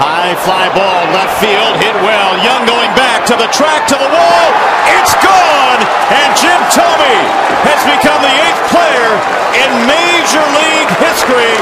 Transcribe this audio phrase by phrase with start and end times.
[0.00, 2.32] High fly ball, left field, hit well.
[2.40, 4.48] Young going back to the track, to the wall.
[4.96, 5.80] It's gone!
[6.08, 7.20] And Jim Tomey
[7.68, 9.12] has become the eighth player
[9.60, 11.52] in Major League history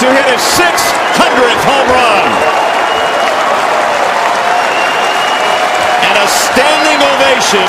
[0.00, 2.28] to hit his 600th home run.
[6.00, 7.68] And a standing ovation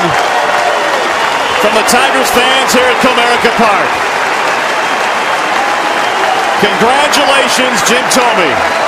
[1.60, 3.92] from the Tigers fans here at Comerica Park.
[6.64, 8.87] Congratulations, Jim Tomey.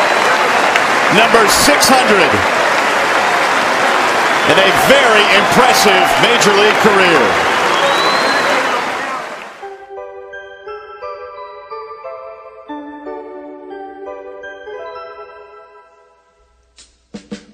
[1.16, 2.60] Number 600
[4.50, 7.50] in a very impressive Major League career.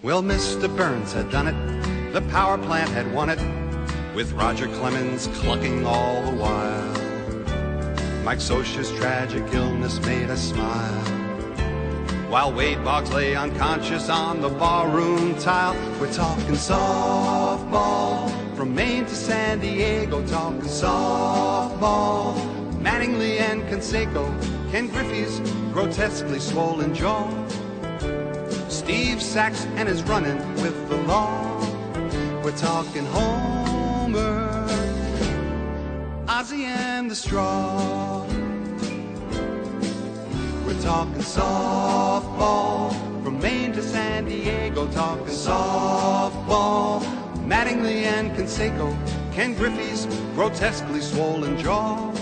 [0.02, 0.74] Well, Mr.
[0.76, 2.12] Burns had done it.
[2.12, 3.40] The power plant had won it.
[4.14, 6.92] With Roger Clemens clucking all the while.
[8.22, 11.25] Mike Scioscia's tragic illness made us smile.
[12.28, 18.28] While Wade Boggs lay unconscious on the barroom tile, we're talking softball.
[18.56, 22.34] From Maine to San Diego, talking softball.
[22.82, 24.26] Mattingly and Conseco,
[24.72, 25.38] Ken Griffey's
[25.72, 27.30] grotesquely swollen jaw.
[28.68, 31.60] Steve Sachs and his running with the law.
[32.42, 34.66] We're talking Homer,
[36.26, 38.35] Ozzy and the Straw.
[40.86, 42.92] Talking softball
[43.24, 44.86] from Maine to San Diego.
[44.92, 47.02] Talking softball,
[47.44, 48.96] Mattingly and Conseco,
[49.32, 52.14] Ken Griffey's grotesquely swollen jaw.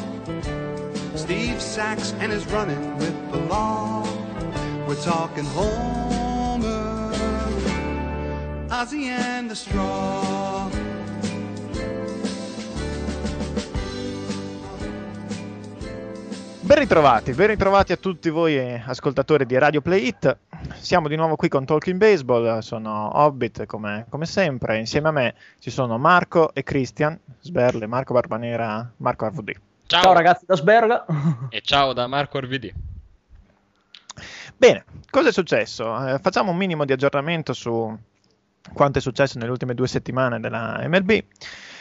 [1.14, 4.02] Steve Sachs and his running with the law.
[4.88, 7.12] We're talking Homer,
[8.70, 10.70] Ozzy and the Straw.
[16.64, 20.38] Ben ritrovati, ben ritrovati a tutti voi eh, ascoltatori di Radio Play It.
[20.76, 25.34] Siamo di nuovo qui con Talking Baseball, sono Hobbit come, come sempre, insieme a me
[25.58, 29.52] ci sono Marco e Christian, Sberle, Marco Barbanera, Marco RVD.
[29.84, 30.02] Ciao.
[30.04, 31.04] Ciao ragazzi da Sberga.
[31.50, 32.72] E ciao da Marco RVD.
[34.56, 36.08] Bene, cosa è successo?
[36.08, 37.94] Eh, facciamo un minimo di aggiornamento su
[38.72, 41.24] quanto è successo nelle ultime due settimane della MLB.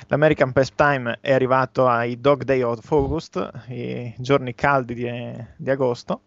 [0.08, 6.24] L'American Pastime è arrivato ai Dog Day of August, i giorni caldi di, di agosto,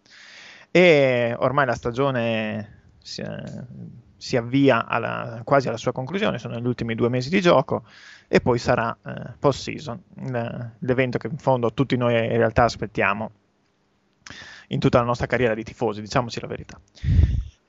[0.71, 3.23] e ormai la stagione si,
[4.17, 7.85] si avvia alla, quasi alla sua conclusione, sono gli ultimi due mesi di gioco,
[8.29, 10.03] e poi sarà eh, post-season,
[10.81, 13.31] l'evento che in fondo tutti noi in realtà aspettiamo
[14.69, 16.81] in tutta la nostra carriera di tifosi, diciamoci la verità.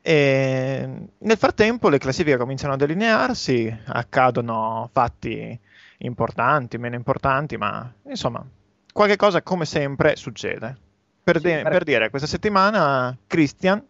[0.01, 5.59] E nel frattempo le classifiche cominciano a delinearsi, accadono fatti
[5.99, 8.45] importanti, meno importanti, ma insomma,
[8.91, 10.77] qualche cosa come sempre succede.
[11.23, 13.83] Per, de- per dire, questa settimana, Christian,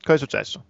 [0.00, 0.64] cosa è successo?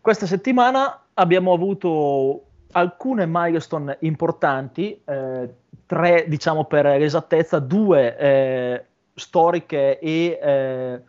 [0.00, 5.54] Questa settimana abbiamo avuto alcune milestone importanti, eh,
[5.86, 8.84] tre diciamo per l'esattezza, due eh,
[9.14, 11.02] storiche e eh,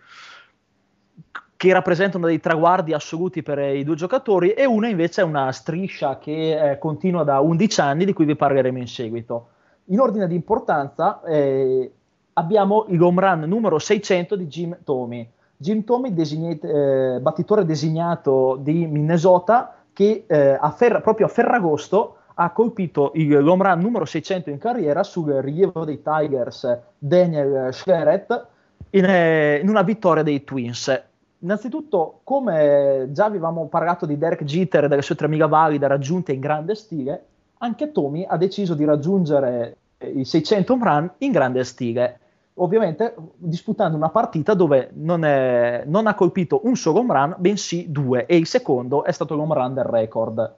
[1.60, 6.18] che rappresentano dei traguardi assoluti per i due giocatori e una invece è una striscia
[6.18, 9.50] che eh, continua da 11 anni di cui vi parleremo in seguito.
[9.88, 11.92] In ordine di importanza eh,
[12.32, 15.30] abbiamo il home run numero 600 di Jim Tomey.
[15.58, 22.20] Jim Tomey, designato, eh, battitore designato di Minnesota, che eh, a Fer- proprio a Ferragosto
[22.36, 28.48] ha colpito il home run numero 600 in carriera sul rilievo dei Tigers Daniel Schweret
[28.92, 31.08] in, eh, in una vittoria dei Twins.
[31.42, 36.42] Innanzitutto, come già avevamo parlato di Derek Jeter e delle sue 3000 valide raggiunte in
[36.42, 37.26] grande stile,
[37.60, 42.20] anche Tommy ha deciso di raggiungere i 600 home run in grande stile.
[42.56, 47.90] Ovviamente disputando una partita dove non, è, non ha colpito un solo home run, bensì
[47.90, 50.56] due, e il secondo è stato l'home run del record.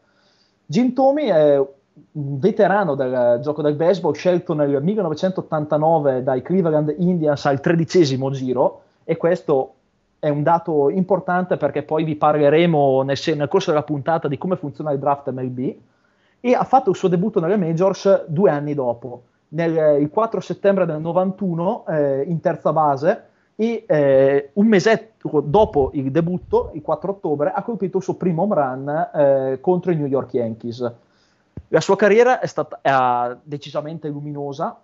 [0.66, 7.46] Jim Tomey è un veterano del gioco del baseball, scelto nel 1989 dai Cleveland Indians
[7.46, 9.74] al tredicesimo giro, e questo
[10.22, 14.56] è un dato importante perché poi vi parleremo nel, nel, corso della puntata di come
[14.56, 15.76] funziona il draft MLB
[16.40, 20.86] e ha fatto il suo debutto nelle majors due anni dopo, nel, il 4 settembre
[20.86, 23.24] del 91 eh, in terza base
[23.56, 28.44] e eh, un mesetto dopo il debutto, il 4 ottobre, ha colpito il suo primo
[28.44, 30.94] home run eh, contro i New York Yankees.
[31.70, 34.80] La sua carriera è stata decisamente luminosa,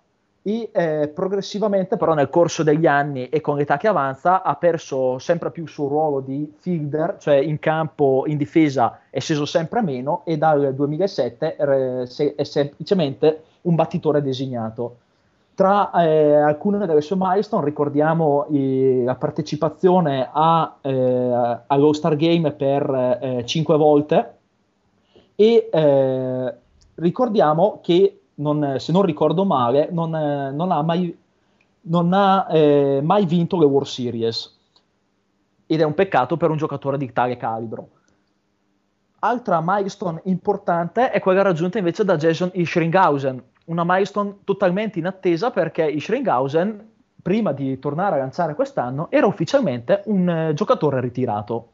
[0.48, 5.18] e eh, progressivamente però nel corso degli anni e con l'età che avanza ha perso
[5.18, 9.82] sempre più il suo ruolo di fielder, cioè in campo in difesa è sceso sempre
[9.82, 14.96] meno e dal 2007 eh, è semplicemente un battitore designato.
[15.54, 23.42] tra eh, alcune delle sue milestone ricordiamo la partecipazione a, eh, all'All Star Game per
[23.44, 24.34] 5 eh, volte
[25.34, 26.54] e eh,
[26.94, 31.16] ricordiamo che, non, se non ricordo male, non, non ha, mai,
[31.82, 32.46] non ha
[33.02, 34.56] mai vinto le World Series
[35.66, 37.88] ed è un peccato per un giocatore di tale calibro.
[39.20, 45.84] Altra milestone importante è quella raggiunta invece da Jason Ishringhausen, una milestone totalmente inattesa perché
[45.84, 46.88] Ishringhausen,
[47.20, 51.72] prima di tornare a lanciare quest'anno, era ufficialmente un eh, giocatore ritirato.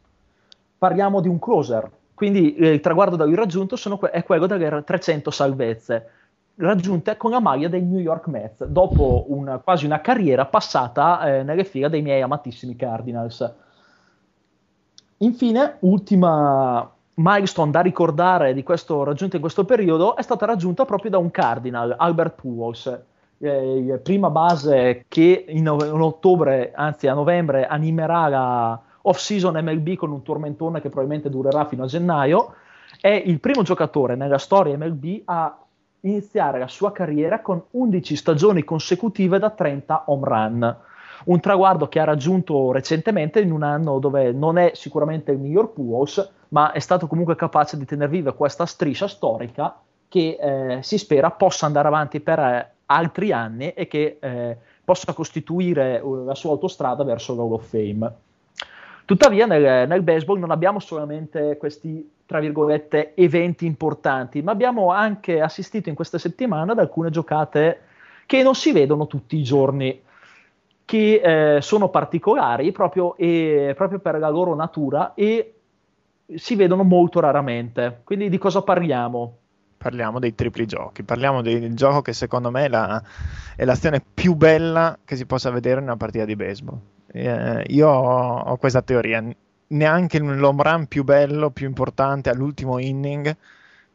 [0.78, 4.82] Parliamo di un closer, quindi eh, il traguardo da lui raggiunto que- è quello delle
[4.82, 6.10] 300 salvezze
[6.56, 11.42] raggiunte con la maglia dei New York Mets dopo un, quasi una carriera passata eh,
[11.42, 13.52] nelle fila dei miei amatissimi Cardinals.
[15.18, 21.10] Infine, ultima milestone da ricordare di questo raggiunto in questo periodo è stata raggiunta proprio
[21.10, 23.00] da un Cardinal, Albert Pujols,
[23.38, 30.10] eh, prima base che in, in, ottobre, anzi a novembre, animerà la off-season MLB con
[30.10, 32.54] un tormentone che probabilmente durerà fino a gennaio.
[33.00, 35.63] È il primo giocatore nella storia MLB a
[36.04, 40.76] iniziare la sua carriera con 11 stagioni consecutive da 30 home run
[41.24, 45.72] un traguardo che ha raggiunto recentemente in un anno dove non è sicuramente il miglior
[45.72, 50.98] Puos, ma è stato comunque capace di tenere viva questa striscia storica che eh, si
[50.98, 56.34] spera possa andare avanti per eh, altri anni e che eh, possa costituire uh, la
[56.34, 58.12] sua autostrada verso l'Hall of Fame.
[59.06, 65.40] Tuttavia nel, nel, baseball non abbiamo solamente questi, tra virgolette, eventi importanti, ma abbiamo anche
[65.40, 67.80] assistito in queste settimane ad alcune giocate
[68.26, 70.02] che non si vedono tutti i giorni
[70.84, 75.54] che eh, sono particolari proprio, e, proprio, per la loro natura e
[76.34, 78.00] si vedono molto raramente.
[78.04, 79.38] Quindi di cosa parliamo?
[79.76, 83.02] Parliamo dei tripli giochi, parliamo del gioco che secondo me è, la,
[83.54, 86.78] è l'azione più bella che si possa vedere in una partita di baseball.
[87.12, 89.22] Eh, io ho, ho, questa teoria,
[89.74, 93.36] neanche l'home run più bello, più importante all'ultimo inning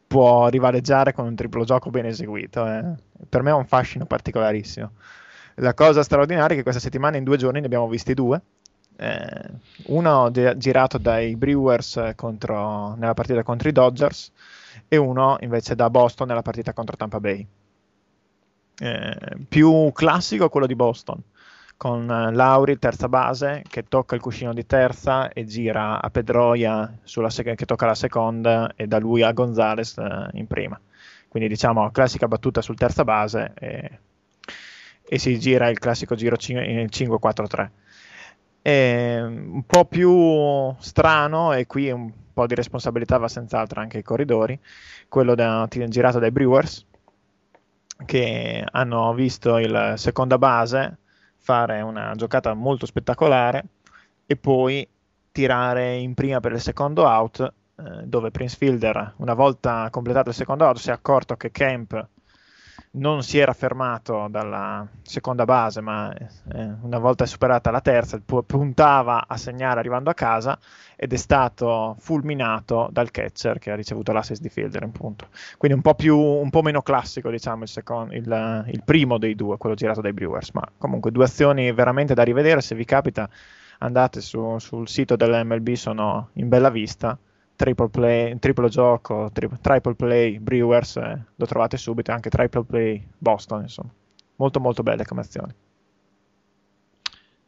[0.06, 2.66] può rivaleggiare con un triplo gioco ben eseguito.
[2.66, 2.84] Eh.
[3.28, 4.90] Per me è un fascino particolarissimo.
[5.56, 8.40] La cosa straordinaria è che questa settimana in due giorni ne abbiamo visti due.
[8.96, 9.50] Eh,
[9.86, 14.32] uno de- girato dai Brewers contro, nella partita contro i Dodgers
[14.88, 17.46] e uno invece da Boston nella partita contro Tampa Bay.
[18.82, 19.16] Eh,
[19.48, 21.22] più classico quello di Boston,
[21.80, 27.54] con Lauri, terza base, che tocca il cuscino di terza e gira a Pedroia sec-
[27.54, 30.78] che tocca la seconda e da lui a Gonzales eh, in prima.
[31.26, 33.98] Quindi diciamo classica battuta sul terza base e
[35.12, 37.70] e si gira il classico giro 5-4-3.
[38.62, 44.02] È un po' più strano, e qui un po' di responsabilità va senz'altro anche ai
[44.04, 44.56] corridori,
[45.08, 46.86] quello da, girato dai Brewers,
[48.06, 50.98] che hanno visto il seconda base
[51.40, 53.64] fare una giocata molto spettacolare
[54.26, 54.86] e poi
[55.32, 60.34] tirare in prima per il secondo out, eh, dove Prince Fielder, una volta completato il
[60.34, 62.06] secondo out, si è accorto che Camp
[62.92, 66.28] non si era fermato dalla seconda base, ma eh,
[66.82, 70.58] una volta superata la terza puntava a segnare arrivando a casa
[70.96, 75.28] ed è stato fulminato dal catcher che ha ricevuto l'assist di Fielder in punto.
[75.56, 79.36] Quindi un po', più, un po meno classico diciamo il, secondo, il, il primo dei
[79.36, 83.28] due, quello girato dai Brewers, ma comunque due azioni veramente da rivedere, se vi capita
[83.78, 87.16] andate su, sul sito dell'MLB, sono in bella vista
[87.60, 93.06] triple play, triplo gioco, tri- triple play Brewers, eh, lo trovate subito, anche triple play
[93.18, 93.90] Boston, insomma.
[94.36, 95.54] Molto molto belle come azioni.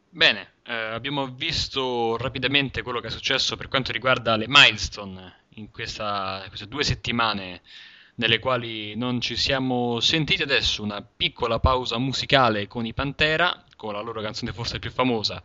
[0.09, 5.71] Bene, eh, abbiamo visto rapidamente quello che è successo per quanto riguarda le milestone in
[5.71, 7.61] questa, queste due settimane
[8.15, 13.91] nelle quali non ci siamo sentiti adesso una piccola pausa musicale con i Pantera Rocco,
[13.91, 15.43] la loro canzone forse più famosa,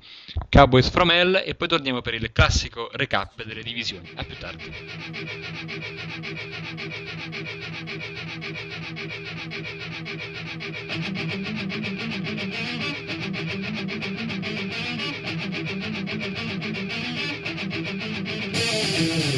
[0.48, 4.12] Cowboys From Hell, e poi torniamo per il classico recap delle divisioni.
[4.14, 4.76] A più tardi.
[18.98, 19.37] Thank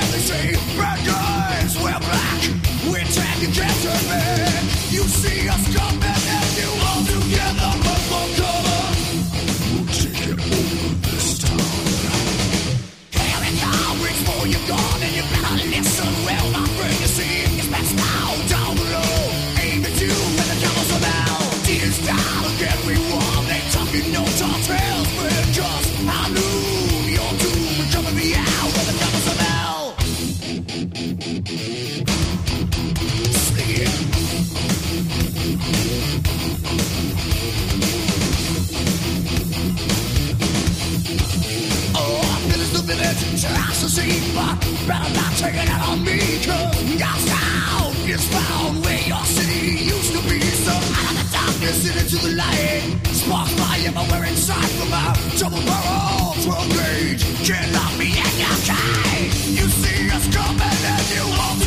[44.33, 44.55] but
[44.87, 50.11] better not take it out on me, cause sound is found where your city used
[50.13, 50.39] to be.
[50.41, 55.13] So out of the darkness and into the light, spark fly everywhere inside from our
[55.37, 57.23] double barrel 12 gauge.
[57.47, 59.37] Can't lock me in your cage.
[59.57, 61.60] You see us coming and you all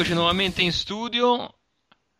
[0.00, 1.56] E rieccoci nuovamente in studio.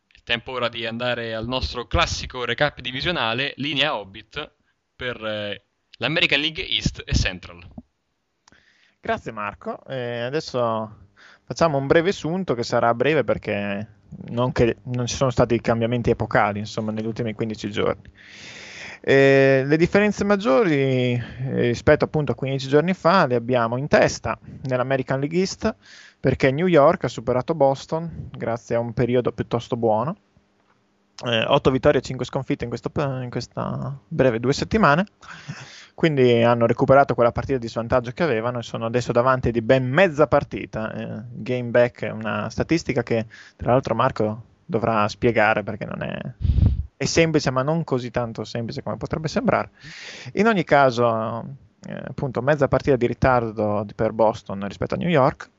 [0.06, 4.52] È tempo ora di andare al nostro classico recap divisionale, linea Hobbit,
[4.94, 5.64] per eh,
[5.96, 7.66] l'American League East e Central.
[9.00, 9.82] Grazie Marco.
[9.87, 11.06] E adesso
[11.42, 13.88] facciamo un breve sunto che sarà breve perché
[14.28, 18.10] non, che, non ci sono stati cambiamenti epocali insomma, negli ultimi 15 giorni.
[19.00, 20.72] Eh, le differenze maggiori
[21.14, 21.22] eh,
[21.68, 25.75] rispetto appunto a 15 giorni fa le abbiamo in testa nell'American League East
[26.20, 30.16] perché New York ha superato Boston grazie a un periodo piuttosto buono.
[31.22, 35.06] 8 vittorie e 5 sconfitte in, questo, in questa breve due settimane.
[35.94, 39.86] Quindi hanno recuperato quella partita di svantaggio che avevano e sono adesso davanti di ben
[39.86, 40.92] mezza partita.
[40.94, 46.18] Eh, game back è una statistica che tra l'altro Marco dovrà spiegare perché non è,
[46.96, 49.70] è semplice, ma non così tanto semplice come potrebbe sembrare.
[50.34, 51.44] In ogni caso,
[51.86, 55.50] eh, appunto, mezza partita di ritardo per Boston rispetto a New York.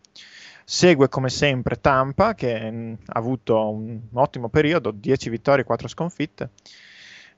[0.74, 6.52] Segue come sempre Tampa, che mh, ha avuto un ottimo periodo, 10 vittorie, 4 sconfitte,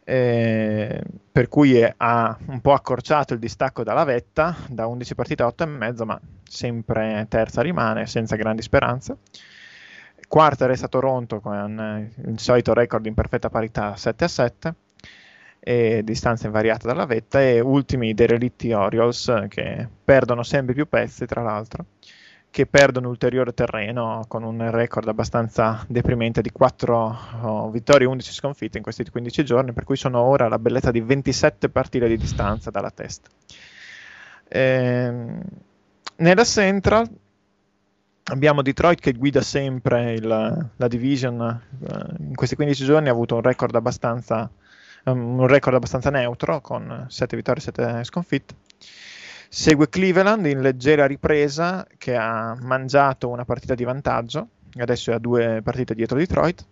[0.04, 5.42] eh, per cui è- ha un po' accorciato il distacco dalla vetta, da 11 partite
[5.42, 9.18] a 8 e mezzo, ma sempre terza rimane, senza grandi speranze.
[10.28, 14.74] Quarta resta Toronto con eh, il solito record in perfetta parità 7 a 7
[15.60, 21.25] e distanza invariata dalla vetta e ultimi i derelitti Orioles che perdono sempre più pezzi
[21.25, 21.86] tra l'altro
[22.54, 28.78] che perdono ulteriore terreno con un record abbastanza deprimente di 4 vittorie e 11 sconfitte
[28.78, 32.70] in questi 15 giorni per cui sono ora alla bellezza di 27 partite di distanza
[32.70, 33.28] dalla testa.
[34.50, 35.42] Ehm,
[36.18, 37.10] nella Central
[38.26, 43.34] abbiamo Detroit che guida sempre il- la division eh, in questi 15 giorni ha avuto
[43.34, 44.48] un record abbastanza
[45.06, 48.56] um, un record abbastanza neutro con 7 vittorie e 7 sconfitte
[49.54, 54.48] segue Cleveland in leggera ripresa che ha mangiato una partita di vantaggio
[54.82, 56.66] adesso è a due partite dietro Detroit.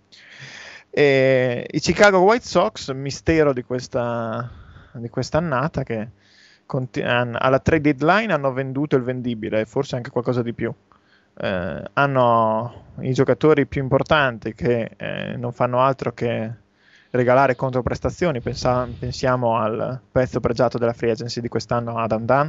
[0.89, 4.49] E i Chicago White Sox mistero di questa
[4.93, 6.09] di quest'annata che
[6.65, 10.73] conti- alla trade deadline hanno venduto il vendibile e forse anche qualcosa di più.
[11.37, 16.51] Eh, hanno i giocatori più importanti che eh, non fanno altro che
[17.11, 18.41] regalare controprestazioni.
[18.41, 22.47] Pensa- pensiamo al pezzo pregiato della free agency di quest'anno, Adam Dunn,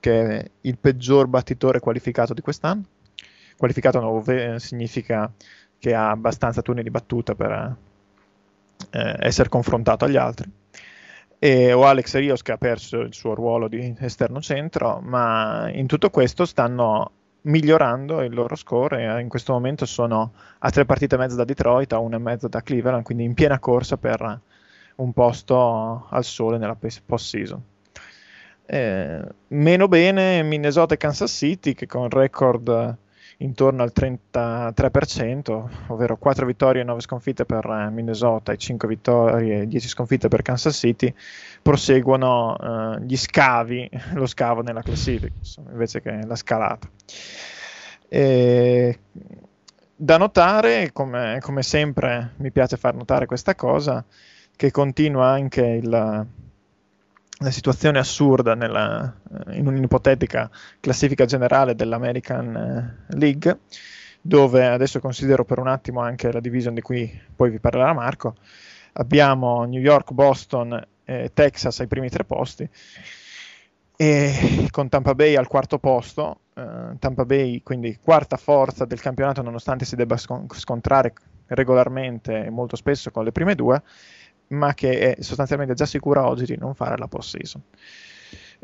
[0.00, 2.84] che è il peggior battitore qualificato di quest'anno.
[3.56, 5.30] Qualificato no, ove- significa
[5.78, 7.76] che ha abbastanza turni di battuta per
[8.90, 10.50] eh, essere confrontato agli altri.
[11.38, 15.86] E, o Alex Rios che ha perso il suo ruolo di esterno centro, ma in
[15.86, 17.10] tutto questo stanno
[17.42, 21.44] migliorando il loro score e in questo momento sono a tre partite e mezzo da
[21.44, 24.40] Detroit, a una e mezzo da Cleveland, quindi in piena corsa per
[24.96, 27.62] un posto al sole nella post season.
[28.64, 32.96] Eh, meno bene Minnesota e Kansas City che con record
[33.42, 39.62] intorno al 33%, ovvero 4 vittorie e 9 sconfitte per eh, Minnesota e 5 vittorie
[39.62, 41.12] e 10 sconfitte per Kansas City,
[41.60, 46.88] proseguono eh, gli scavi, lo scavo nella classifica, insomma, invece che la scalata.
[48.08, 48.98] E,
[49.94, 54.04] da notare, come, come, sempre mi piace far notare questa cosa,
[54.54, 56.26] che continua anche il,
[57.42, 59.14] la situazione assurda nella,
[59.46, 62.56] eh, in un'ipotetica classifica generale dell'American
[63.08, 63.58] eh, League,
[64.20, 68.36] dove adesso considero per un attimo anche la division di cui poi vi parlerà Marco.
[68.94, 72.68] Abbiamo New York, Boston e Texas ai primi tre posti,
[73.96, 76.38] e con Tampa Bay al quarto posto.
[76.54, 81.14] Uh, Tampa Bay, quindi quarta forza del campionato, nonostante si debba scontrare
[81.46, 83.82] regolarmente e molto spesso con le prime due
[84.52, 87.62] ma che è sostanzialmente già sicura oggi di non fare la post-season.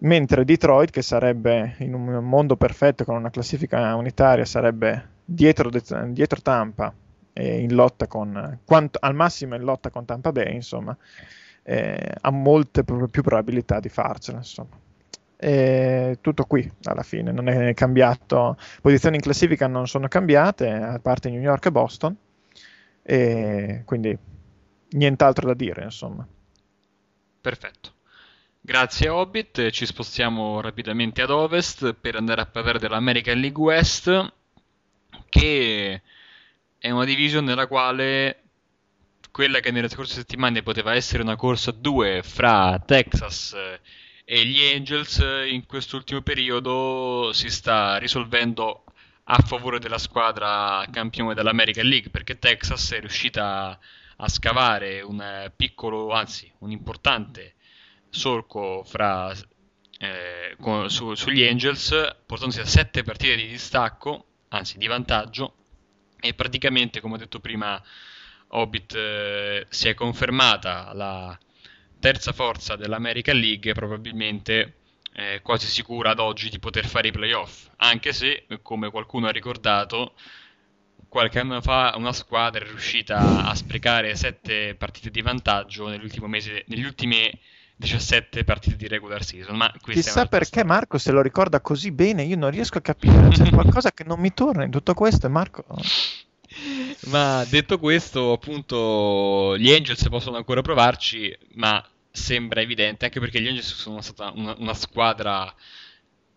[0.00, 6.40] Mentre Detroit, che sarebbe in un mondo perfetto con una classifica unitaria, sarebbe dietro, dietro
[6.40, 6.94] Tampa
[7.32, 10.96] e in lotta con, quanto, al massimo in lotta con Tampa Bay, insomma,
[11.62, 14.76] eh, ha molte più probabilità di farcela, insomma.
[15.40, 20.98] E tutto qui alla fine, non è cambiato, posizioni in classifica non sono cambiate, a
[21.00, 22.16] parte New York e Boston,
[23.02, 24.16] e quindi
[24.90, 26.26] nient'altro da dire, insomma.
[27.40, 27.92] Perfetto.
[28.60, 34.32] Grazie Hobbit, ci spostiamo rapidamente ad ovest per andare a parlare dell'American League West,
[35.28, 36.02] che
[36.76, 38.42] è una division nella quale
[39.30, 43.56] quella che nelle scorse settimane poteva essere una corsa a due fra Texas
[44.24, 48.84] e gli Angels, in quest'ultimo periodo si sta risolvendo
[49.24, 53.78] a favore della squadra campione dell'American League, perché Texas è riuscita a
[54.20, 57.54] a scavare un piccolo, anzi un importante
[58.10, 59.32] solco fra,
[59.98, 65.54] eh, con, su, sugli Angels, portandosi a 7 partite di distacco, anzi di vantaggio,
[66.20, 67.80] e praticamente, come ho detto prima,
[68.48, 71.38] Hobbit eh, si è confermata la
[72.00, 74.78] terza forza dell'American League, probabilmente
[75.12, 79.32] eh, quasi sicura ad oggi di poter fare i playoff, anche se, come qualcuno ha
[79.32, 80.14] ricordato,
[81.08, 85.88] qualche anno fa una squadra è riuscita a sprecare 7 partite di vantaggio
[86.26, 87.30] mese, negli ultimi
[87.76, 89.56] 17 partite di regular season.
[89.56, 90.64] Ma Chissà perché.
[90.64, 94.20] Marco se lo ricorda così bene, io non riesco a capire, c'è qualcosa che non
[94.20, 95.64] mi torna in tutto questo Marco...
[97.06, 103.46] Ma detto questo, appunto, gli Angels possono ancora provarci, ma sembra evidente, anche perché gli
[103.46, 105.54] Angels sono stata una, una squadra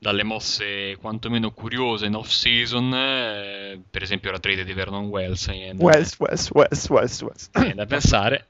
[0.02, 5.48] dalle mosse quantomeno curiose in off-season, eh, per esempio la trade di Vernon Wells.
[5.50, 7.50] Eh, Wells, Wells, Wells, Wells, Wells.
[7.52, 8.50] È da pensare.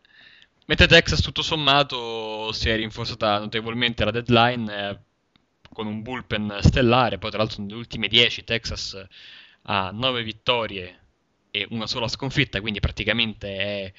[0.67, 4.97] Mentre Texas tutto sommato si è rinforzata notevolmente la deadline eh,
[5.73, 9.05] con un bullpen stellare, poi tra l'altro nelle ultime 10 Texas
[9.63, 10.99] ha 9 vittorie
[11.51, 13.93] e una sola sconfitta, quindi praticamente è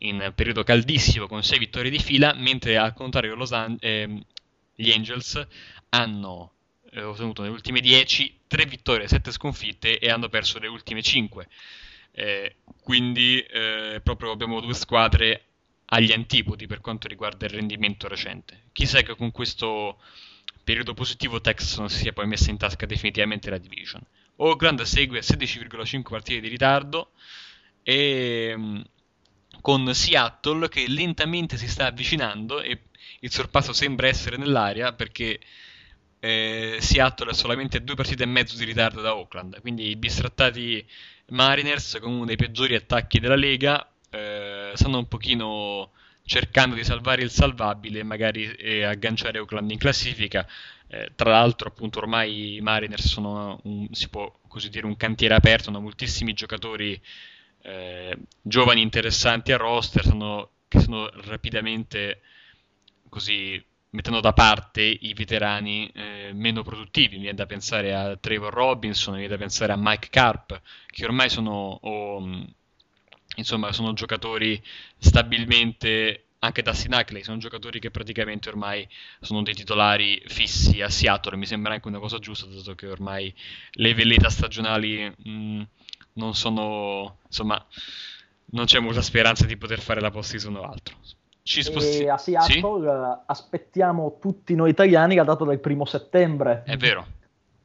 [0.00, 4.24] in periodo caldissimo con 6 vittorie di fila, mentre al contrario An- eh,
[4.74, 5.46] gli Angels
[5.88, 6.51] hanno
[6.92, 11.48] eh, ottenuto nelle ultime 10 3 vittorie, 7 sconfitte e hanno perso le ultime 5.
[12.12, 15.46] Eh, quindi eh, proprio abbiamo due squadre
[15.86, 18.64] agli antipodi per quanto riguarda il rendimento recente.
[18.72, 19.98] Chissà che con questo
[20.64, 24.02] periodo positivo Texas non si sia poi messa in tasca definitivamente la division.
[24.36, 27.12] Oakland segue a 16,5 partite di ritardo
[27.82, 28.80] e mm,
[29.60, 32.82] con Seattle che lentamente si sta avvicinando e
[33.20, 35.40] il sorpasso sembra essere nell'aria perché
[36.24, 40.86] eh, Seattle è solamente due partite e mezzo di ritardo da Oakland, quindi i bistrattati
[41.30, 45.90] Mariners con uno dei peggiori attacchi della Lega eh, stanno un pochino
[46.24, 50.46] cercando di salvare il salvabile e magari eh, agganciare Oakland in classifica.
[50.86, 55.34] Eh, tra l'altro, appunto, ormai i Mariners sono, un, si può così dire, un cantiere
[55.34, 57.00] aperto, hanno moltissimi giocatori
[57.62, 62.20] eh, giovani interessanti a roster, sono, che sono rapidamente
[63.08, 63.60] così
[63.92, 67.16] mettendo da parte i veterani eh, meno produttivi.
[67.16, 71.04] Mi viene da pensare a Trevor Robinson, mi viene da pensare a Mike Carp, che
[71.04, 72.46] ormai sono, o,
[73.36, 74.62] insomma, sono giocatori
[74.98, 76.24] stabilmente.
[76.42, 78.88] Anche Dustin Hackley sono giocatori che praticamente ormai
[79.20, 81.36] sono dei titolari fissi a Seattle.
[81.36, 83.32] Mi sembra anche una cosa giusta, dato che ormai
[83.72, 85.62] le velleità stagionali mh,
[86.14, 87.64] non sono insomma,
[88.46, 90.96] non c'è molta speranza di poter fare la post-season o altro.
[91.42, 93.22] Ci sposti- a Seattle sì?
[93.26, 96.62] aspettiamo tutti noi italiani la data del primo settembre.
[96.64, 97.06] È vero.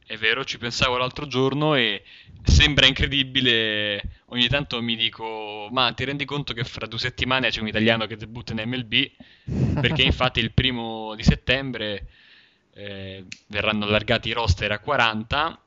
[0.08, 2.02] è vero, ci pensavo l'altro giorno e
[2.44, 4.02] sembra incredibile.
[4.28, 8.06] Ogni tanto mi dico, ma ti rendi conto che fra due settimane c'è un italiano
[8.08, 9.12] che debutta in MLB?
[9.82, 12.08] Perché infatti il primo di settembre
[12.74, 15.60] eh, verranno allargati i roster a 40.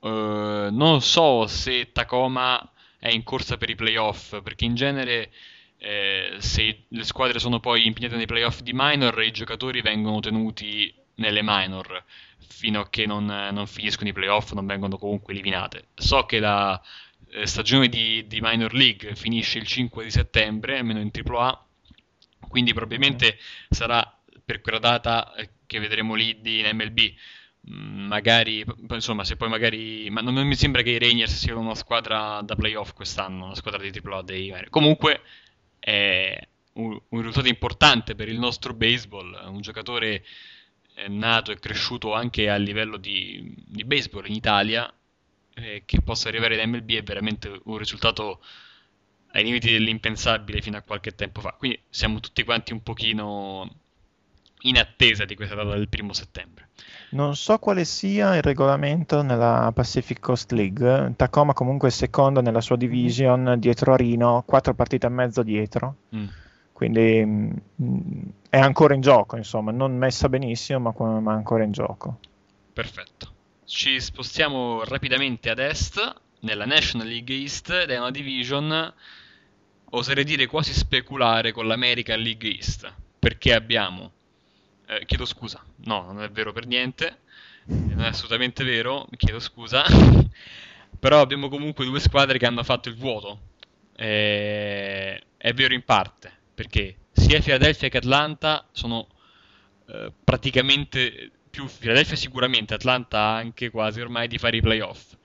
[0.00, 5.30] Eh, non so se Tacoma è in corsa per i playoff, perché in genere
[5.78, 10.92] eh, se le squadre sono poi impegnate nei playoff di minor, i giocatori vengono tenuti
[11.16, 12.04] nelle minor
[12.48, 15.88] fino a che non, non finiscono i playoff, non vengono comunque eliminate.
[15.94, 16.80] So che la
[17.30, 21.66] eh, stagione di, di minor league finisce il 5 di settembre, almeno in AAA,
[22.48, 23.38] quindi probabilmente
[23.68, 26.98] sarà per quella data eh, che vedremo lì in MLB.
[27.70, 30.08] Mm, Magari, insomma, se poi magari.
[30.10, 33.82] Ma non mi sembra che i Rangers siano una squadra da playoff quest'anno, una squadra
[33.82, 35.20] di AAA dei Comunque,
[35.88, 39.48] è un, un risultato importante per il nostro baseball.
[39.48, 40.22] Un giocatore
[40.94, 44.92] eh, nato e cresciuto anche a livello di, di baseball in Italia,
[45.54, 48.42] eh, che possa arrivare in MLB è veramente un risultato
[49.32, 51.52] ai limiti dell'impensabile fino a qualche tempo fa.
[51.52, 53.68] Quindi siamo tutti quanti un pochino
[54.62, 56.68] in attesa di questa data del primo settembre.
[57.10, 61.14] Non so quale sia il regolamento nella Pacific Coast League.
[61.16, 65.94] Tacoma comunque è secondo nella sua division dietro a Rino, quattro partite e mezzo dietro.
[66.14, 66.26] Mm.
[66.72, 67.52] Quindi mm,
[68.50, 72.20] è ancora in gioco, insomma, non messa benissimo, ma, ma ancora in gioco.
[72.72, 73.32] Perfetto.
[73.64, 76.00] Ci spostiamo rapidamente ad est,
[76.40, 78.94] nella National League East, ed è una division,
[79.90, 84.12] oserei dire quasi speculare con l'American League East, perché abbiamo,
[84.88, 87.18] eh, chiedo scusa, no, non è vero per niente,
[87.66, 89.84] non è assolutamente vero, chiedo scusa,
[90.98, 93.40] però abbiamo comunque due squadre che hanno fatto il vuoto.
[93.94, 99.08] Eh, è vero in parte, perché sia Philadelphia che Atlanta sono
[99.86, 105.16] eh, praticamente più Philadelphia sicuramente, Atlanta anche quasi ormai di fare i playoff.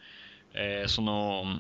[0.52, 1.58] Eh, sono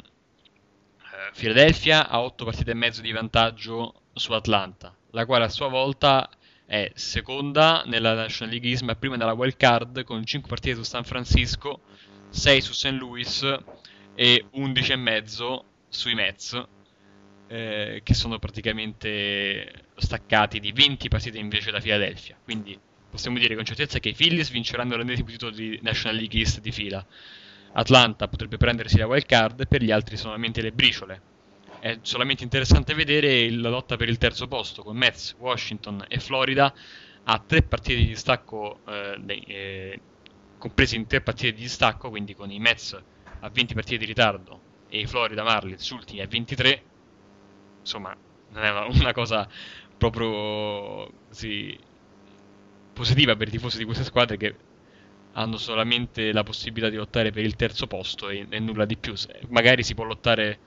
[1.00, 5.70] eh, Philadelphia ha 8 partite e mezzo di vantaggio su Atlanta, la quale a sua
[5.70, 6.30] volta
[6.65, 10.84] è seconda nella National League East, ma prima nella wild card con 5 partite su
[10.84, 11.82] San Francisco,
[12.30, 12.91] 6 su St.
[12.91, 13.56] Louis
[14.15, 16.67] e 11 e mezzo sui Mets
[17.47, 22.36] eh, che sono praticamente staccati di 20 partite invece da Philadelphia.
[22.43, 26.62] Quindi possiamo dire con certezza che i Phillies vinceranno l'ennesimo titolo di National League East
[26.62, 27.06] di fila.
[27.73, 31.21] Atlanta potrebbe prendersi la wild card, per gli altri solamente le briciole.
[31.84, 36.74] È solamente interessante vedere la lotta per il terzo posto con Mets, Washington e Florida
[37.24, 40.00] a tre partite di distacco, eh, eh,
[40.58, 42.98] compresi in tre partite di distacco, quindi con i Mets
[43.41, 46.84] a 20 partite di ritardo e i Florida Marlins ultimi a 23
[47.82, 48.15] insomma,
[48.52, 49.46] non è una, una cosa
[49.98, 51.78] proprio così
[52.93, 54.56] positiva per i tifosi di queste squadre che
[55.34, 59.13] hanno solamente la possibilità di lottare per il terzo posto e, e nulla di più.
[59.50, 60.62] Magari si può lottare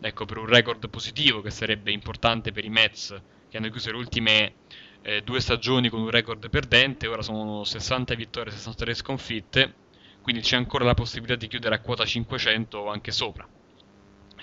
[0.00, 3.96] ecco, per un record positivo che sarebbe importante per i Mets che hanno chiuso le
[3.96, 4.54] ultime
[5.02, 9.74] eh, due stagioni con un record perdente, ora sono 60 vittorie e 63 sconfitte,
[10.22, 13.46] quindi c'è ancora la possibilità di chiudere a quota 500 o anche sopra.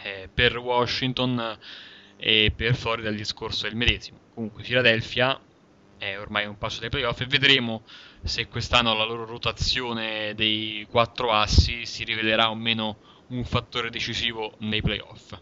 [0.03, 1.57] Eh, per Washington
[2.17, 4.19] e per Florida il discorso è il medesimo.
[4.33, 5.39] Comunque Philadelphia
[5.97, 7.83] è ormai un passo dai playoff e vedremo
[8.23, 14.53] se quest'anno la loro rotazione dei quattro assi si rivelerà o meno un fattore decisivo
[14.59, 15.37] nei playoff.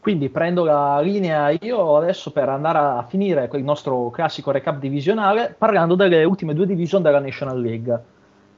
[0.00, 5.54] Quindi prendo la linea io adesso per andare a finire il nostro classico recap divisionale
[5.56, 8.02] parlando delle ultime due division della National League.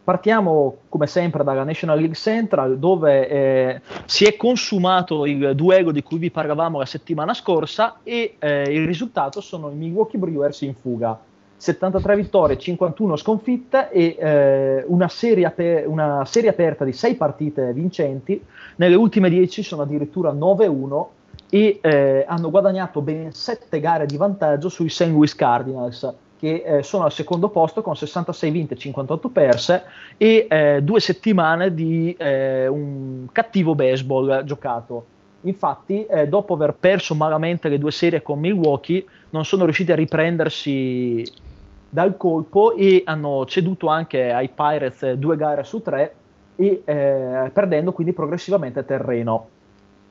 [0.04, 6.02] Partiamo come sempre dalla National League Central dove eh, si è consumato il duello di
[6.02, 10.74] cui vi parlavamo la settimana scorsa e eh, il risultato sono i Milwaukee Brewers in
[10.74, 11.18] fuga.
[11.62, 17.72] 73 vittorie, 51 sconfitte e eh, una, serie aper- una serie aperta di 6 partite
[17.72, 18.44] vincenti.
[18.76, 21.04] Nelle ultime 10 sono addirittura 9-1
[21.48, 25.06] e eh, hanno guadagnato ben 7 gare di vantaggio sui St.
[25.06, 29.82] Louis Cardinals che eh, sono al secondo posto con 66 vinte e 58 perse
[30.16, 35.04] e eh, due settimane di eh, un cattivo baseball giocato.
[35.42, 39.96] Infatti, eh, dopo aver perso malamente le due serie con Milwaukee, non sono riusciti a
[39.96, 41.50] riprendersi
[41.92, 46.14] dal colpo e hanno ceduto anche ai Pirates due gare su tre
[46.56, 49.48] e eh, perdendo quindi progressivamente terreno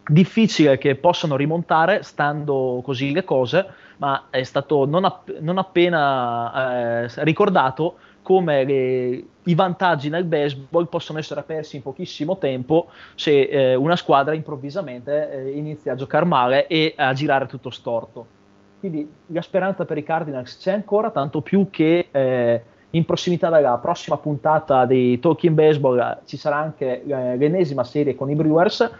[0.07, 3.65] difficile che possano rimontare stando così le cose,
[3.97, 10.87] ma è stato non, app- non appena eh, ricordato come le- i vantaggi nel baseball
[10.87, 16.25] possono essere persi in pochissimo tempo se eh, una squadra improvvisamente eh, inizia a giocare
[16.25, 18.39] male e a girare tutto storto.
[18.81, 23.77] Quindi la speranza per i Cardinals c'è ancora, tanto più che eh, in prossimità della
[23.77, 28.91] prossima puntata di Talking Baseball ci sarà anche eh, l'ennesima serie con i Brewers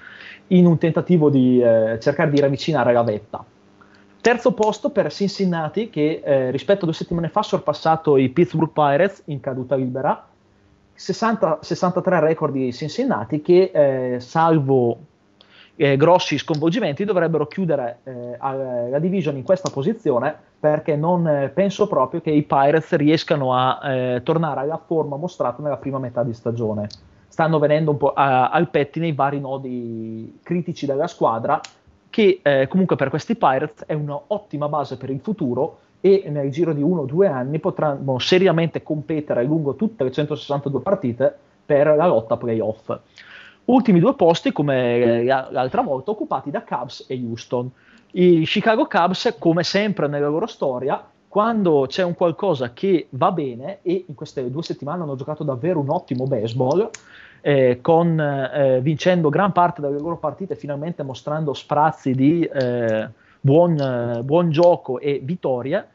[0.50, 3.44] in un tentativo di eh, cercare di ravvicinare la vetta.
[4.22, 8.72] Terzo posto per Cincinnati che eh, rispetto a due settimane fa ha sorpassato i Pittsburgh
[8.72, 10.28] Pirates in caduta libera.
[10.94, 15.00] 60, 63 record di Cincinnati che eh, salvo
[15.76, 21.88] eh, grossi sconvolgimenti dovrebbero chiudere eh, la division in questa posizione perché non eh, penso
[21.88, 26.34] proprio che i Pirates riescano a eh, tornare alla forma mostrata nella prima metà di
[26.34, 26.88] stagione.
[27.28, 31.60] Stanno venendo un po' a, al pettine i vari nodi critici della squadra
[32.10, 36.74] che eh, comunque per questi Pirates è un'ottima base per il futuro e nel giro
[36.74, 42.06] di uno o due anni potranno seriamente competere lungo tutte le 162 partite per la
[42.06, 42.92] lotta playoff.
[43.66, 47.70] Ultimi due posti, come l'altra volta, occupati da Cubs e Houston.
[48.12, 53.80] I Chicago Cubs, come sempre nella loro storia, quando c'è un qualcosa che va bene,
[53.84, 56.90] e in queste due settimane hanno giocato davvero un ottimo baseball,
[57.40, 63.80] eh, con, eh, vincendo gran parte delle loro partite, finalmente mostrando sprazzi di eh, buon,
[63.80, 65.88] eh, buon, gioco e vittorie,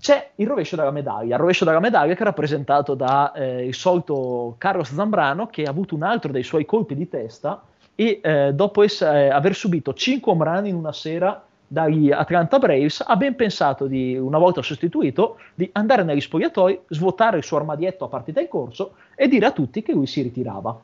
[0.00, 1.34] c'è il rovescio della medaglia.
[1.34, 5.94] Il rovescio della medaglia che è rappresentato dal eh, solito Carlos Zambrano, che ha avuto
[5.94, 7.62] un altro dei suoi colpi di testa
[7.94, 13.02] e eh, dopo essere, aver subito 5 home run in una sera dagli Atlanta Braves,
[13.04, 18.04] ha ben pensato di, una volta sostituito, di andare negli spogliatoi, svuotare il suo armadietto
[18.04, 20.78] a partita in corso e dire a tutti che lui si ritirava.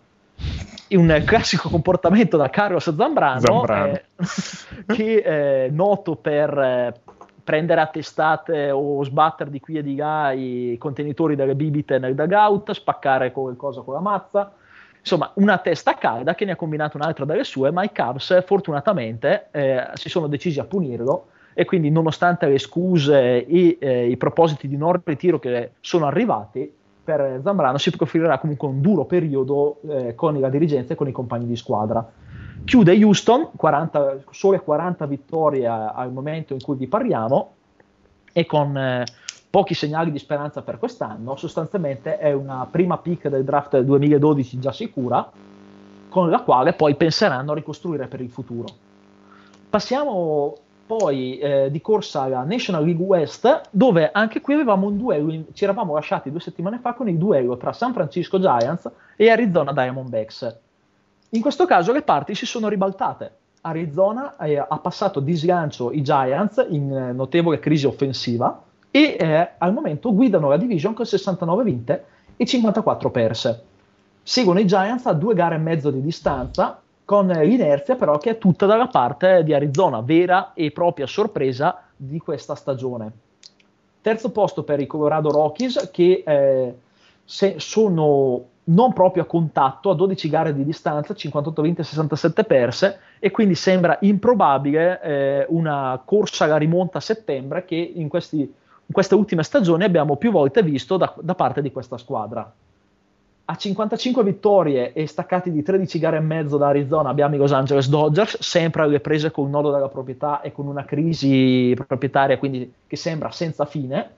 [0.88, 3.92] Un classico comportamento da Carlos Zambrano, Zambrano.
[3.92, 4.04] Eh,
[4.92, 6.94] che è noto per eh,
[7.42, 12.14] prendere a testate o sbattere di qui e di là i contenitori delle bibite nel
[12.14, 14.52] dugout, spaccare qualcosa con la mazza,
[14.98, 19.48] insomma una testa calda che ne ha combinato un'altra delle sue, ma i Cubs fortunatamente
[19.50, 24.68] eh, si sono decisi a punirlo e quindi nonostante le scuse e eh, i propositi
[24.68, 26.72] di non ritiro che sono arrivati,
[27.04, 31.12] per Zambrano si profilerà comunque un duro periodo eh, con la dirigenza e con i
[31.12, 32.08] compagni di squadra.
[32.64, 37.52] Chiude Houston, 40, sole 40 vittorie al momento in cui vi parliamo
[38.32, 39.04] e con eh,
[39.50, 44.58] pochi segnali di speranza per quest'anno, sostanzialmente è una prima pick del draft del 2012
[44.58, 45.30] già sicura,
[46.08, 48.68] con la quale poi penseranno a ricostruire per il futuro.
[49.68, 55.44] Passiamo poi eh, di corsa alla National League West, dove anche qui avevamo un duello,
[55.52, 59.72] ci eravamo lasciati due settimane fa con il duello tra San Francisco Giants e Arizona
[59.72, 60.58] Diamondbacks.
[61.34, 63.36] In questo caso le parti si sono ribaltate.
[63.62, 69.50] Arizona eh, ha passato di sgancio i Giants in eh, notevole crisi offensiva, e eh,
[69.56, 72.04] al momento guidano la division con 69 vinte
[72.36, 73.64] e 54 perse.
[74.22, 78.38] Seguono i Giants a due gare e mezzo di distanza, con l'inerzia però che è
[78.38, 83.10] tutta dalla parte di Arizona, vera e propria sorpresa di questa stagione.
[84.02, 86.74] Terzo posto per i Colorado Rockies che eh,
[87.56, 92.98] sono non proprio a contatto, a 12 gare di distanza, 58 vinte e 67 perse,
[93.18, 98.60] e quindi sembra improbabile eh, una corsa alla rimonta a settembre che in questi
[98.92, 102.52] in queste ultime stagioni abbiamo più volte visto da, da parte di questa squadra.
[103.44, 107.52] A 55 vittorie e staccati di 13 gare e mezzo da Arizona abbiamo i Los
[107.52, 112.38] Angeles Dodgers, sempre alle prese con il nodo della proprietà e con una crisi proprietaria
[112.38, 114.10] quindi che sembra senza fine.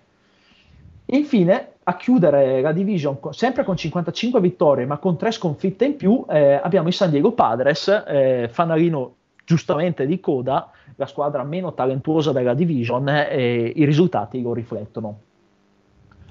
[1.06, 6.24] Infine, a chiudere la division sempre con 55 vittorie ma con 3 sconfitte in più,
[6.28, 9.14] eh, abbiamo i San Diego Padres, eh, fanalino
[9.44, 15.18] giustamente di coda, la squadra meno talentuosa della division e i risultati lo riflettono.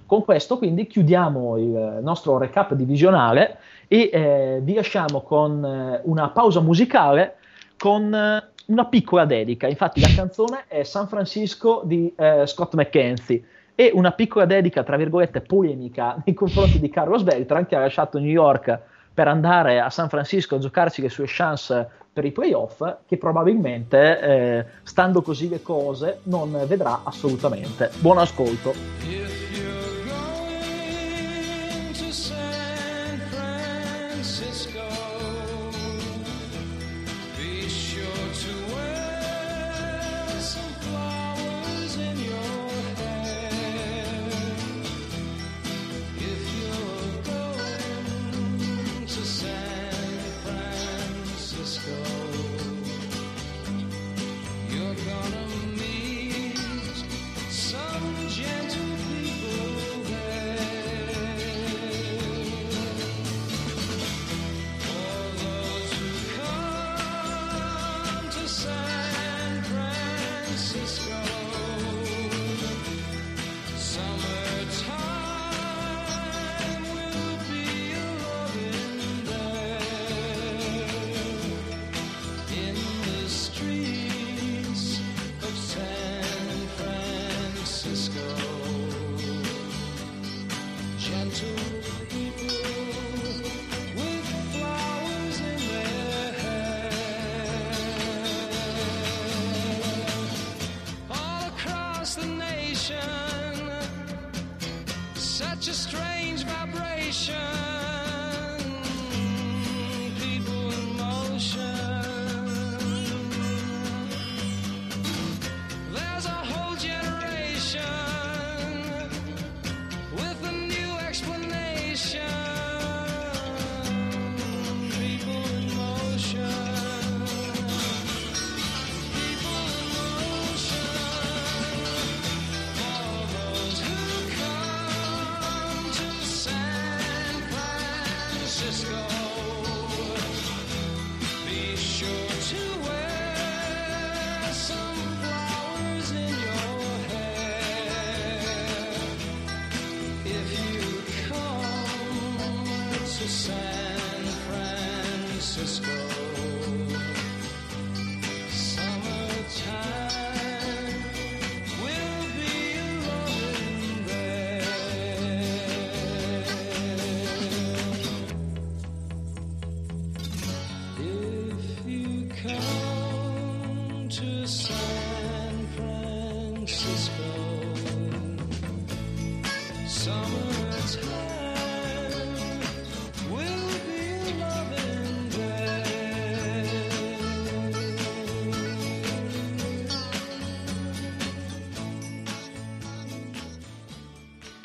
[0.06, 3.58] Con questo quindi chiudiamo il nostro recap divisionale
[3.88, 7.38] e eh, vi lasciamo con eh, una pausa musicale
[7.78, 9.68] con eh, una piccola dedica.
[9.68, 13.44] Infatti la canzone è San Francisco di eh, Scott McKenzie
[13.76, 18.20] e una piccola dedica, tra virgolette, polemica nei confronti di Carlos Beltran che ha lasciato
[18.20, 18.80] New York
[19.14, 24.20] per andare a San Francisco a giocarci le sue chance per i playoff, che probabilmente,
[24.20, 27.90] eh, stando così le cose, non vedrà assolutamente.
[28.00, 29.43] Buon ascolto.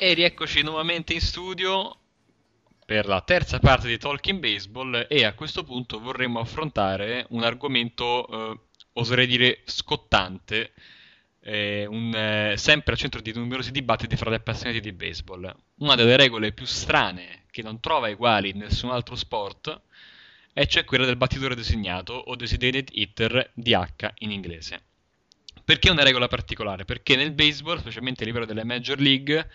[0.09, 1.95] E rieccoci nuovamente in studio
[2.83, 8.27] per la terza parte di Talking Baseball e a questo punto vorremmo affrontare un argomento,
[8.27, 8.59] eh,
[8.93, 10.73] oserei dire, scottante,
[11.41, 15.55] eh, un, eh, sempre al centro di numerosi dibattiti fra gli appassionati di baseball.
[15.75, 19.79] Una delle regole più strane che non trova uguali in nessun altro sport
[20.51, 24.81] e cioè quella del battitore designato o designated hitter DH in inglese.
[25.63, 26.83] Perché è una regola particolare?
[26.83, 29.47] Perché nel baseball, specialmente a livello delle Major League,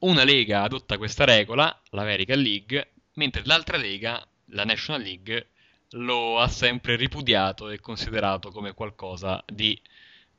[0.00, 5.48] una lega adotta questa regola, l'American League, mentre l'altra lega, la National League,
[5.94, 9.80] lo ha sempre ripudiato e considerato come qualcosa di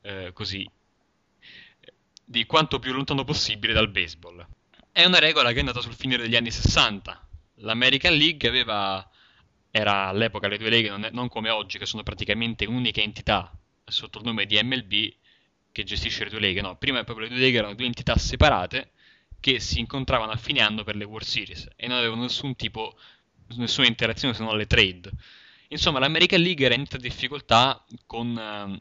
[0.02, 0.68] eh, così
[2.24, 4.46] di quanto più lontano possibile dal baseball.
[4.90, 7.28] È una regola che è andata sul finire degli anni 60.
[7.56, 9.06] L'American League aveva
[9.70, 13.50] era all'epoca le due leghe non, è- non come oggi che sono praticamente un'unica entità
[13.84, 15.14] sotto il nome di MLB
[15.72, 18.92] che gestisce le due leghe, no, prima proprio le due leghe erano due entità separate
[19.42, 22.96] che si incontravano a fine anno per le World Series e non avevano nessun tipo,
[23.56, 25.10] nessuna interazione se non le trade.
[25.68, 28.78] Insomma, l'American League era in difficoltà con ehm,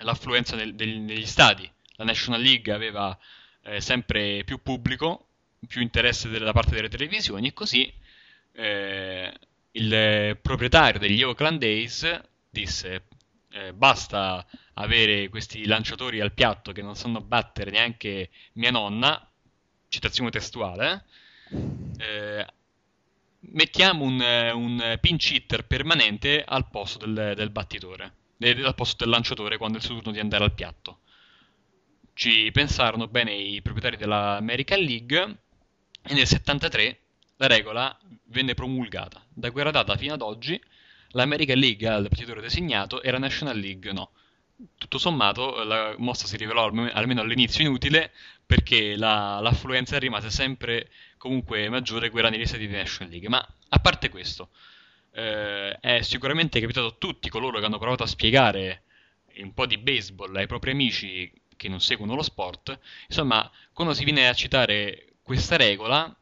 [0.00, 1.70] l'affluenza del- del- degli stadi.
[1.96, 3.16] La National League aveva
[3.62, 5.28] eh, sempre più pubblico,
[5.66, 7.92] più interesse della- da parte delle televisioni e così
[8.52, 9.32] eh,
[9.72, 13.04] il eh, proprietario degli Oakland A's disse
[13.52, 19.29] eh, basta avere questi lanciatori al piatto che non sanno battere neanche mia nonna,
[19.90, 21.04] citazione testuale,
[21.98, 22.46] eh,
[23.40, 29.04] mettiamo un, eh, un pinch hitter permanente al posto del, del battitore, eh, al posto
[29.04, 31.00] del lanciatore quando è il suo turno di andare al piatto.
[32.14, 35.38] Ci pensarono bene i proprietari della American League
[36.02, 37.00] e nel 73
[37.36, 39.24] la regola venne promulgata.
[39.28, 40.60] Da quella data fino ad oggi
[41.12, 44.12] l'American League ha il battitore designato e la National League no.
[44.76, 48.12] Tutto sommato la mossa si rivelò alme- almeno all'inizio inutile
[48.50, 53.28] perché la- l'affluenza rimase sempre comunque maggiore quella negli stati di National League.
[53.28, 53.38] Ma
[53.68, 54.48] a parte questo,
[55.12, 58.82] eh, è sicuramente capitato a tutti coloro che hanno provato a spiegare
[59.36, 62.76] un po' di baseball ai propri amici che non seguono lo sport.
[63.06, 66.12] Insomma, quando si viene a citare questa regola,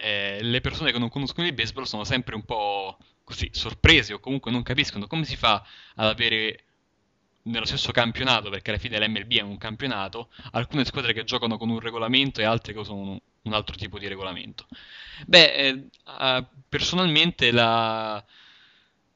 [0.00, 4.18] eh, le persone che non conoscono il baseball sono sempre un po' così sorprese o
[4.18, 5.62] comunque non capiscono come si fa
[5.96, 6.64] ad avere
[7.44, 11.68] nello stesso campionato, perché alla fine l'MLB è un campionato, alcune squadre che giocano con
[11.68, 14.66] un regolamento e altre che usano un, un altro tipo di regolamento.
[15.26, 15.88] Beh, eh,
[16.68, 18.24] personalmente la,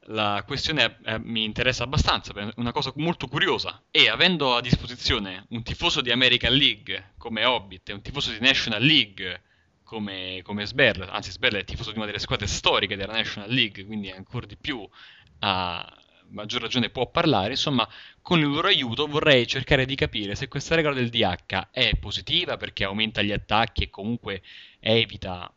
[0.07, 5.45] la questione eh, mi interessa abbastanza, è una cosa molto curiosa e avendo a disposizione
[5.49, 9.43] un tifoso di American League come Hobbit e un tifoso di National League
[9.83, 13.85] come, come Sberl, anzi Sberl è tifoso di una delle squadre storiche della National League,
[13.85, 14.87] quindi ancora di più
[15.39, 15.98] a
[16.29, 17.87] maggior ragione può parlare, insomma
[18.21, 22.57] con il loro aiuto vorrei cercare di capire se questa regola del DH è positiva
[22.57, 24.41] perché aumenta gli attacchi e comunque
[24.79, 25.51] evita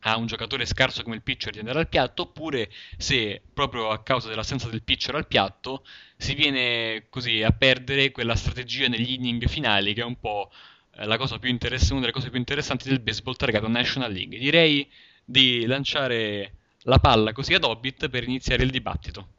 [0.00, 4.02] a un giocatore scarso come il pitcher di andare al piatto, oppure se proprio a
[4.02, 5.84] causa dell'assenza del pitcher al piatto
[6.16, 10.50] si viene così a perdere quella strategia negli inning finali che è un po'
[10.96, 14.38] eh, la cosa più interess- una delle cose più interessanti del baseball targato National League.
[14.38, 14.88] Direi
[15.24, 19.35] di lanciare la palla così ad Hobbit per iniziare il dibattito.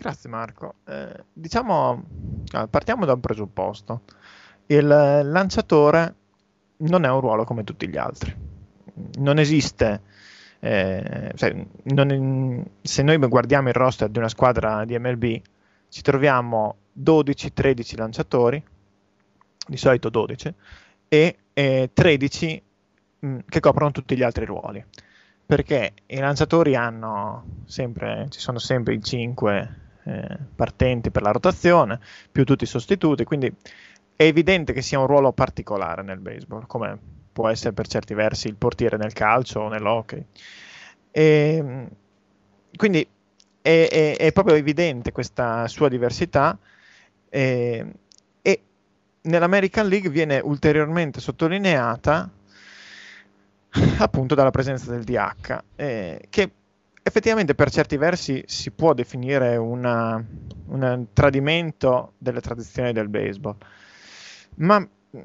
[0.00, 0.76] Grazie Marco.
[0.86, 2.02] Eh, diciamo,
[2.70, 4.04] partiamo da un presupposto.
[4.64, 6.14] Il lanciatore
[6.78, 8.34] non è un ruolo come tutti gli altri.
[9.18, 10.00] Non esiste,
[10.60, 15.42] eh, cioè, non se noi guardiamo il roster di una squadra di MLB,
[15.90, 18.64] ci troviamo 12-13 lanciatori,
[19.66, 20.54] di solito 12,
[21.08, 22.62] e eh, 13
[23.18, 24.82] mh, che coprono tutti gli altri ruoli.
[25.44, 29.88] Perché i lanciatori hanno sempre, ci sono sempre i 5
[30.54, 32.00] partenti per la rotazione,
[32.30, 33.52] più tutti i sostituti, quindi
[34.16, 36.98] è evidente che sia un ruolo particolare nel baseball, come
[37.32, 40.24] può essere per certi versi il portiere nel calcio o nell'hockey.
[41.10, 41.86] E,
[42.76, 43.06] quindi
[43.62, 46.58] è, è- è proprio evidente questa sua diversità
[47.28, 47.86] e,
[48.42, 48.62] e
[49.22, 52.30] nell'American League viene ulteriormente sottolineata
[53.98, 56.50] appunto dalla presenza del DH, eh, che
[57.02, 63.56] effettivamente per certi versi si può definire un tradimento delle tradizioni del baseball.
[64.56, 65.18] Ma mh,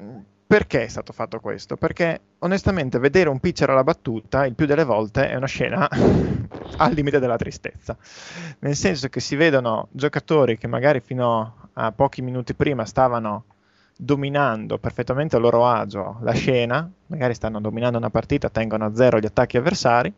[0.46, 1.76] perché è stato fatto questo?
[1.76, 5.88] Perché onestamente vedere un pitcher alla battuta il più delle volte è una scena
[6.78, 7.96] al limite della tristezza.
[8.60, 13.44] Nel senso che si vedono giocatori che magari fino a pochi minuti prima stavano
[13.98, 19.18] dominando perfettamente a loro agio la scena, magari stanno dominando una partita, tengono a zero
[19.18, 20.12] gli attacchi avversari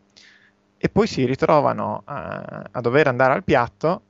[0.81, 4.03] e poi si ritrovano a, a dover andare al piatto.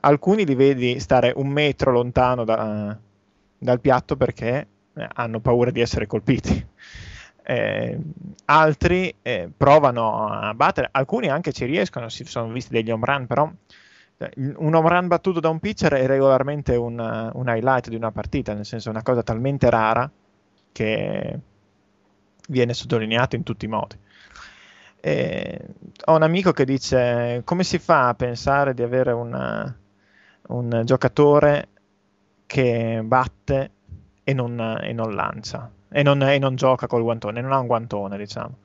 [0.00, 2.98] alcuni li vedi stare un metro lontano da-
[3.58, 6.66] dal piatto perché eh, hanno paura di essere colpiti.
[7.48, 7.96] Eh,
[8.46, 13.26] altri eh, provano a battere, alcuni anche ci riescono, si sono visti degli home run,
[13.28, 13.48] però
[14.18, 18.10] eh, un home run battuto da un pitcher è regolarmente un, un highlight di una
[18.10, 20.10] partita, nel senso è una cosa talmente rara
[20.72, 21.38] che
[22.48, 23.96] viene sottolineato in tutti i modi.
[25.06, 25.60] Eh,
[26.06, 29.72] ho un amico che dice come si fa a pensare di avere una-
[30.48, 31.68] un giocatore
[32.44, 33.70] che batte
[34.24, 37.68] e non, e non lancia e non, e non gioca col guantone, non ha un
[37.68, 38.56] guantone, diciamo.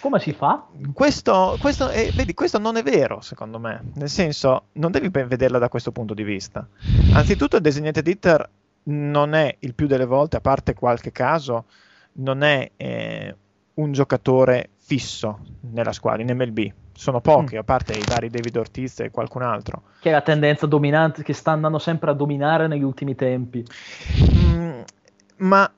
[0.00, 0.66] Come si fa?
[0.92, 3.82] Questo, questo, è- vedi, questo non è vero, secondo me.
[3.94, 6.64] Nel senso, non devi vederla da questo punto di vista.
[7.12, 8.50] Anzitutto, il designated hitter
[8.84, 11.64] non è il più delle volte, a parte qualche caso,
[12.12, 13.36] non è eh,
[13.74, 15.40] un giocatore fisso
[15.72, 16.72] nella squadra, in MLB.
[16.94, 19.82] Sono pochi, a parte i vari David Ortiz e qualcun altro.
[20.00, 23.62] Che è la tendenza dominante che sta andando sempre a dominare negli ultimi tempi.
[24.46, 24.80] Mm,
[25.36, 25.70] ma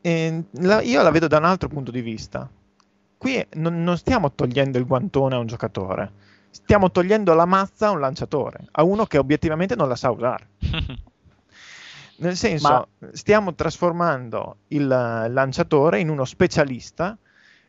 [0.00, 2.48] eh, la- io la vedo da un altro punto di vista.
[3.18, 6.12] Qui non, non stiamo togliendo il guantone a un giocatore,
[6.50, 10.50] stiamo togliendo la mazza a un lanciatore, a uno che obiettivamente non la sa usare.
[12.18, 17.18] Nel senso, stiamo trasformando il lanciatore in uno specialista.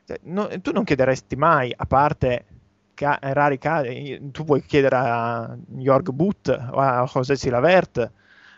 [0.10, 2.46] Cioè, no- tu non chiederesti mai, a parte
[2.96, 8.12] ca- rari casi, tu puoi chiedere a Jorg Butt o a José Silavert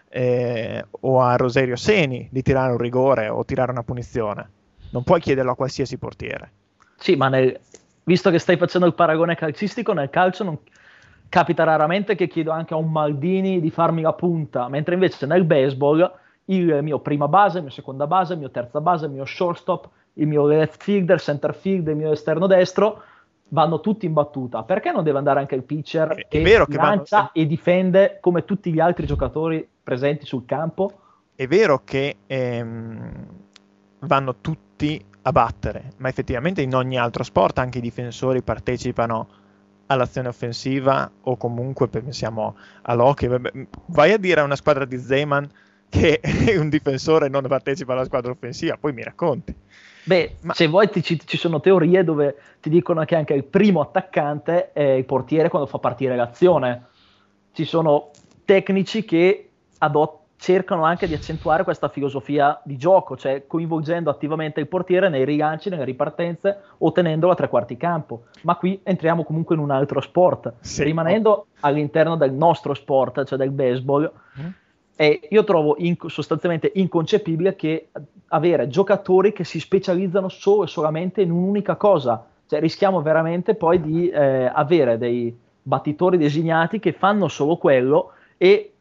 [0.08, 4.50] eh, o a Rosario Seni di tirare un rigore o tirare una punizione.
[4.92, 6.52] Non puoi chiederlo a qualsiasi portiere.
[6.96, 7.60] Sì, ma nel-
[8.06, 10.58] visto che stai facendo il paragone calcistico, nel calcio non
[11.28, 15.44] capita raramente che chiedo anche a un Maldini di farmi la punta, mentre invece nel
[15.44, 19.26] baseball il mio prima base, il mio seconda base, il mio terza base, il mio
[19.26, 23.04] shortstop, il mio left fielder, center field, il mio esterno destro
[23.50, 24.64] vanno tutti in battuta.
[24.64, 27.46] Perché non deve andare anche il pitcher È- è che vero che vanno- lancia e
[27.46, 30.92] difende come tutti gli altri giocatori presenti sul campo?
[31.36, 33.26] È vero che ehm,
[34.00, 39.28] vanno tutti a battere, ma effettivamente in ogni altro sport anche i difensori partecipano
[39.88, 43.30] all'azione offensiva o comunque pensiamo all'hockey.
[43.88, 45.50] Vai a dire a una squadra di Zeman
[45.90, 46.22] che
[46.58, 49.54] un difensore non partecipa alla squadra offensiva, poi mi racconti.
[50.04, 53.44] Beh, Ma- se vuoi ti- ci, ci sono teorie dove ti dicono che anche il
[53.44, 56.86] primo attaccante è il portiere quando fa partire l'azione.
[57.52, 58.12] Ci sono
[58.46, 59.50] tecnici che
[59.80, 65.24] adot- cercano anche di accentuare questa filosofia di gioco, cioè coinvolgendo attivamente il portiere nei
[65.24, 68.24] rilanci, nelle ripartenze o tenendolo a tre quarti campo.
[68.42, 70.82] Ma qui entriamo comunque in un altro sport, Sì.
[70.84, 74.12] rimanendo all'interno del nostro sport, cioè del baseball.
[74.42, 74.48] Mm.
[74.96, 77.90] E io trovo inc- sostanzialmente inconcepibile che
[78.28, 82.26] avere giocatori che si specializzano solo e solamente in un'unica cosa.
[82.46, 88.74] Cioè rischiamo veramente poi di eh, avere dei battitori designati che fanno solo quello e,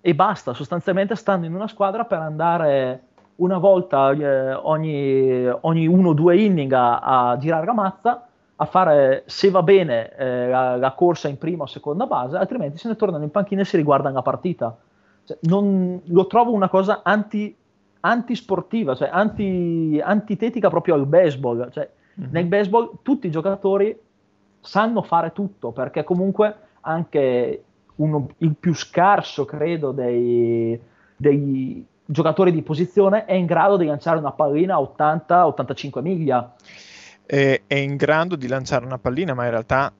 [0.00, 0.52] e basta.
[0.52, 3.02] Sostanzialmente stanno in una squadra per andare
[3.36, 8.64] una volta eh, ogni, ogni uno o due inning a, a girare la mazza, a
[8.66, 12.88] fare se va bene eh, la, la corsa in prima o seconda base, altrimenti se
[12.88, 14.76] ne tornano in panchina e si riguardano la partita.
[15.24, 17.54] Cioè, non- lo trovo una cosa anti,
[18.00, 21.70] antisportiva, cioè anti, antitetica proprio al baseball.
[21.70, 22.28] Cioè, Mhm.
[22.30, 23.98] Nel baseball tutti i giocatori
[24.60, 27.64] sanno fare tutto, perché comunque anche
[27.96, 30.78] uno- il più scarso, credo, dei,
[31.16, 36.54] dei- giocatore di posizione è in grado di lanciare una pallina a 80-85 miglia.
[37.26, 39.90] è, in grado di lanciare una pallina, ma in realtà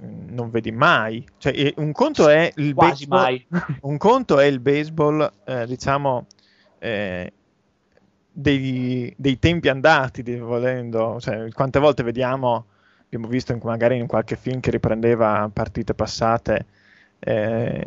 [0.00, 1.24] non vedi mai.
[1.38, 3.46] Cioè, un conto è il Quasi baseball, mai.
[3.82, 6.26] un conto è il baseball, eh, diciamo,
[6.78, 7.32] eh,
[8.30, 11.18] dei, dei tempi andati, volendo.
[11.20, 12.66] Cioè, quante volte vediamo,
[13.04, 16.66] abbiamo visto in- magari in qualche film che riprendeva partite passate.
[17.20, 17.82] eh,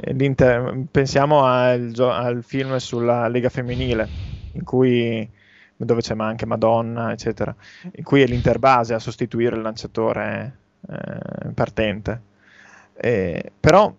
[0.91, 4.13] pensiamo al, al film sulla Lega Femminile,
[4.53, 5.29] in cui
[5.75, 7.55] dove c'è anche Madonna, eccetera,
[7.93, 12.21] in cui è l'Interbase a sostituire il lanciatore eh, partente.
[12.93, 13.93] Eh, però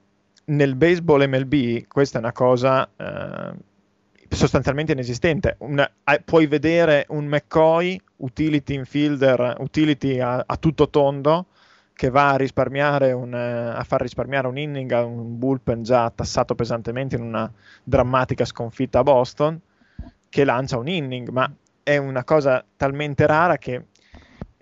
[0.45, 3.53] nel baseball MLB questa è una cosa eh,
[4.29, 5.57] sostanzialmente inesistente.
[5.59, 5.91] Una-
[6.25, 11.47] puoi vedere un McCoy, utility infielder, utility a, a tutto tondo,
[11.95, 12.37] che va a,
[13.15, 17.51] un, eh, a far risparmiare un inning a un bullpen già tassato pesantemente in una
[17.85, 19.61] drammatica sconfitta a Boston,
[20.29, 21.53] che lancia un inning, ma
[21.83, 23.87] è una cosa talmente rara che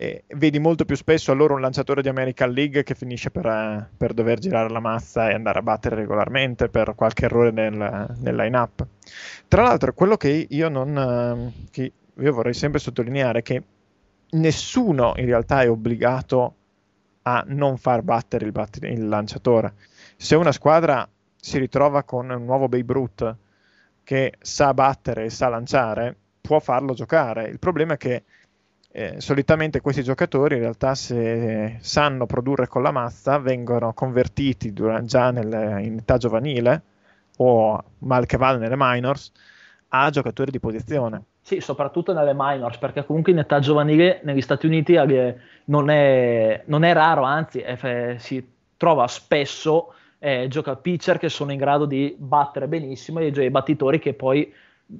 [0.02, 3.86] eh, vedi molto più spesso allora un lanciatore di American League che finisce per, eh,
[3.94, 8.34] per dover girare la mazza e andare a battere regolarmente per qualche errore nel, nel
[8.34, 8.86] line-up.
[9.46, 13.62] Tra l'altro, quello che io non eh, che io vorrei sempre sottolineare è che
[14.30, 16.54] nessuno in realtà è obbligato
[17.22, 19.74] a non far battere il, batter- il lanciatore.
[20.16, 23.36] Se una squadra si ritrova con un nuovo Babe Ruth
[24.02, 27.48] che sa battere e sa lanciare, può farlo giocare.
[27.48, 28.24] Il problema è che
[28.92, 35.04] eh, solitamente questi giocatori in realtà se sanno produrre con la mazza vengono convertiti dura-
[35.04, 36.82] già nel- in età giovanile
[37.38, 39.32] o mal che vada nelle minors
[39.88, 41.24] a giocatori di posizione.
[41.40, 46.62] Sì, soprattutto nelle minors, perché comunque in età giovanile negli Stati Uniti eh, non è,
[46.66, 51.86] non è raro, anzi è- si trova spesso eh, gioca pitcher che sono in grado
[51.86, 54.52] di battere benissimo e i battitori che poi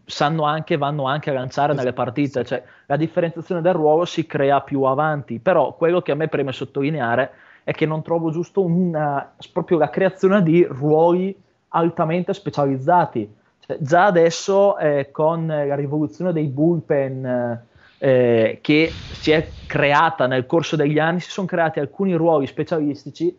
[0.05, 4.61] sanno anche, vanno anche a lanciare nelle partite, cioè la differenziazione del ruolo si crea
[4.61, 7.31] più avanti, però quello che a me preme sottolineare
[7.65, 11.37] è che non trovo giusto una, proprio la creazione di ruoli
[11.69, 13.33] altamente specializzati.
[13.61, 17.67] Cioè, già adesso eh, con la rivoluzione dei bullpen
[17.99, 23.37] eh, che si è creata nel corso degli anni, si sono creati alcuni ruoli specialistici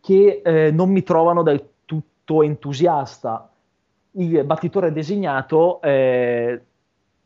[0.00, 3.50] che eh, non mi trovano del tutto entusiasta.
[4.12, 6.62] Il battitore designato eh,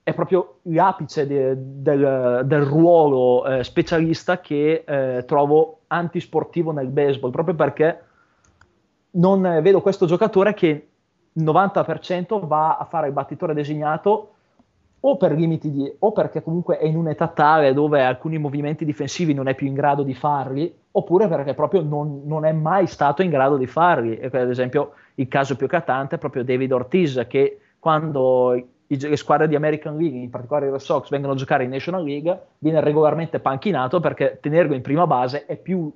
[0.02, 7.30] è proprio l'apice de- del, del ruolo eh, specialista che eh, trovo antisportivo nel baseball,
[7.30, 8.02] proprio perché
[9.12, 10.88] non eh, vedo questo giocatore che
[11.34, 14.31] il 90% va a fare il battitore designato
[15.04, 19.34] o per limiti di, o perché comunque è in un'età tale dove alcuni movimenti difensivi
[19.34, 23.22] non è più in grado di farli, oppure perché proprio non, non è mai stato
[23.22, 24.16] in grado di farli.
[24.16, 28.66] E ad esempio il caso più eclatante è proprio David Ortiz, che quando i-
[29.00, 32.04] le squadre di American League, in particolare i Red Sox, vengono a giocare in National
[32.04, 35.90] League, viene regolarmente panchinato perché tenerlo in prima base è più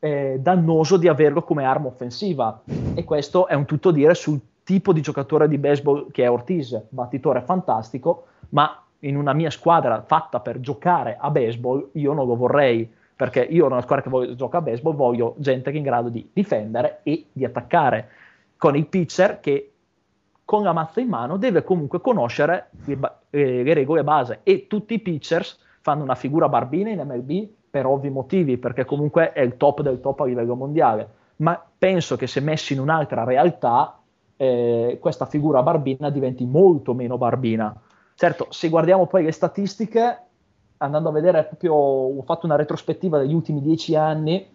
[0.00, 2.60] eh, dannoso di averlo come arma offensiva.
[2.94, 6.78] E questo è un tutto dire sul tipo di giocatore di baseball che è Ortiz,
[6.90, 12.36] battitore fantastico, ma in una mia squadra fatta per giocare a baseball io non lo
[12.36, 15.78] vorrei, perché io in una squadra che voglio, gioca a baseball voglio gente che è
[15.78, 18.08] in grado di difendere e di attaccare,
[18.56, 19.72] con il pitcher che
[20.44, 22.98] con la mazza in mano deve comunque conoscere le,
[23.30, 27.86] eh, le regole base e tutti i pitchers fanno una figura barbina in MLB per
[27.86, 32.26] ovvi motivi, perché comunque è il top del top a livello mondiale, ma penso che
[32.26, 34.00] se messi in un'altra realtà
[34.36, 37.74] eh, questa figura barbina diventi molto meno barbina.
[38.20, 40.18] Certo, se guardiamo poi le statistiche,
[40.76, 44.46] andando a vedere proprio, ho fatto una retrospettiva degli ultimi dieci anni,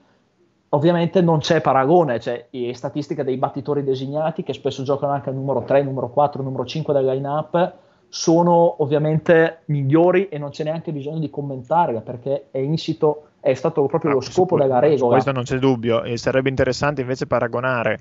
[0.70, 5.36] ovviamente non c'è paragone, cioè le statistiche dei battitori designati che spesso giocano anche al
[5.36, 7.74] numero 3, numero 4, numero 5 del line-up
[8.08, 13.84] sono ovviamente migliori e non c'è neanche bisogno di commentarle perché è insito, è stato
[13.88, 15.14] proprio lo Ah, scopo su- della regola.
[15.14, 17.98] Questo non c'è dubbio, e sarebbe interessante invece paragonare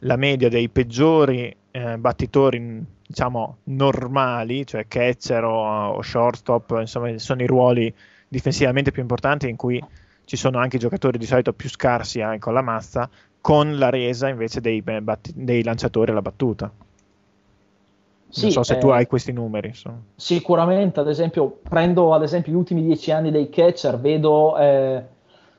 [0.00, 7.42] la media dei peggiori eh, battitori, diciamo, normali, cioè catcher o, o shortstop, insomma, sono
[7.42, 7.94] i ruoli
[8.28, 9.82] difensivamente più importanti in cui
[10.24, 13.08] ci sono anche i giocatori di solito più scarsi eh, con la mazza,
[13.40, 16.72] con la resa invece dei, eh, batti- dei lanciatori alla battuta.
[18.28, 19.68] Sì, non so se tu eh, hai questi numeri.
[19.68, 20.02] insomma.
[20.16, 25.02] Sicuramente, ad esempio, prendo ad esempio gli ultimi dieci anni dei catcher, vedo eh,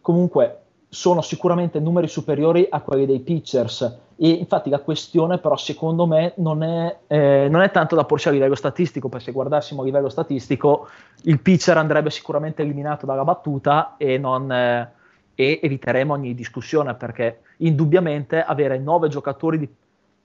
[0.01, 3.99] comunque sono sicuramente numeri superiori a quelli dei pitchers.
[4.15, 8.29] E infatti la questione, però, secondo me, non è, eh, non è tanto da porsi
[8.29, 10.87] a livello statistico, perché se guardassimo a livello statistico,
[11.23, 14.91] il pitcher andrebbe sicuramente eliminato dalla battuta e, non, eh,
[15.35, 19.69] e eviteremo ogni discussione, perché indubbiamente avere nove giocatori di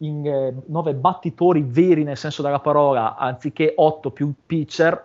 [0.02, 5.04] in eh, nove battitori veri nel senso della parola, anziché otto più pitcher,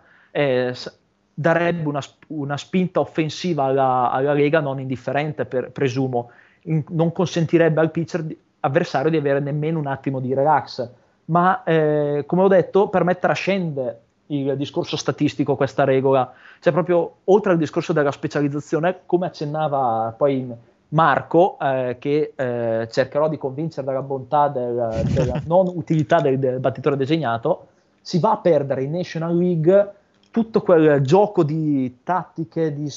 [1.39, 6.31] darebbe una, una spinta offensiva alla, alla Lega non indifferente, per- presumo.
[6.63, 10.89] In- non consentirebbe al pitcher di- avversario di avere nemmeno un attimo di relax.
[11.25, 16.33] Ma eh, come ho detto, per me trascende il discorso statistico questa regola.
[16.59, 20.51] Cioè, proprio oltre al discorso della specializzazione, come accennava poi
[20.89, 26.59] Marco, eh, che eh, cercherò di convincere della bontà del- della non utilità del, del
[26.59, 27.67] battitore designato,
[28.01, 29.91] si va a perdere in National League
[30.31, 32.91] tutto quel gioco di tattiche, di,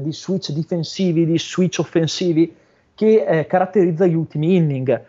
[0.00, 2.54] di switch difensivi, di switch offensivi
[2.94, 5.04] che eh, caratterizza gli ultimi inning.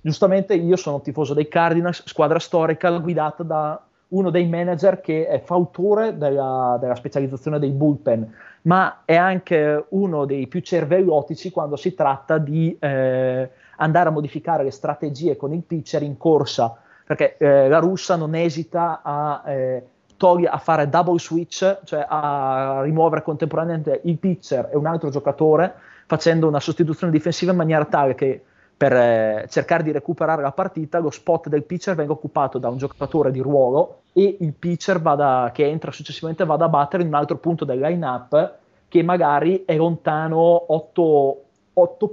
[0.00, 5.40] Giustamente io sono tifoso dei Cardinals, squadra storica guidata da uno dei manager che è
[5.40, 11.94] fautore della, della specializzazione dei bullpen, ma è anche uno dei più cervellotici quando si
[11.94, 17.68] tratta di eh, andare a modificare le strategie con il pitcher in corsa, perché eh,
[17.68, 19.86] la russa non esita a, eh,
[20.16, 25.74] togli- a fare double switch, cioè a rimuovere contemporaneamente il pitcher e un altro giocatore,
[26.06, 28.42] facendo una sostituzione difensiva in maniera tale che
[28.76, 32.76] per eh, cercare di recuperare la partita, lo spot del pitcher venga occupato da un
[32.76, 37.14] giocatore di ruolo e il pitcher vada, che entra successivamente vada a battere in un
[37.14, 38.54] altro punto del line-up
[38.88, 41.42] che magari è lontano 8,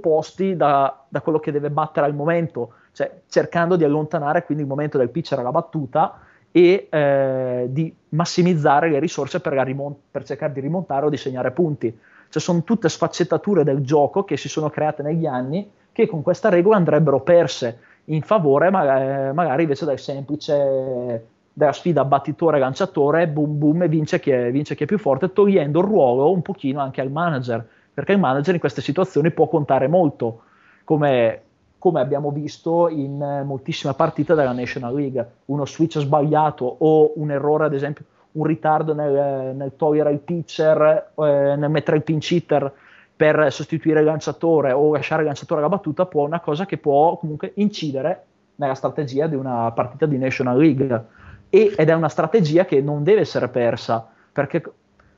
[0.00, 4.68] posti da, da quello che deve battere al momento, cioè cercando di allontanare quindi il
[4.68, 6.18] momento del pitcher alla battuta
[6.52, 11.50] e eh, di massimizzare le risorse per, rimon- per cercare di rimontare o di segnare
[11.50, 11.98] punti.
[12.28, 16.48] Cioè sono tutte sfaccettature del gioco che si sono create negli anni che con questa
[16.48, 23.58] regola andrebbero perse in favore ma- eh, magari invece del semplice della sfida battitore-lanciatore, boom
[23.58, 26.80] boom e vince chi, è, vince chi è più forte, togliendo il ruolo un pochino
[26.80, 30.44] anche al manager, perché il manager in queste situazioni può contare molto,
[30.84, 31.42] come,
[31.82, 35.30] come abbiamo visto in eh, moltissime partite della National League.
[35.46, 41.10] Uno switch sbagliato o un errore, ad esempio, un ritardo nel, nel togliere il pitcher,
[41.16, 42.72] eh, nel mettere il pinch hitter
[43.16, 47.16] per sostituire il lanciatore o lasciare il lanciatore alla battuta, può una cosa che può
[47.16, 51.06] comunque incidere nella strategia di una partita di National League.
[51.50, 54.62] E, ed è una strategia che non deve essere persa, perché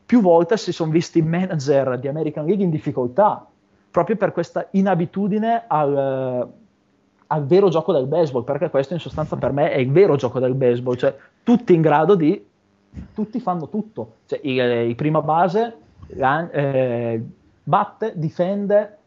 [0.07, 3.47] più volte si sono visti manager di American League in difficoltà,
[3.95, 6.49] proprio per questa inabitudine al,
[7.29, 10.41] al vero gioco del baseball, perché questo in sostanza per me è il vero gioco
[10.41, 11.15] del baseball, cioè
[11.45, 12.45] tutti in grado di,
[13.15, 15.77] tutti fanno tutto, cioè il, il prima base
[16.09, 17.23] la- eh,
[17.63, 18.99] batte, difende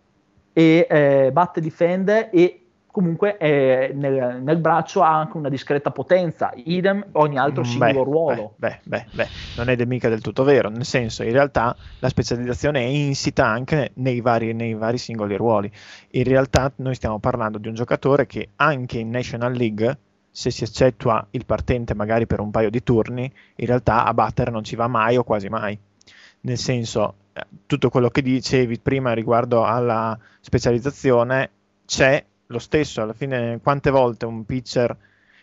[0.54, 2.67] e eh, batte, difende e
[2.98, 8.04] comunque eh, nel, nel braccio ha anche una discreta potenza, idem ogni altro Mm, singolo
[8.04, 8.54] beh, ruolo.
[8.56, 12.10] Beh, beh, beh, non è de- mica del tutto vero, nel senso, in realtà la
[12.10, 15.72] specializzazione è insita anche nei vari, nei vari singoli ruoli.
[16.14, 19.98] In realtà noi stiamo parlando di un giocatore che anche in National League,
[20.32, 24.50] se si eccettua il partente magari per un paio di turni, in realtà a battere
[24.50, 25.78] non ci va mai o quasi mai.
[26.42, 31.52] Nel senso, eh, tutto quello che dicevi prima riguardo alla specializzazione
[31.86, 34.96] c'è lo stesso, alla fine quante volte un pitcher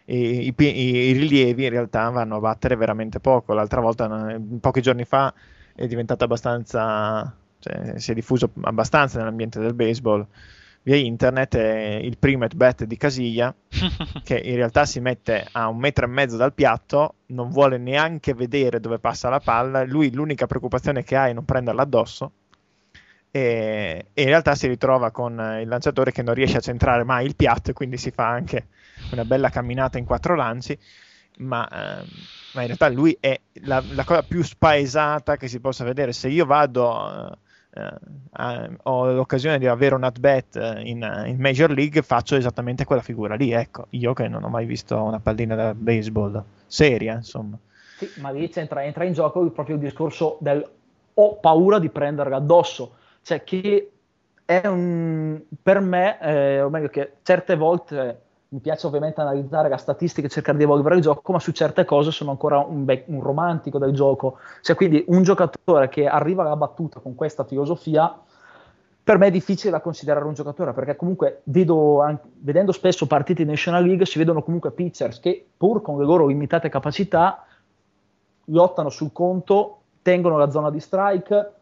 [0.07, 3.55] i, i i- rilievi in realtà vanno a battere veramente poco.
[3.55, 5.33] L'altra volta, pochi giorni fa,
[5.75, 10.27] è diventato abbastanza, cioè, si è diffuso abbastanza nell'ambiente del baseball.
[10.83, 13.55] Via internet è il primo at bat di Casilla
[14.23, 18.35] che in realtà si mette a un metro e mezzo dal piatto, non vuole neanche
[18.35, 22.33] vedere dove passa la palla, lui l'unica preoccupazione che ha è non prenderla addosso
[23.37, 27.27] e, e in realtà si ritrova con il lanciatore che non riesce a centrare mai
[27.27, 28.69] il piatto e quindi si fa anche
[29.11, 30.79] una bella camminata in quattro lanci,
[31.39, 32.07] ma, ehm,
[32.53, 36.13] ma in realtà lui è la, la cosa più spaesata che si possa vedere.
[36.13, 37.37] Se io vado,
[37.73, 37.83] eh,
[38.39, 43.03] eh, ho l'occasione di avere un at-bat eh, in, in Major League, faccio esattamente quella
[43.03, 43.51] figura lì.
[43.51, 47.59] Ecco, io che non ho mai visto una pallina da baseball seria, insomma.
[47.97, 50.65] Sì, ma lì c'entra, entra in gioco proprio il discorso del
[51.15, 53.91] ho paura di prenderla addosso, cioè che
[54.45, 59.79] è un, per me, eh, o meglio che certe volte mi piace ovviamente analizzare la
[59.79, 63.05] statistica e cercare di evolvere il gioco, ma su certe cose sono ancora un, be-
[63.07, 68.17] un romantico del gioco, cioè quindi un giocatore che arriva alla battuta con questa filosofia
[69.03, 73.43] per me è difficile da considerare un giocatore perché comunque vedo anche- vedendo spesso partite
[73.43, 77.45] in National League si vedono comunque pitchers che pur con le loro limitate capacità
[78.47, 81.53] lottano sul conto, tengono la zona di strike,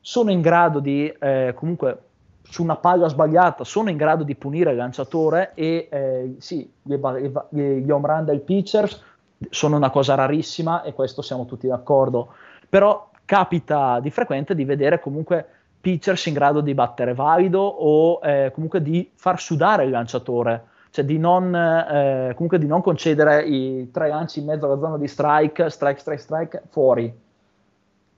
[0.00, 1.98] sono in grado di eh, comunque
[2.42, 6.94] su una palla sbagliata sono in grado di punire il lanciatore e eh, sì, gli,
[6.94, 9.02] gli, gli home run del pitchers
[9.50, 12.34] sono una cosa rarissima e questo siamo tutti d'accordo,
[12.68, 15.46] però capita di frequente di vedere comunque
[15.80, 21.04] pitchers in grado di battere valido o eh, comunque di far sudare il lanciatore cioè
[21.04, 25.06] di non, eh, comunque di non concedere i tre lanci in mezzo alla zona di
[25.06, 27.28] strike, strike, strike, strike, fuori.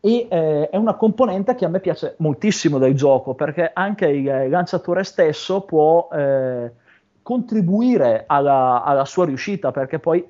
[0.05, 4.51] E eh, è una componente che a me piace moltissimo del gioco, perché anche il
[4.51, 6.73] lanciatore stesso può eh,
[7.23, 10.29] contribuire alla, alla sua riuscita, perché poi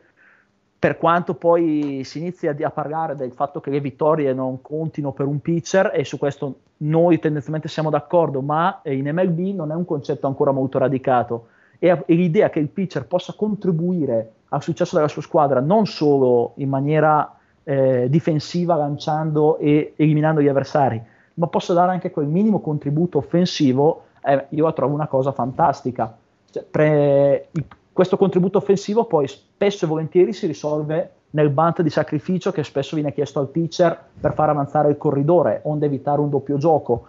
[0.79, 5.27] per quanto poi si inizia a parlare del fatto che le vittorie non contino per
[5.27, 9.87] un pitcher, e su questo noi tendenzialmente siamo d'accordo, ma in MLB non è un
[9.87, 11.47] concetto ancora molto radicato.
[11.79, 16.53] E, e l'idea che il pitcher possa contribuire al successo della sua squadra non solo
[16.57, 21.03] in maniera eh, difensiva, lanciando e eliminando gli avversari,
[21.35, 26.17] ma possa dare anche quel minimo contributo offensivo, eh, io la trovo una cosa fantastica.
[26.51, 31.91] Cioè, pre, il, questo contributo offensivo poi spesso e volentieri si risolve nel bunt di
[31.91, 36.31] sacrificio che spesso viene chiesto al pitcher per far avanzare il corridore, onde evitare un
[36.31, 37.07] doppio gioco.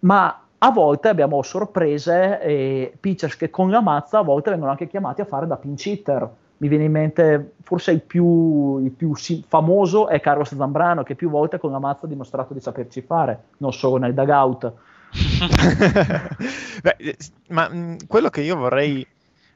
[0.00, 4.86] Ma a volte abbiamo sorprese e pitchers che con la mazza a volte vengono anche
[4.86, 6.30] chiamati a fare da pinch hitter.
[6.62, 9.14] Mi viene in mente forse il più, il più
[9.48, 13.46] famoso è Carlos Zambrano che più volte con la mazza ha dimostrato di saperci fare,
[13.56, 14.72] non solo nel dugout.
[16.82, 17.16] Beh,
[17.48, 19.04] ma mh, quello che io vorrei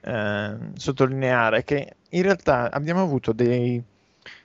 [0.01, 3.81] eh, sottolineare che in realtà abbiamo avuto dei,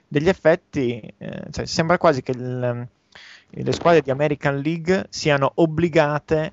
[0.06, 2.86] degli effetti, eh, cioè sembra quasi che il,
[3.48, 6.52] le squadre di American League siano obbligate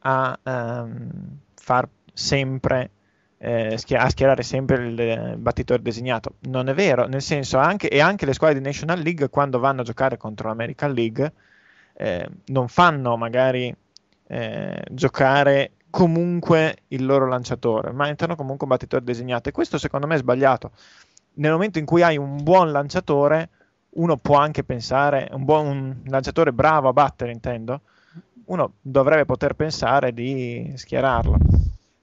[0.00, 1.10] a ehm,
[1.54, 2.90] far sempre
[3.38, 6.34] eh, a schierare sempre il, il battitore designato.
[6.48, 9.82] Non è vero, nel senso anche, e anche le squadre di National League quando vanno
[9.82, 11.32] a giocare contro l'American League
[11.94, 13.74] eh, non fanno magari
[14.28, 19.48] eh, giocare comunque il loro lanciatore, ma entrano comunque un battitore designato.
[19.48, 20.72] E questo secondo me è sbagliato.
[21.34, 23.48] Nel momento in cui hai un buon lanciatore,
[23.90, 27.80] uno può anche pensare, un buon un lanciatore bravo a battere, intendo,
[28.46, 31.38] uno dovrebbe poter pensare di schierarlo.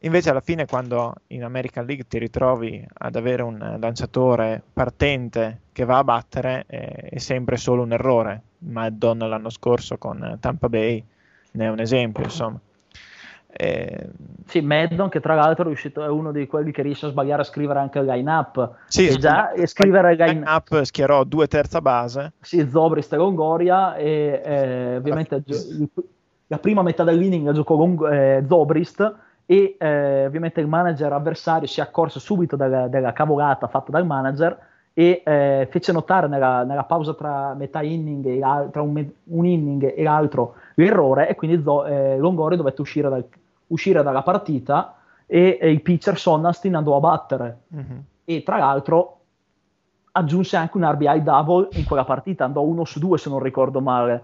[0.06, 5.86] Invece alla fine quando in American League ti ritrovi ad avere un lanciatore partente che
[5.86, 8.42] va a battere è, è sempre solo un errore.
[8.60, 11.02] Maddon l'anno scorso con Tampa Bay
[11.52, 12.60] ne è un esempio, insomma.
[13.56, 14.10] Eh,
[14.46, 17.44] sì, Maddon che tra l'altro è, riuscito, è uno di quelli che riesce a sbagliare
[17.44, 18.72] a scrivere anche il line-up.
[18.88, 22.34] Sì, e già e scrivere il line-up line schierò due terza base.
[22.42, 25.86] Sì, Zobrist e Longoria e eh, ovviamente la,
[26.48, 29.16] la prima metà dell'inning la giocò Long, eh, Zobrist
[29.46, 34.58] e eh, ovviamente il manager avversario si accorse subito della, della cavolata fatta dal manager
[34.94, 39.92] e eh, fece notare nella, nella, pausa tra metà inning e tra un, un, inning
[39.96, 43.28] e l'altro l'errore e quindi Zo, eh, Longoria dovette uscire dal,
[43.68, 47.58] uscire dalla partita e, e il pitcher Sonnastin andò a battere.
[47.76, 47.98] Mm-hmm.
[48.26, 49.18] E tra l'altro
[50.12, 53.82] aggiunse anche un RBI double in quella partita, andò uno su due se non ricordo
[53.82, 54.24] male.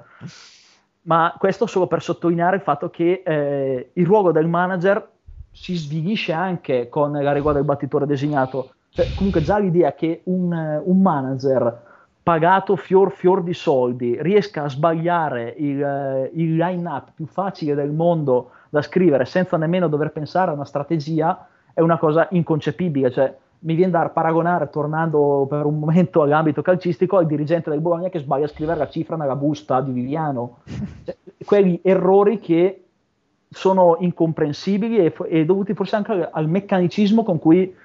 [1.09, 5.09] Ma questo solo per sottolineare il fatto che eh, il ruolo del manager
[5.51, 8.73] si svilisce anche con la regola del battitore designato.
[8.89, 11.87] Cioè, comunque già l'idea che un, un manager
[12.21, 18.51] pagato fior fior di soldi riesca a sbagliare il, il line-up più facile del mondo
[18.69, 23.09] da scrivere senza nemmeno dover pensare a una strategia è una cosa inconcepibile.
[23.09, 28.09] Cioè, mi viene da paragonare, tornando per un momento all'ambito calcistico, al dirigente del Bologna
[28.09, 30.59] che sbaglia a scrivere la cifra nella busta di Viviano.
[31.03, 32.83] Cioè, quegli errori che
[33.49, 37.75] sono incomprensibili e, e, dovuti forse anche al, meccanicismo con cui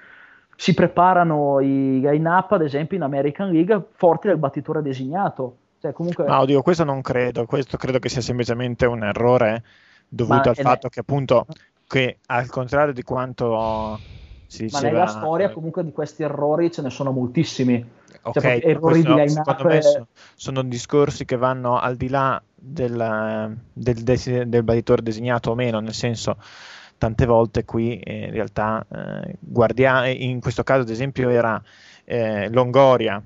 [0.55, 5.57] si preparano i line-up, ad esempio in American League, forti del battitore designato.
[5.81, 6.25] Cioè, comunque...
[6.25, 9.63] Ma oddio, questo non credo, questo credo che sia semplicemente un errore
[10.07, 11.45] dovuto Ma al fatto che appunto
[11.87, 13.99] che al contrario di quanto
[14.55, 14.81] si diceva...
[14.81, 17.83] Ma nella storia comunque di questi errori ce ne sono moltissimi.
[18.21, 23.55] Ok, cioè, errori di secondo me sono, sono discorsi che vanno al di là del,
[23.71, 26.37] del, del, del battitore designato o meno, nel senso
[26.97, 31.61] tante volte qui eh, in realtà eh, guardia- in questo caso ad esempio era
[32.05, 33.21] eh, Longoria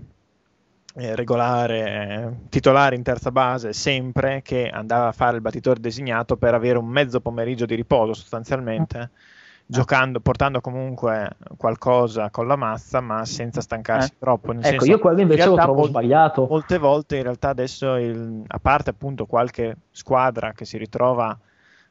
[0.96, 6.36] eh, regolare, eh, titolare in terza base sempre che andava a fare il battitore designato
[6.36, 8.98] per avere un mezzo pomeriggio di riposo sostanzialmente.
[9.00, 9.38] Mm.
[9.72, 14.16] Giocando, portando comunque qualcosa con la mazza, ma senza stancarsi eh.
[14.18, 14.52] troppo.
[14.52, 16.48] Nel ecco, senso, io quello invece lo trovo molte, sbagliato.
[16.50, 21.38] Molte volte, in realtà, adesso, il, a parte appunto qualche squadra che si ritrova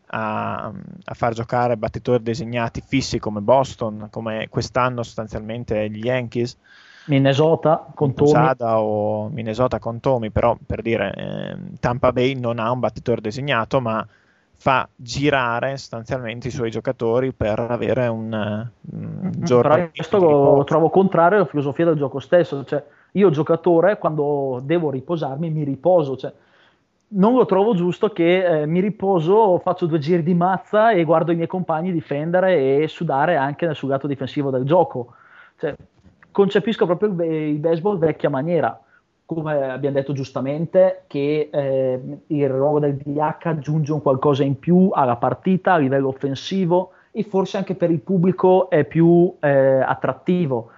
[0.06, 6.58] a, a, far giocare battitori designati fissi come Boston, come quest'anno sostanzialmente gli Yankees,
[7.08, 8.54] Minnesota con Tommy.
[8.58, 13.80] o Minnesota con Tommy, però per dire eh, Tampa Bay non ha un battitore designato,
[13.80, 14.06] ma
[14.60, 19.30] fa girare sostanzialmente i suoi giocatori per avere un, mm-hmm.
[19.44, 19.74] giorno.
[19.74, 24.90] Però questo lo trovo contrario alla filosofia del gioco stesso, cioè io giocatore quando devo
[24.90, 26.32] riposarmi mi riposo, cioè
[27.10, 31.30] non lo trovo giusto che eh, mi riposo, faccio due giri di mazza e guardo
[31.30, 35.14] i miei compagni difendere e sudare anche sul lato difensivo del gioco.
[35.56, 35.74] Cioè,
[36.32, 38.78] concepisco proprio il, be- il baseball vecchia maniera
[39.28, 44.88] come abbiamo detto giustamente, che eh, il ruolo del DH aggiunge un qualcosa in più
[44.90, 50.70] alla partita a livello offensivo e forse anche per il pubblico è più eh, attrattivo,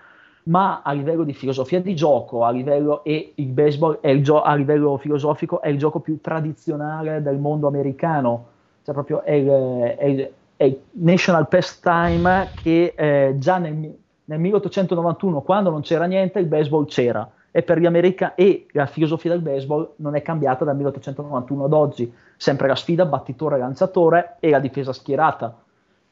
[0.45, 4.57] ma a livello di filosofia di gioco, a livello, e il baseball il gio- a
[4.57, 8.47] livello filosofico è il gioco più tradizionale del mondo americano,
[8.83, 9.49] cioè proprio è il,
[9.97, 16.07] è il, è il national pastime che eh, già nel, nel 1891, quando non c'era
[16.07, 20.23] niente, il baseball c'era e per gli americani e la filosofia del baseball non è
[20.23, 25.57] cambiata dal 1891 ad oggi, sempre la sfida battitore-lanciatore e la difesa schierata.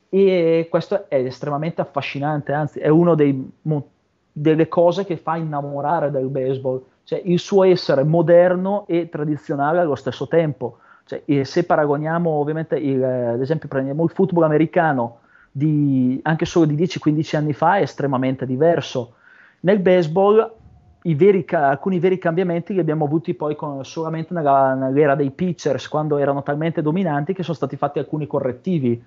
[0.09, 3.15] E questo è estremamente affascinante, anzi è una
[4.33, 9.95] delle cose che fa innamorare del baseball, cioè il suo essere moderno e tradizionale allo
[9.95, 10.79] stesso tempo.
[11.05, 15.21] Cioè, se paragoniamo ovviamente, il, ad esempio prendiamo il football americano
[15.51, 19.15] di, anche solo di 10-15 anni fa è estremamente diverso.
[19.61, 20.58] Nel baseball
[21.03, 26.19] veri, alcuni veri cambiamenti li abbiamo avuti poi con, solamente nella, nell'era dei pitchers, quando
[26.19, 29.03] erano talmente dominanti che sono stati fatti alcuni correttivi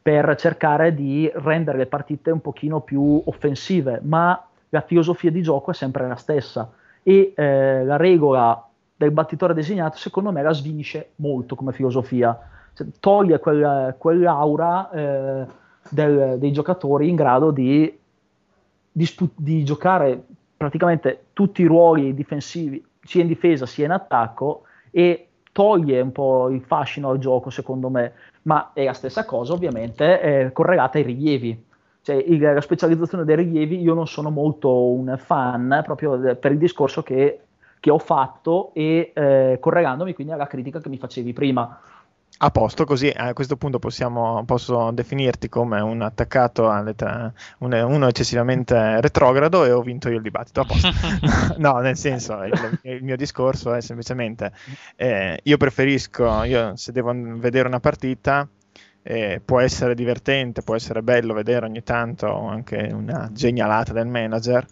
[0.00, 5.70] per cercare di rendere le partite un pochino più offensive, ma la filosofia di gioco
[5.70, 6.70] è sempre la stessa.
[7.02, 8.66] E eh, la regola
[8.96, 12.38] del battitore designato secondo me la svinisce molto come filosofia,
[12.74, 15.46] cioè, toglie quella, quell'aura eh,
[15.88, 17.98] del, dei giocatori in grado di,
[18.90, 20.24] di, di giocare
[20.58, 26.50] praticamente tutti i ruoli difensivi, sia in difesa sia in attacco, e toglie un po'
[26.50, 28.12] il fascino al gioco, secondo me.
[28.42, 31.64] Ma è la stessa cosa, ovviamente, eh, correlata ai rilievi.
[32.02, 36.58] Cioè, il, la specializzazione dei rilievi, io non sono molto un fan, proprio per il
[36.58, 37.40] discorso che,
[37.80, 41.80] che ho fatto e eh, correlandomi quindi alla critica che mi facevi prima.
[42.40, 49.00] A posto, così a questo punto possiamo, posso definirti come un attaccato, un, uno eccessivamente
[49.00, 50.60] retrogrado e ho vinto io il dibattito.
[50.60, 50.88] A posto.
[51.58, 54.52] no, nel senso, il, il, mio discorso è semplicemente,
[54.94, 58.48] eh, io preferisco, io, se devo vedere una partita,
[59.02, 64.64] eh, può essere divertente, può essere bello vedere ogni tanto anche una genialata del manager,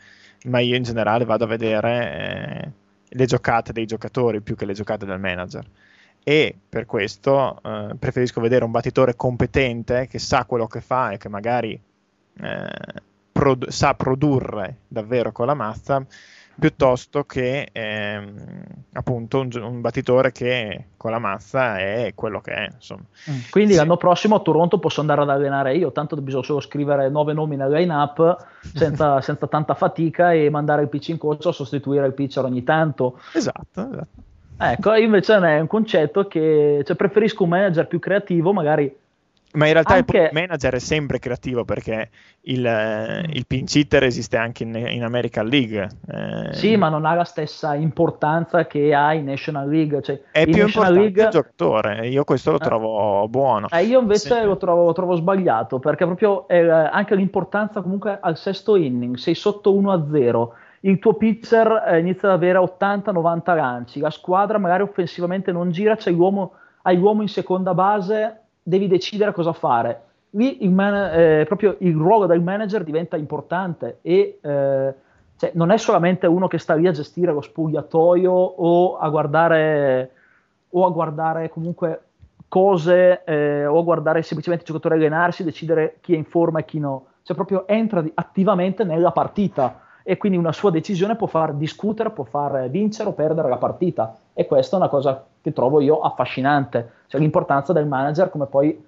[0.44, 2.70] ma io in generale vado a vedere eh,
[3.08, 5.66] le giocate dei giocatori più che le giocate del manager
[6.28, 11.18] e per questo eh, preferisco vedere un battitore competente che sa quello che fa e
[11.18, 11.80] che magari
[12.40, 12.68] eh,
[13.30, 16.04] produ- sa produrre davvero con la mazza
[16.58, 18.34] piuttosto che ehm,
[18.94, 22.68] appunto un, un, battitore che con la mazza è quello che è.
[22.72, 23.04] Insomma.
[23.30, 23.38] Mm.
[23.50, 23.78] Quindi sì.
[23.78, 27.54] l'anno prossimo a Toronto posso andare ad allenare io, tanto bisogna solo scrivere nove nomi
[27.54, 32.14] nel line-up senza, senza tanta fatica e mandare il pitch in coach a sostituire il
[32.14, 33.20] pitcher ogni tanto.
[33.32, 34.34] Esatto, esatto.
[34.58, 38.94] Ecco, invece è un concetto che cioè, preferisco un manager più creativo, magari.
[39.52, 40.18] Ma in realtà anche...
[40.18, 42.10] il manager è sempre creativo perché
[42.42, 45.88] il, il pinch hitter esiste anche in, in American League.
[46.08, 46.52] Eh...
[46.52, 50.02] Sì, ma non ha la stessa importanza che ha in National League.
[50.02, 51.22] Cioè, è più National importante League...
[51.22, 53.28] il giocatore, io questo lo trovo eh.
[53.28, 53.68] buono.
[53.70, 54.44] Eh, io invece sì.
[54.44, 59.34] lo, trovo, lo, trovo, sbagliato perché proprio eh, anche l'importanza comunque al sesto inning, sei
[59.34, 60.48] sotto 1-0
[60.86, 65.96] il tuo pitcher eh, inizia ad avere 80-90 lanci, la squadra magari offensivamente non gira,
[65.96, 70.02] c'è l'uomo, hai l'uomo in seconda base, devi decidere cosa fare.
[70.30, 74.94] Lì il, man- eh, proprio il ruolo del manager diventa importante e eh,
[75.36, 80.10] cioè, non è solamente uno che sta lì a gestire lo spogliatoio o a guardare,
[80.70, 82.02] o a guardare comunque
[82.48, 86.64] cose eh, o a guardare semplicemente il giocatore allenarsi, decidere chi è in forma e
[86.64, 91.52] chi no, cioè proprio entra attivamente nella partita e quindi una sua decisione può far
[91.54, 95.80] discutere, può far vincere o perdere la partita e questa è una cosa che trovo
[95.80, 98.84] io affascinante, cioè l'importanza del manager come poi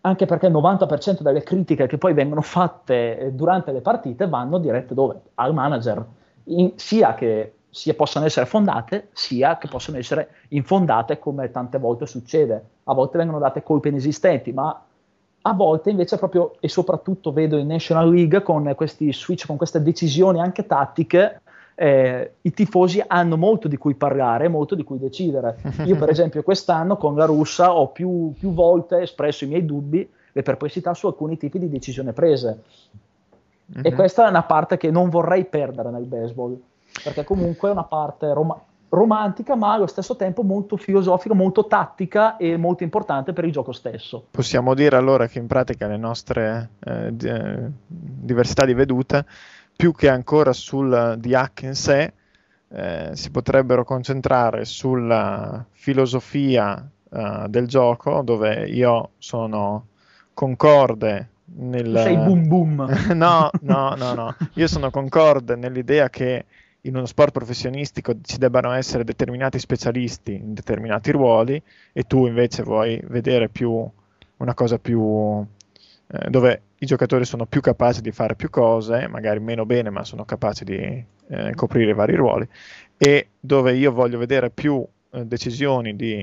[0.00, 4.56] anche perché il 90% delle critiche che poi vengono fatte eh, durante le partite vanno
[4.56, 5.20] dirette dove?
[5.34, 6.02] Al manager,
[6.44, 12.06] in, sia che sia possano essere fondate, sia che possano essere infondate come tante volte
[12.06, 12.64] succede.
[12.84, 14.84] A volte vengono date colpe inesistenti, ma
[15.42, 19.82] a volte invece proprio e soprattutto vedo in National League con questi switch, con queste
[19.82, 21.40] decisioni anche tattiche,
[21.74, 25.58] eh, i tifosi hanno molto di cui parlare, molto di cui decidere.
[25.84, 30.10] Io per esempio quest'anno con la russa ho più, più volte espresso i miei dubbi,
[30.32, 32.62] le perplessità su alcuni tipi di decisioni prese.
[33.72, 33.84] Mm-hmm.
[33.84, 33.96] E mhm.
[33.96, 36.58] questa è una parte che non vorrei perdere nel baseball,
[37.04, 38.60] perché comunque è una parte rom-
[38.90, 43.72] romantica, ma allo stesso tempo molto filosofica, molto tattica e molto importante per il gioco
[43.72, 44.26] stesso.
[44.30, 49.26] Possiamo dire allora che in pratica le nostre eh, eh, diversità di vedute,
[49.76, 52.12] più che ancora sul DH in sé,
[52.70, 59.86] eh, si potrebbero concentrare sulla filosofia eh, del gioco, dove io sono
[60.34, 61.84] concorde nel...
[61.84, 62.88] Tu sei boom boom.
[63.14, 64.34] no, no, no, no.
[64.54, 66.44] Io sono concorde nell'idea che
[66.82, 71.60] in uno sport professionistico ci debbano essere determinati specialisti in determinati ruoli
[71.92, 73.88] e tu invece vuoi vedere più
[74.36, 75.44] una cosa più
[76.10, 80.04] eh, dove i giocatori sono più capaci di fare più cose, magari meno bene, ma
[80.04, 82.48] sono capaci di eh, coprire vari ruoli,
[82.96, 86.14] e dove io voglio vedere più eh, decisioni, di,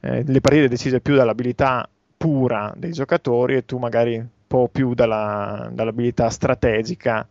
[0.00, 4.94] eh, le partite decise più dall'abilità pura dei giocatori e tu magari un po' più
[4.94, 7.28] dalla, dall'abilità strategica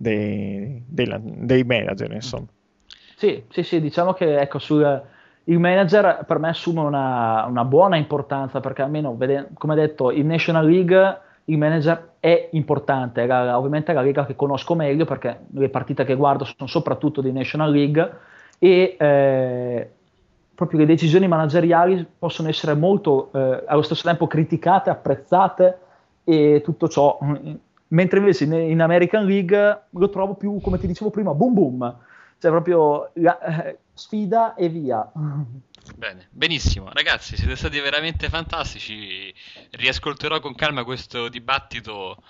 [0.00, 2.46] dei, dei, dei manager, insomma.
[3.16, 5.02] Sì, sì, sì, diciamo che ecco, sul,
[5.44, 10.26] il manager per me assume una, una buona importanza perché almeno, vede, come detto, in
[10.26, 15.40] National League il manager è importante, è ovviamente è la lega che conosco meglio perché
[15.52, 18.12] le partite che guardo sono soprattutto di National League
[18.58, 19.90] e eh,
[20.54, 25.78] proprio le decisioni manageriali possono essere molto eh, allo stesso tempo criticate, apprezzate
[26.24, 27.18] e tutto ciò,
[27.90, 31.98] mentre invece in, in, American League lo trovo più, come ti dicevo prima, boom boom,
[32.38, 35.10] cioè proprio la, eh, sfida e via.
[35.96, 39.32] Bene, benissimo, ragazzi, siete stati veramente fantastici.
[39.70, 42.22] Riascolterò con calma questo dibattito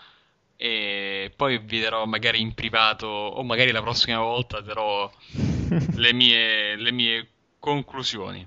[0.57, 5.11] e poi vi darò magari in privato o magari la prossima volta darò
[5.95, 8.47] le mie, le mie conclusioni.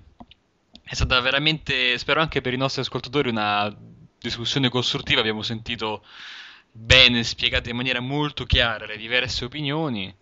[0.83, 3.73] È stata veramente, spero anche per i nostri ascoltatori, una
[4.19, 5.21] discussione costruttiva.
[5.21, 6.03] Abbiamo sentito
[6.75, 10.13] bene spiegate in maniera molto chiara le diverse opinioni.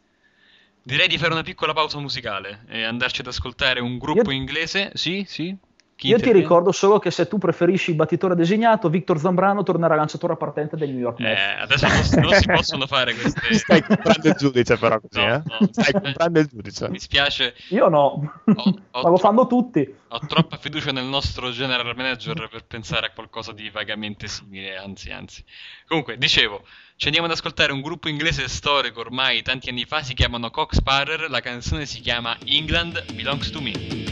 [0.83, 4.91] Direi di fare una piccola pausa musicale e andarci ad ascoltare un gruppo Io- inglese.
[4.93, 5.55] Sì, sì.
[6.01, 9.93] Chi Io ti ricordo solo che se tu preferisci il battitore designato, Victor Zambrano tornerà
[9.93, 11.61] lanciatore partente dei New York Eh, Mets.
[11.61, 13.53] adesso non, si- non si possono fare queste.
[13.53, 15.41] Stai comprando il giudice però così, No, eh?
[15.45, 15.67] no.
[15.69, 16.89] Stai comprando il giudice.
[16.89, 19.95] Mi spiace, Io no, Ho- ho ma lo fanno tutti.
[20.07, 25.11] ho troppa fiducia nel nostro general manager per pensare a qualcosa di vagamente simile, anzi,
[25.11, 25.43] anzi.
[25.87, 26.63] Comunque, dicevo,
[26.95, 30.77] ci andiamo ad ascoltare un gruppo inglese storico ormai tanti anni fa, si chiamano Cox
[30.77, 34.11] Sparrer, la canzone si chiama England Belongs to Me.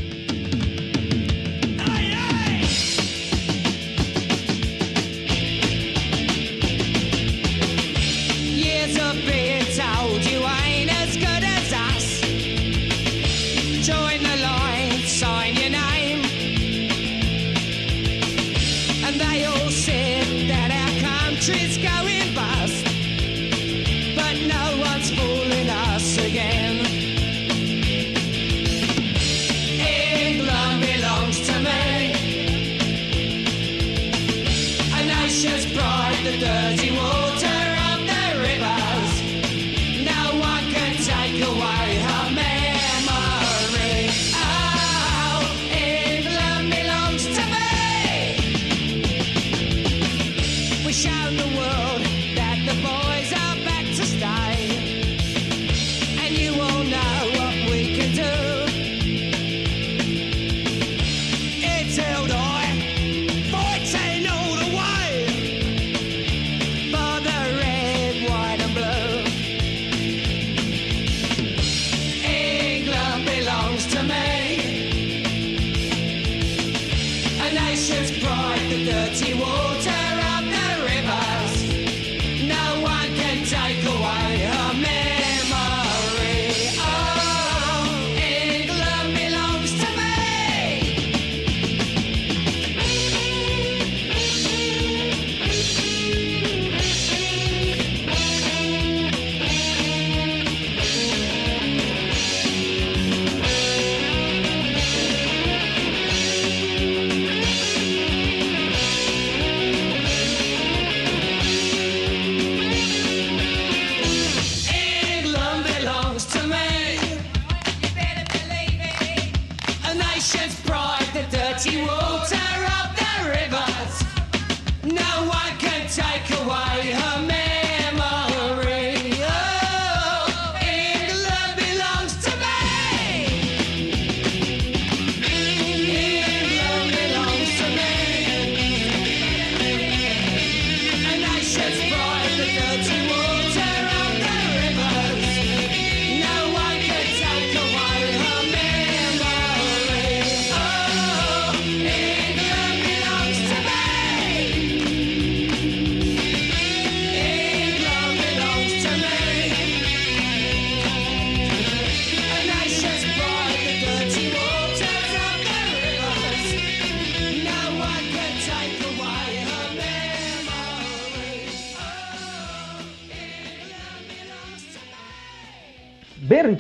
[9.10, 9.59] Years of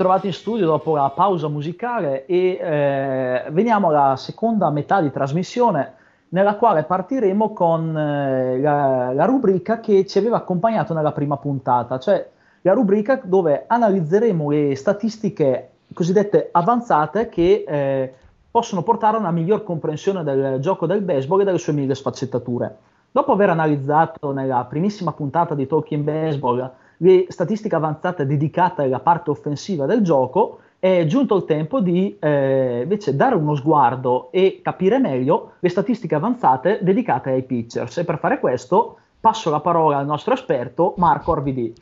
[0.10, 5.93] ritrovati in studio dopo la pausa musicale e eh, veniamo alla seconda metà di trasmissione
[6.30, 11.99] nella quale partiremo con eh, la, la rubrica che ci aveva accompagnato nella prima puntata,
[11.99, 12.28] cioè
[12.62, 18.14] la rubrica dove analizzeremo le statistiche cosiddette avanzate che eh,
[18.49, 22.78] possono portare a una miglior comprensione del gioco del baseball e delle sue mille sfaccettature.
[23.12, 26.72] Dopo aver analizzato nella primissima puntata di Talking Baseball
[27.02, 32.82] le statistiche avanzate dedicate alla parte offensiva del gioco, è giunto il tempo di eh,
[32.84, 37.97] invece dare uno sguardo e capire meglio le statistiche avanzate dedicate ai pitchers.
[37.97, 41.74] E per fare questo passo la parola al nostro esperto Marco Orvidi.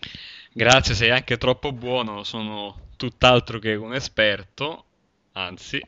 [0.52, 4.86] Grazie, sei anche troppo buono, sono tutt'altro che un esperto,
[5.34, 5.80] anzi,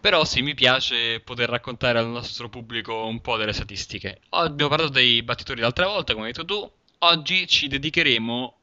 [0.00, 4.18] però sì, mi piace poter raccontare al nostro pubblico un po' delle statistiche.
[4.30, 6.68] Abbiamo parlato dei battitori l'altra volta, come hai detto tu,
[6.98, 8.54] oggi ci dedicheremo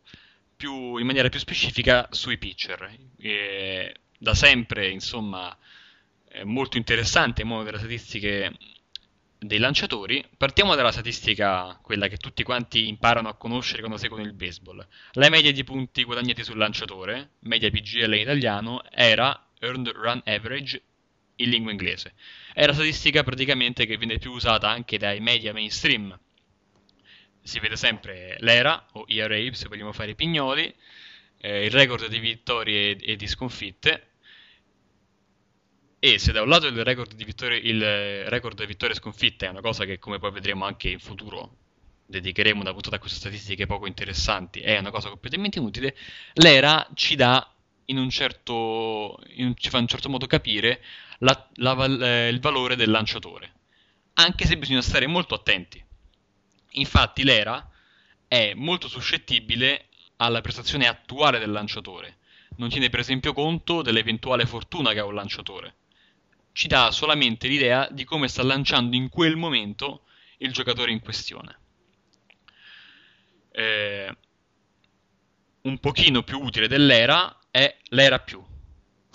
[0.57, 2.91] più, in maniera più specifica sui pitcher.
[3.17, 5.55] E da sempre, insomma,
[6.27, 8.57] è molto interessante il mondo delle statistiche
[9.39, 10.25] dei lanciatori.
[10.35, 14.85] Partiamo dalla statistica, quella che tutti quanti imparano a conoscere quando seguono il baseball.
[15.13, 20.81] La media di punti guadagnati sul lanciatore, media PGL in italiano, era Earned Run Average
[21.35, 22.13] in lingua inglese.
[22.53, 26.17] È la statistica praticamente che viene più usata anche dai media mainstream.
[27.47, 30.71] Si vede sempre l'ERA o ERA se vogliamo fare i pignoli,
[31.37, 34.09] eh, il record di vittorie e, di sconfitte.
[35.97, 39.45] E se da un lato il record di vittorie, il record di vittorie e sconfitte
[39.45, 41.55] è una cosa che, come poi vedremo anche in futuro,
[42.07, 45.95] dedicheremo una puntata a queste statistiche poco interessanti, è una cosa completamente inutile,
[46.33, 47.49] l'ERA ci dà
[47.85, 50.83] in un certo, in- ci fa in un certo modo capire
[51.19, 53.53] la- la eh, il valore del lanciatore,
[54.15, 55.85] anche se bisogna stare molto attenti.
[56.77, 57.69] Infatti l'ERA
[58.27, 62.17] è molto suscettibile alla prestazione attuale del lanciatore,
[62.57, 65.75] non tiene per esempio conto dell'eventuale fortuna che ha un lanciatore,
[66.51, 70.05] ci dà solamente l'idea di come sta lanciando in quel momento
[70.37, 71.59] il giocatore in questione.
[73.51, 74.15] Eh,
[75.61, 78.43] un pochino più utile dell'era è l'era più,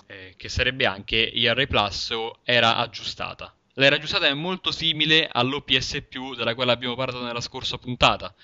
[0.07, 3.55] eh, che sarebbe anche ERA Plus o era aggiustata.
[3.75, 8.35] L'era aggiustata è molto simile all'OPS della quale abbiamo parlato nella scorsa puntata.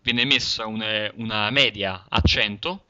[0.00, 2.86] Viene messa un- una media a 100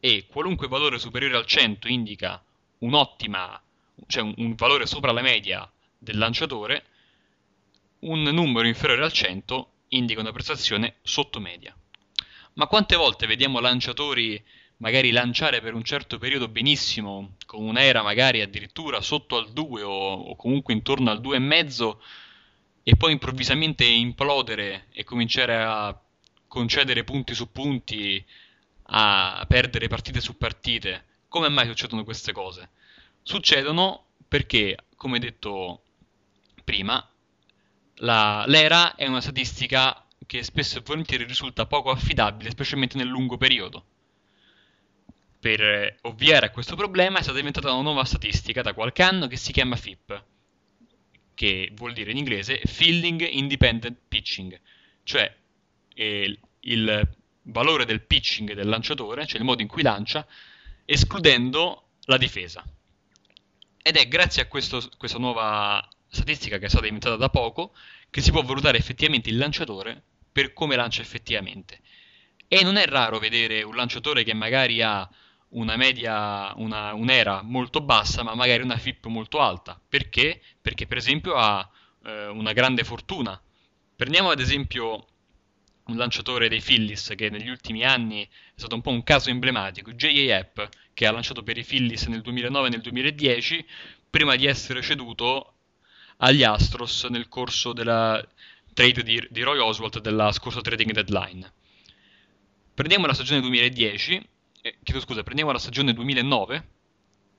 [0.00, 2.42] e qualunque valore superiore al 100 indica
[2.78, 3.60] un'ottima,
[4.06, 6.84] cioè un, un valore sopra la media del lanciatore,
[8.00, 11.76] un numero inferiore al 100 indica una prestazione sotto media.
[12.54, 14.42] Ma quante volte vediamo lanciatori
[14.78, 20.12] magari lanciare per un certo periodo benissimo, con un'era magari addirittura sotto al 2 o,
[20.14, 21.96] o comunque intorno al 2,5
[22.82, 25.98] e poi improvvisamente implodere e cominciare a
[26.46, 28.24] concedere punti su punti,
[28.88, 31.04] a perdere partite su partite.
[31.28, 32.70] Come mai succedono queste cose?
[33.22, 35.82] Succedono perché, come detto
[36.62, 37.06] prima,
[37.96, 43.36] la- l'era è una statistica che spesso e volentieri risulta poco affidabile, specialmente nel lungo
[43.36, 43.84] periodo.
[45.44, 49.26] Per eh, ovviare a questo problema è stata inventata una nuova statistica da qualche anno
[49.26, 50.24] che si chiama FIP,
[51.34, 54.58] che vuol dire in inglese Fielding Independent Pitching,
[55.02, 55.36] cioè
[55.96, 57.08] eh, il
[57.42, 60.26] valore del pitching del lanciatore, cioè il modo in cui lancia,
[60.86, 62.64] escludendo la difesa.
[63.82, 67.76] Ed è grazie a questo- questa nuova statistica che è stata inventata da poco
[68.08, 71.80] che si può valutare effettivamente il lanciatore per come lancia effettivamente.
[72.48, 75.06] E non è raro vedere un lanciatore che magari ha
[75.54, 79.80] una media, una, un'era molto bassa, ma magari una FIP molto alta.
[79.88, 80.40] Perché?
[80.60, 81.68] Perché per esempio ha
[82.04, 83.40] eh, una grande fortuna.
[83.96, 85.06] Prendiamo ad esempio
[85.86, 89.92] un lanciatore dei Phillies che negli ultimi anni è stato un po' un caso emblematico,
[89.92, 90.38] J.A.
[90.38, 90.60] Epp,
[90.94, 93.66] che ha lanciato per i Phillies nel 2009 e nel 2010,
[94.08, 95.52] prima di essere ceduto
[96.18, 98.24] agli Astros nel corso della
[98.72, 101.52] trade di, di Roy Oswald della scorsa trading deadline.
[102.74, 104.20] Prendiamo la stagione 2010,
[104.66, 106.68] eh, chiedo scusa, prendiamo la stagione 2009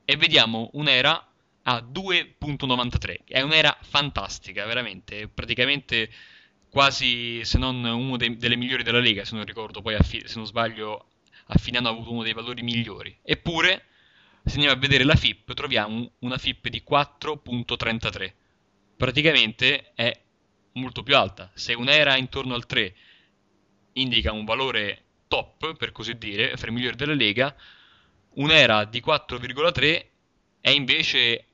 [0.05, 1.27] e vediamo un'era
[1.63, 3.23] a 2.93.
[3.25, 6.11] È un'era fantastica, veramente, praticamente
[6.69, 10.35] quasi se non una delle migliori della Lega, se non ricordo, poi a fi- se
[10.37, 11.07] non sbaglio
[11.47, 13.17] a fine anno ha avuto uno dei valori migliori.
[13.23, 13.85] Eppure,
[14.43, 18.33] se andiamo a vedere la FIP, troviamo una FIP di 4.33.
[18.95, 20.15] Praticamente è
[20.73, 21.49] molto più alta.
[21.55, 22.95] Se un'era intorno al 3
[23.93, 25.04] indica un valore
[25.35, 27.53] top, per così dire, fra i migliori della Lega,
[28.35, 30.05] un'era di 4,3
[30.61, 31.45] è invece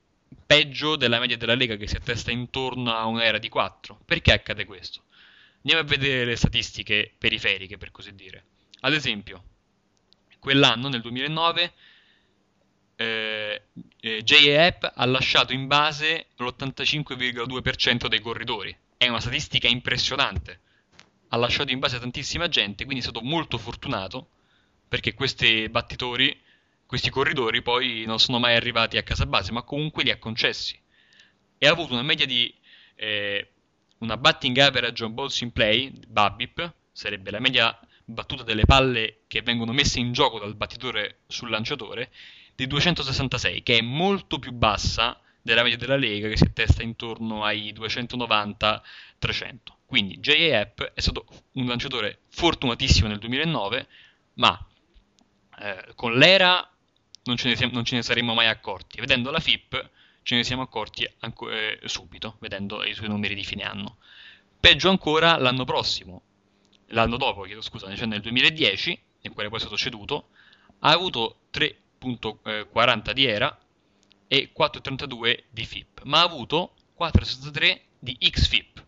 [0.46, 4.00] peggio della media della Lega che si attesta intorno a un'era di 4.
[4.06, 5.04] Perché accade questo?
[5.64, 8.46] Andiamo a vedere le statistiche periferiche, per così dire.
[8.82, 9.44] Ad esempio,
[10.40, 11.74] quell'anno, nel 2009,
[12.96, 13.62] eh,
[14.00, 18.76] eh, JAP ha lasciato in base l'85,2% dei corridori.
[18.96, 20.62] È una statistica impressionante.
[21.34, 24.30] Ha lasciato in base tantissima gente, quindi è stato molto fortunato
[24.88, 26.38] perché questi battitori,
[26.86, 30.78] questi corridori poi non sono mai arrivati a casa base, ma comunque li ha concessi.
[31.58, 32.54] E ha avuto una media di
[32.96, 33.52] eh,
[34.00, 39.42] una batting average on balls in play, BABIP, sarebbe la media battuta delle palle che
[39.42, 42.12] vengono messe in gioco dal battitore sul lanciatore,
[42.56, 47.44] di 266, che è molto più bassa della media della Lega che si attesta intorno
[47.44, 49.80] ai 290-300.
[49.92, 53.88] Quindi JAP è stato un lanciatore fortunatissimo nel 2009,
[54.36, 54.58] ma
[55.60, 56.66] eh, con l'era
[57.24, 59.02] non ce, ne siamo- non ce ne saremmo mai accorti.
[59.02, 59.90] Vedendo la FIP
[60.24, 63.98] ce ne siamo accorti anco- eh, subito, vedendo i suoi numeri di fine anno.
[64.62, 66.22] Peggio ancora l'anno prossimo,
[66.88, 70.30] l'anno dopo, chiedo scusa, cioè nel 2010, nel quale poi è stato ceduto,
[70.80, 73.60] ha avuto 3.40 di ERA
[74.26, 78.86] e 4.32 di FIP, ma ha avuto 4.63 di XFIP,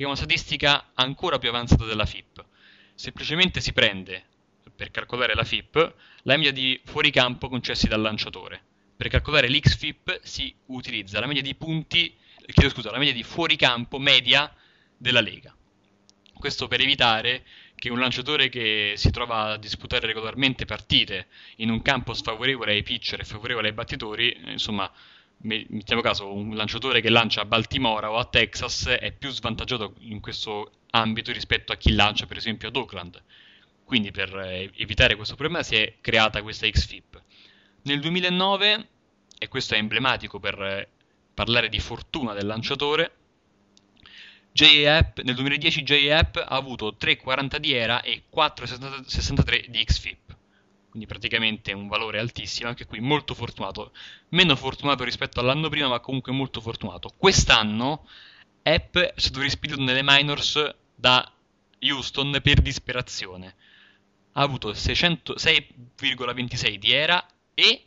[0.00, 2.42] che è una statistica ancora più avanzata della FIP.
[2.94, 4.24] Semplicemente si prende,
[4.74, 8.62] per calcolare la FIP, la media di fuoricampo concessi dal lanciatore.
[8.96, 12.16] Per calcolare l'XFIP si utilizza la media di punti,
[12.46, 14.50] chiedo scusa, la media di fuoricampo media
[14.96, 15.54] della Lega.
[16.32, 17.44] Questo per evitare
[17.74, 22.82] che un lanciatore che si trova a disputare regolarmente partite in un campo sfavorevole ai
[22.82, 24.90] pitcher e favorevole ai battitori, eh, insomma,
[25.42, 30.20] mettiamo caso, un lanciatore che lancia a Baltimora o a Texas è più svantaggiato in
[30.20, 33.22] questo ambito rispetto a chi lancia per esempio ad Oakland.
[33.84, 37.22] Quindi per eh, evitare questo problema si è creata questa XFIP.
[37.82, 38.88] Nel 2009,
[39.38, 40.88] e questo è emblematico per eh,
[41.34, 43.14] parlare di fortuna del lanciatore,
[44.52, 50.29] JAP, nel 2010 JAP ha avuto 3,40 di ERA e 4,63 di XFIP.
[50.90, 53.92] Quindi praticamente un valore altissimo, anche qui molto fortunato.
[54.30, 57.12] Meno fortunato rispetto all'anno prima, ma comunque molto fortunato.
[57.16, 58.08] Quest'anno
[58.62, 61.32] App è stato rispedito nelle minors da
[61.80, 63.54] Houston per disperazione.
[64.32, 67.84] Ha avuto 600 6,26 di ERA e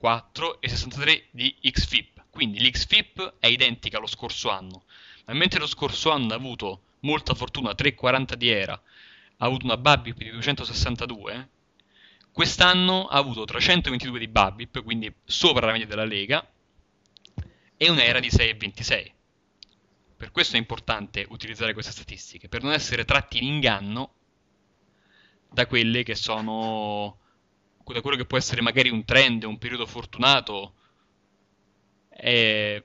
[0.00, 2.24] 4,63 di XFIP.
[2.30, 4.84] Quindi l'XFIP è identica allo scorso anno.
[5.24, 9.76] Ma mentre lo scorso anno ha avuto molta fortuna, 3,40 di ERA, ha avuto una
[9.76, 11.48] BABIP di 262,
[12.32, 16.46] quest'anno ha avuto 322 di BABIP, quindi sopra la media della Lega,
[17.76, 19.12] e un'ERA di 6,26.
[20.16, 24.14] Per questo è importante utilizzare queste statistiche, per non essere tratti in inganno
[25.50, 27.18] da quelle che sono
[27.84, 30.74] da quello che può essere magari un trend, un periodo fortunato
[32.08, 32.84] e-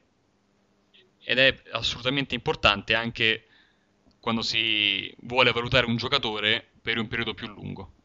[1.24, 3.48] ed è assolutamente importante anche
[4.20, 7.97] quando si vuole valutare un giocatore per un periodo più lungo.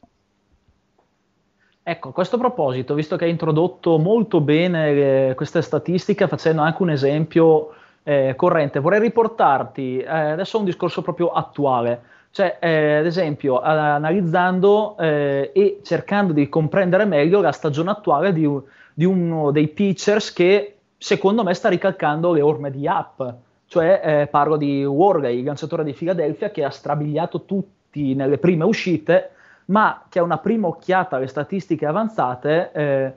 [1.85, 6.81] Ecco, a questo proposito, visto che hai introdotto molto bene eh, queste statistiche facendo anche
[6.81, 12.99] un esempio eh, corrente, vorrei riportarti eh, adesso a un discorso proprio attuale, cioè eh,
[12.99, 18.49] ad esempio analizzando eh, e cercando di comprendere meglio la stagione attuale di,
[18.95, 23.21] di uno dei pitchers che secondo me sta ricalcando le orme di App,
[23.67, 28.63] cioè eh, parlo di Warley, il lanciatore di Philadelphia che ha strabiliato tutti nelle prime
[28.63, 29.31] uscite
[29.66, 33.12] ma che a una prima occhiata alle statistiche avanzate eh,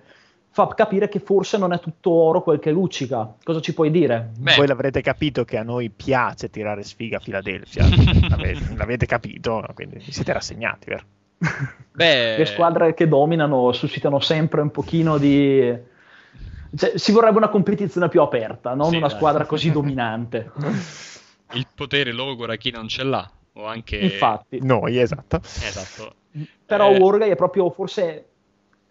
[0.50, 3.36] fa capire che forse non è tutto oro quel che luccica.
[3.44, 4.32] Cosa ci puoi dire?
[4.38, 4.56] Beh.
[4.56, 7.84] Voi l'avrete capito che a noi piace tirare sfiga a Philadelphia,
[8.30, 11.04] l'avete, l'avete capito, quindi vi siete rassegnati, vero?
[11.92, 15.78] Beh, Le squadre che dominano suscitano sempre un pochino di...
[16.78, 19.16] Cioè, si vorrebbe una competizione più aperta, non Sì, una dai.
[19.18, 20.52] squadra così dominante.
[21.52, 23.98] il potere logora chi non ce l'ha, o anche...
[23.98, 24.60] Infatti.
[24.62, 25.42] Noi, esatto.
[25.44, 26.16] Esatto.
[26.66, 28.26] Però Eh, Wargay è proprio forse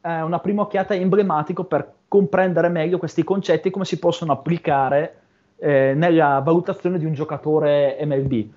[0.00, 5.22] eh, una prima occhiata emblematico per comprendere meglio questi concetti e come si possono applicare
[5.56, 8.48] eh, nella valutazione di un giocatore MLB.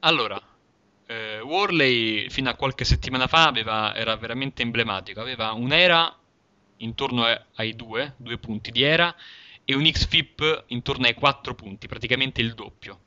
[0.00, 0.40] Allora,
[1.06, 6.14] eh, Worley fino a qualche settimana fa aveva- era veramente emblematico, aveva un'era
[6.78, 7.24] intorno
[7.54, 9.14] ai due, due punti di era
[9.64, 12.98] e un XFIP intorno ai 4 punti, praticamente il doppio.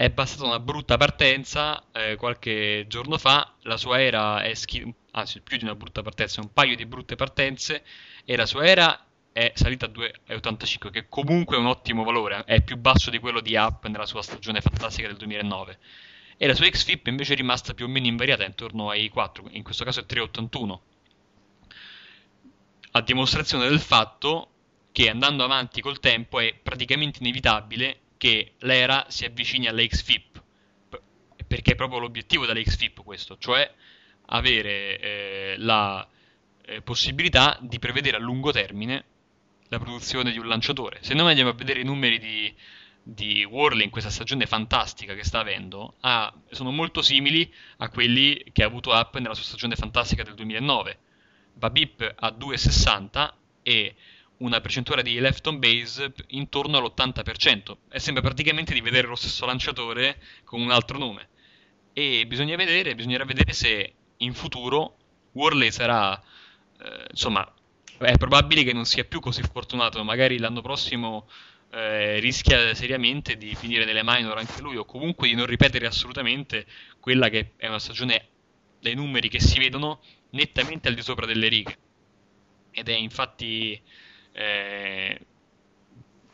[0.00, 5.42] È bastata una brutta partenza eh, qualche giorno fa, la sua era è schi- anzi
[5.42, 7.84] più di una brutta partenza, un paio di brutte partenze.
[8.24, 8.98] E la sua era
[9.30, 13.42] è salita a 2,85 che comunque è un ottimo valore, è più basso di quello
[13.42, 15.78] di Up nella sua stagione fantastica del 2009
[16.38, 19.62] e la sua XFIP invece è rimasta più o meno invariata intorno ai 4, in
[19.62, 20.78] questo caso è 3,81
[22.92, 24.48] a dimostrazione del fatto
[24.92, 30.42] che andando avanti col tempo è praticamente inevitabile che l'era si avvicini alle XFIP
[31.46, 33.68] perché è proprio l'obiettivo delle XFIP questo, cioè
[34.26, 36.06] avere eh, la,
[36.66, 39.04] eh, possibilità di prevedere a lungo termine
[39.68, 40.98] la produzione di un lanciatore.
[41.00, 42.54] Se noi andiamo a vedere i numeri di,
[43.02, 48.44] di Worley in questa stagione fantastica che sta avendo, ha- sono molto simili a quelli
[48.52, 50.98] che ha avuto Up nella sua stagione fantastica del 2009.
[51.54, 53.32] Babip a 2,60
[53.62, 53.94] e
[54.40, 57.76] una percentuale di left on base intorno all'80%.
[57.90, 61.28] E sembra praticamente di vedere lo stesso lanciatore con un altro nome.
[61.92, 64.96] E bisogna vedere, bisognerà vedere se in futuro
[65.32, 67.50] Worley sarà, eh, insomma,
[67.98, 71.28] è probabile che non sia più così fortunato, magari l'anno prossimo
[71.72, 76.66] eh, rischia seriamente di finire nelle minor anche lui, o comunque di non ripetere assolutamente
[76.98, 78.28] quella che è una stagione
[78.80, 80.00] dai numeri che si vedono
[80.30, 81.78] nettamente al di sopra delle righe.
[82.70, 83.80] Ed è infatti,
[84.32, 85.20] eh,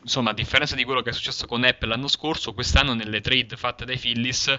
[0.01, 3.55] insomma, a differenza di quello che è successo con Apple l'anno scorso, quest'anno nelle trade
[3.57, 4.55] fatte dai Phillies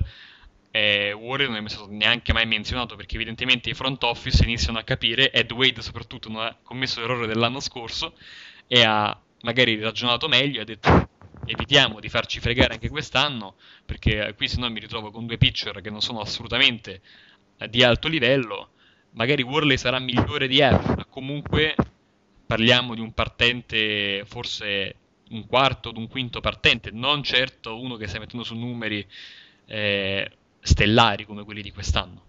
[0.71, 4.83] eh, Warrior non è stato neanche mai menzionato perché evidentemente i front office iniziano a
[4.83, 8.15] capire, Ed Wade soprattutto non ha commesso l'errore dell'anno scorso
[8.67, 11.09] e ha magari ragionato meglio e ha detto
[11.47, 13.55] evitiamo di farci fregare anche quest'anno
[13.87, 17.01] perché qui se no mi ritrovo con due pitcher che non sono assolutamente
[17.59, 18.71] eh, di alto livello.
[19.13, 21.75] Magari Worley sarà migliore di Apple ma comunque
[22.49, 24.95] parliamo di un partente forse
[25.31, 29.07] un quarto o un quinto partente non certo uno che stai mettendo su numeri
[29.67, 30.31] eh,
[30.61, 32.23] stellari come quelli di quest'anno.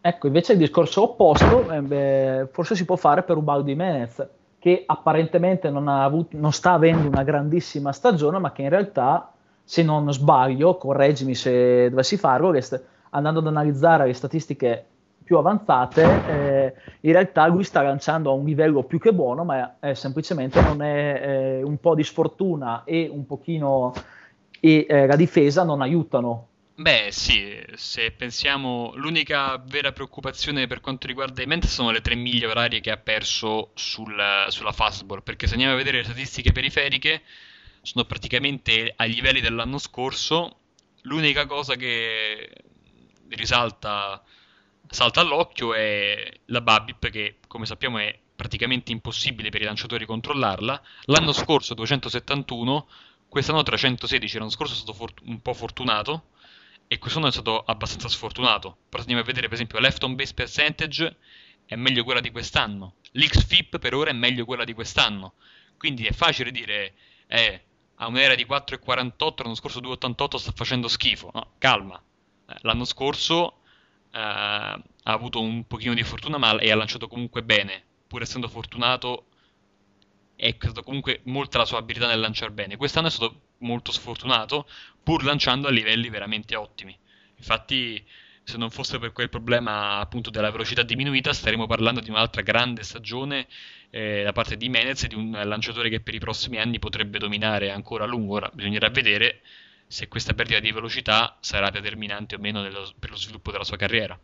[0.00, 4.28] Ecco, invece il discorso opposto eh, beh, forse si può fare per Ubaldo Jimenez,
[4.58, 9.82] che apparentemente non, avuto- non sta avendo una grandissima stagione, ma che in realtà, se
[9.82, 14.86] non sbaglio, correggimi se dovessi farlo, st- andando ad analizzare le statistiche
[15.26, 19.76] più avanzate, eh, in realtà lui sta lanciando a un livello più che buono, ma
[19.80, 21.20] è, semplicemente non è
[21.58, 23.92] eh, un po' di sfortuna e un pochino
[24.60, 26.46] e eh, la difesa non aiutano.
[26.78, 32.14] Beh, sì, se pensiamo, l'unica vera preoccupazione per quanto riguarda i Mets sono le 3
[32.14, 36.52] miglia orarie che ha perso sul- sulla fastball, perché se andiamo a vedere le statistiche
[36.52, 37.22] periferiche,
[37.82, 40.58] sono praticamente ai livelli dell'anno scorso.
[41.02, 42.48] L'unica cosa che
[43.30, 44.22] risalta,
[44.96, 50.82] salta all'occhio è la BABIP, che come sappiamo è praticamente impossibile per i lanciatori controllarla.
[51.04, 52.88] L'anno scorso 271,
[53.28, 56.28] quest'anno 316, l'anno scorso è stato fort- un po' fortunato
[56.88, 58.78] e quest'anno è stato abbastanza sfortunato.
[58.88, 61.16] Però andiamo a vedere, per esempio, left on base percentage
[61.66, 62.94] è meglio quella di quest'anno.
[63.12, 65.34] L'XFIP per ora è meglio quella di quest'anno.
[65.76, 66.94] Quindi è facile dire,
[67.26, 67.64] eh,
[67.96, 71.30] a un'era di 4,48, l'anno scorso 2,88 sta facendo schifo.
[71.34, 72.02] No, calma.
[72.48, 73.60] Eh, L'anno scorso
[74.18, 77.84] ha avuto un pochino di fortuna, ma e ha lanciato comunque bene.
[78.06, 79.26] Pur essendo fortunato,
[80.36, 82.76] è stata comunque molta la sua abilità nel lanciare bene.
[82.76, 84.68] Quest'anno è stato molto sfortunato,
[85.02, 86.96] pur lanciando a livelli veramente ottimi.
[87.36, 88.04] Infatti,
[88.42, 92.84] se non fosse per quel problema appunto della velocità diminuita, staremmo parlando di un'altra grande
[92.84, 93.46] stagione
[93.90, 97.70] eh, da parte di Menez di un lanciatore che per i prossimi anni potrebbe dominare
[97.70, 98.34] ancora a lungo.
[98.34, 99.40] Ora bisognerà vedere
[99.86, 103.76] se questa perdita di velocità sarà determinante o meno nello- per lo sviluppo della sua
[103.76, 104.18] carriera.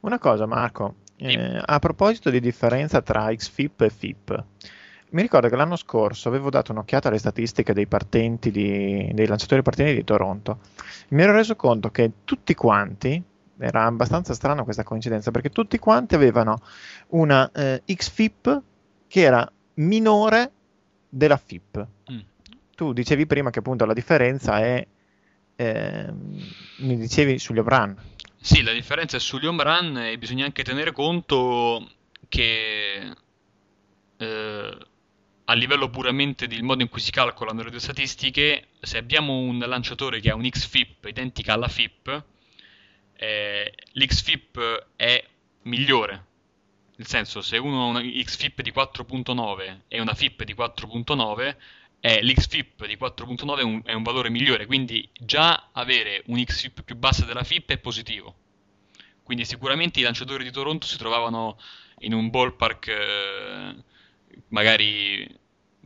[0.00, 4.44] Una cosa, Marco, eh, a proposito di differenza tra XFIP e FIP,
[5.10, 9.62] mi ricordo che l'anno scorso avevo dato un'occhiata alle statistiche dei partenti di- dei lanciatori
[9.62, 10.58] partenti di Toronto.
[11.10, 13.22] Mi ero reso conto che tutti quanti,
[13.56, 16.60] era abbastanza strana questa coincidenza, perché tutti quanti avevano
[17.10, 18.62] una eh, XFIP
[19.06, 20.50] che era minore
[21.08, 21.86] della FIP.
[22.10, 22.18] Mm.
[22.74, 24.86] Tu dicevi prima che appunto la differenza è,
[25.56, 27.96] ehm, mi dicevi sugli home run.
[28.40, 31.88] Sì, la differenza è sugli home run e bisogna anche tenere conto
[32.28, 33.12] che
[34.16, 34.78] eh,
[35.46, 39.58] a livello puramente del modo in cui si calcolano le due statistiche, se abbiamo un
[39.58, 42.24] lanciatore che ha un XFIP identica alla FIP,
[43.16, 45.24] eh, l'XFIP è
[45.62, 46.26] migliore.
[46.96, 51.56] Nel senso, se uno ha una XFIP di 4.9 e una FIP di 4.9,
[52.06, 56.82] eh, l'XFIP di 4.9 è un, è un valore migliore, quindi già avere un XFIP
[56.82, 58.34] più basso della FIP è positivo.
[59.22, 61.58] Quindi sicuramente i lanciatori di Toronto si trovavano
[62.00, 63.74] in un ballpark eh,
[64.48, 65.26] magari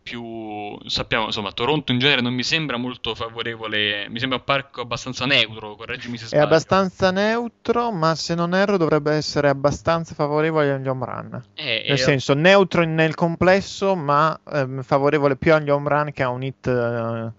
[0.08, 4.80] più sappiamo, insomma, Toronto in genere non mi sembra molto favorevole, mi sembra un parco
[4.80, 6.44] abbastanza neutro, correggimi se È sbaglio.
[6.44, 11.42] abbastanza neutro, ma se non erro dovrebbe essere abbastanza favorevole agli home run.
[11.54, 16.22] Eh, Nel e- senso, neutro nel complesso, ma ehm, favorevole più agli home run che
[16.22, 17.32] a un hit eh,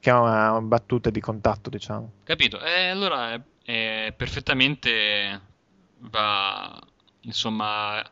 [0.00, 2.12] che a battute di contatto, diciamo.
[2.24, 2.60] Capito?
[2.62, 5.40] E allora è, è perfettamente
[5.98, 6.80] va,
[7.22, 8.02] insomma,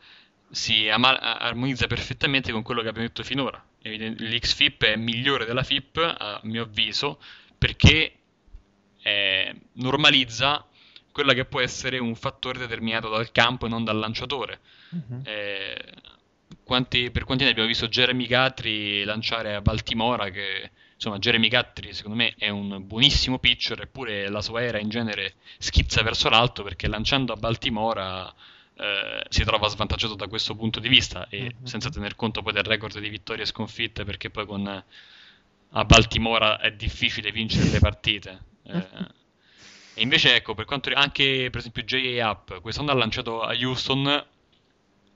[0.50, 3.62] si ama- armonizza perfettamente con quello che abbiamo detto finora.
[3.94, 7.20] L'XFIP è migliore della FIP, a mio avviso,
[7.56, 8.12] perché
[9.02, 10.66] eh, normalizza
[11.12, 14.60] quella che può essere un fattore determinato dal campo e non dal lanciatore.
[14.90, 15.20] Mhm.
[15.24, 15.84] Eh,
[16.62, 21.92] quanti- per quanti anni abbiamo visto Jeremy Guthrie lanciare a Baltimora che insomma Jeremy Guthrie
[21.92, 26.62] secondo me è un buonissimo pitcher eppure la sua era in genere schizza verso l'alto
[26.62, 28.34] perché lanciando a Baltimora
[28.78, 31.64] eh, si trova svantaggiato da questo punto di vista e Mhm.
[31.64, 34.84] senza tener conto poi del record di vittorie e sconfitte perché poi con
[35.70, 38.86] a Baltimora è difficile vincere le partite Eh,
[39.94, 42.30] e invece ecco per quanto anche per esempio J.A.
[42.30, 44.26] Up quest'anno ha lanciato a Houston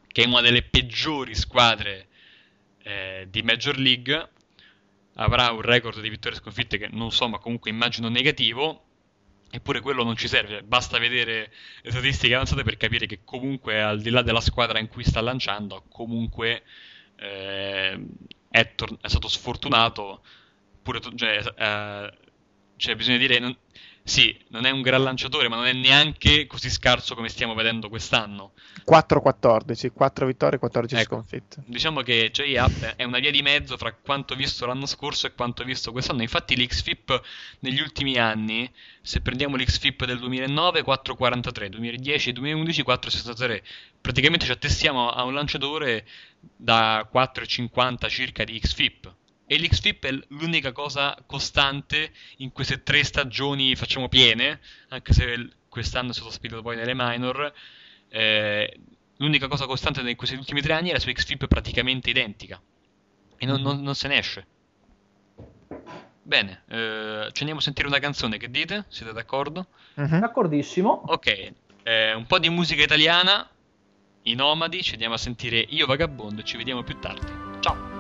[0.07, 2.09] che è una delle peggiori squadre
[2.83, 4.29] eh, di Major League,
[5.15, 8.85] avrà un record di vittorie e sconfitte che non so, ma comunque immagino negativo.
[9.53, 11.51] Eppure quello non ci serve, basta vedere
[11.83, 15.21] le statistiche avanzate per capire che comunque al di là della squadra in cui sta
[15.21, 16.63] lanciando, comunque
[17.17, 18.01] eh,
[18.49, 20.23] è, tor- è stato sfortunato.
[20.83, 22.13] Pure cioè, eh,
[22.77, 23.57] cioè, bisogna dire, non-
[24.03, 27.89] sì, non è un gran lanciatore, ma non è neanche così scarso come stiamo vedendo
[27.89, 28.53] quest'anno.
[28.91, 31.15] 4-14, 4 vittorie, 14 Ecco.
[31.15, 31.63] sconfitte.
[31.67, 35.63] Diciamo che J-Up è una via di mezzo fra quanto visto l'anno scorso e quanto
[35.65, 36.23] visto quest'anno.
[36.23, 37.21] Infatti l'XFIP
[37.61, 38.71] negli ultimi anni,
[39.01, 43.63] se prendiamo l'XFIP del 2009, 4,43, 2010 e 2011, 4,63.
[44.01, 46.07] Praticamente ci attestiamo a un lanciatore
[46.57, 49.15] da 4,50 circa di XFIP.
[49.53, 54.61] E l'XFIP è l'unica cosa costante in queste tre stagioni, facciamo piene,
[54.91, 57.53] anche se quest'anno è stato spinto poi nelle minor.
[58.13, 58.81] eh,
[59.17, 62.63] l'unica cosa costante in questi ultimi tre anni è la sua XFIP praticamente identica.
[63.37, 64.47] E non, non- non se ne esce.
[66.23, 68.87] Bene, eh, ci andiamo a sentire una canzone, che dite?
[68.89, 69.67] Siete d'accordo?
[69.97, 70.21] Mhm.
[70.21, 71.03] D'accordissimo.
[71.07, 71.53] Ok,
[71.83, 73.49] eh, un po' di musica italiana,
[74.23, 77.33] i nomadi, ci andiamo a sentire Io Vagabondo e ci vediamo più tardi.
[77.61, 78.00] Ciao!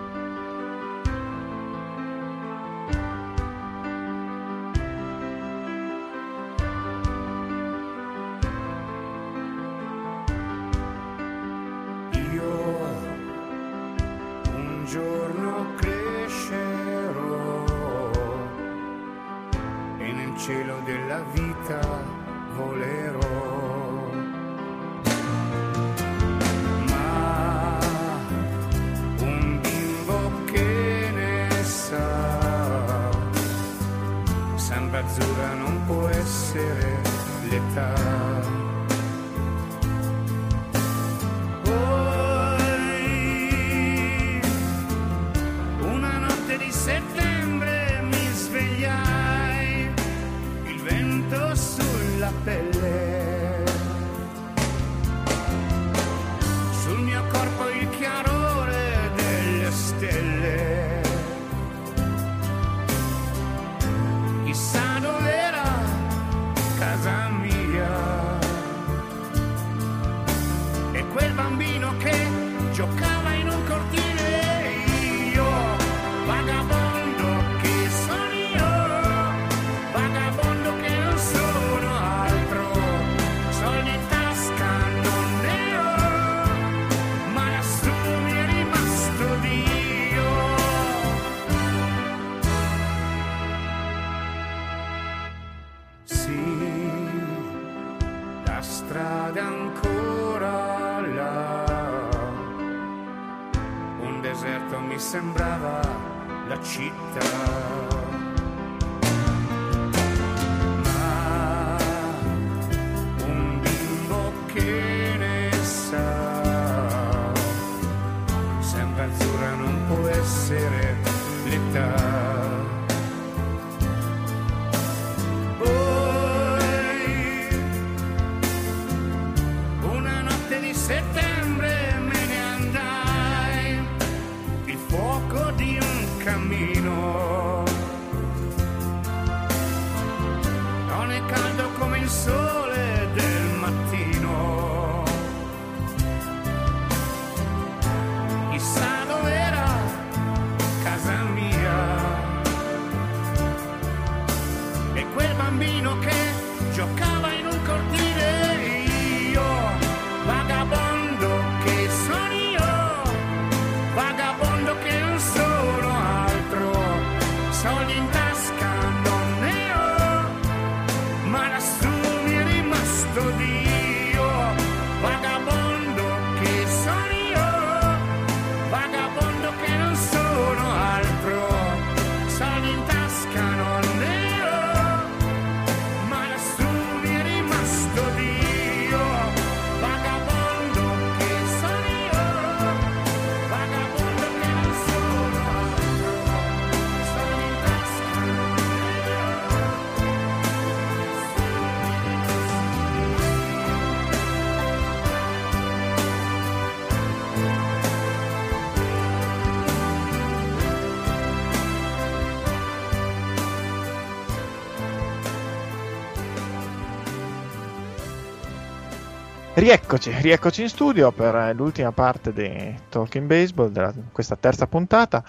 [219.61, 225.23] Rieccoci, rieccoci in studio per eh, l'ultima parte di Talking Baseball, della, questa terza puntata,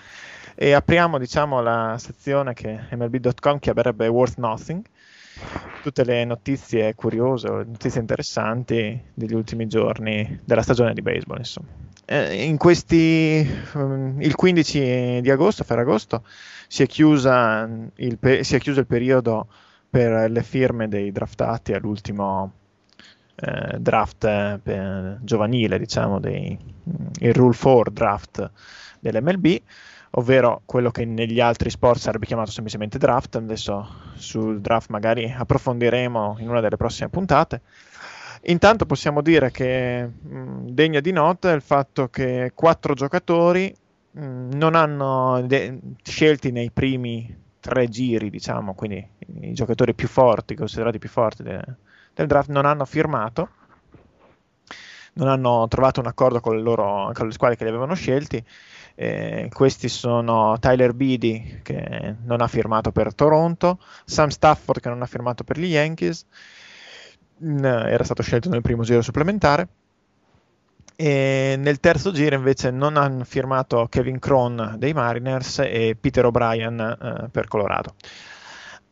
[0.56, 4.86] e apriamo diciamo la sezione che MLB.com chiamerebbe Worth Nothing,
[5.84, 11.40] tutte le notizie curiose o notizie interessanti degli ultimi giorni della stagione di baseball.
[11.40, 11.68] Insomma.
[12.06, 16.24] Eh, in questi, um, il 15 di agosto, Ferragosto,
[16.70, 19.48] si è, chiusa il si è chiuso il periodo
[19.90, 22.60] per le firme dei draftati all'ultimo
[23.42, 26.58] eh, draft eh, per- giovanile, diciamo, dei,
[27.20, 28.52] il Rule 4 draft
[29.00, 29.62] dell'MLB,
[30.12, 33.36] ovvero quello che negli altri sport sarebbe chiamato semplicemente draft.
[33.36, 37.62] Adesso sul draft magari approfondiremo in una delle prossime puntate.
[38.46, 43.74] Intanto possiamo dire che mh, degna di nota è il fatto che quattro giocatori
[44.12, 49.08] mh, non hanno de- scelti nei primi tre giri, diciamo, quindi
[49.42, 51.64] i giocatori più forti, considerati più forti de-
[52.22, 53.50] del draft, non hanno firmato,
[55.14, 58.44] non hanno trovato un accordo con loro, con le squadre che li avevano scelti.
[58.96, 65.02] Eh, questi sono Tyler Beatty che non ha firmato per Toronto, Sam Stafford che non
[65.02, 66.26] ha firmato per gli Yankees,
[67.44, 69.68] mm, era stato scelto nel primo giro supplementare.
[70.96, 76.80] E nel terzo giro invece non hanno firmato Kevin Cron dei Mariners e Peter O'Brien
[76.80, 77.96] eh, per Colorado.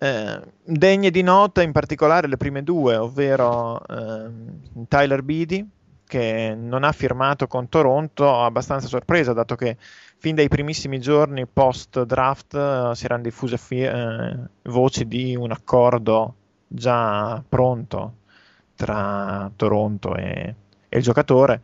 [0.02, 5.68] Eh, degne di nota in particolare le prime due, ovvero ehm, Tyler Beatty
[6.06, 9.78] che non ha firmato con Toronto, abbastanza sorpresa dato che
[10.18, 15.52] fin dai primissimi giorni post draft eh, si erano diffuse fi- eh, voci di un
[15.52, 16.36] accordo
[16.68, 18.16] già pronto
[18.76, 20.56] tra Toronto e,
[20.90, 21.62] e il giocatore.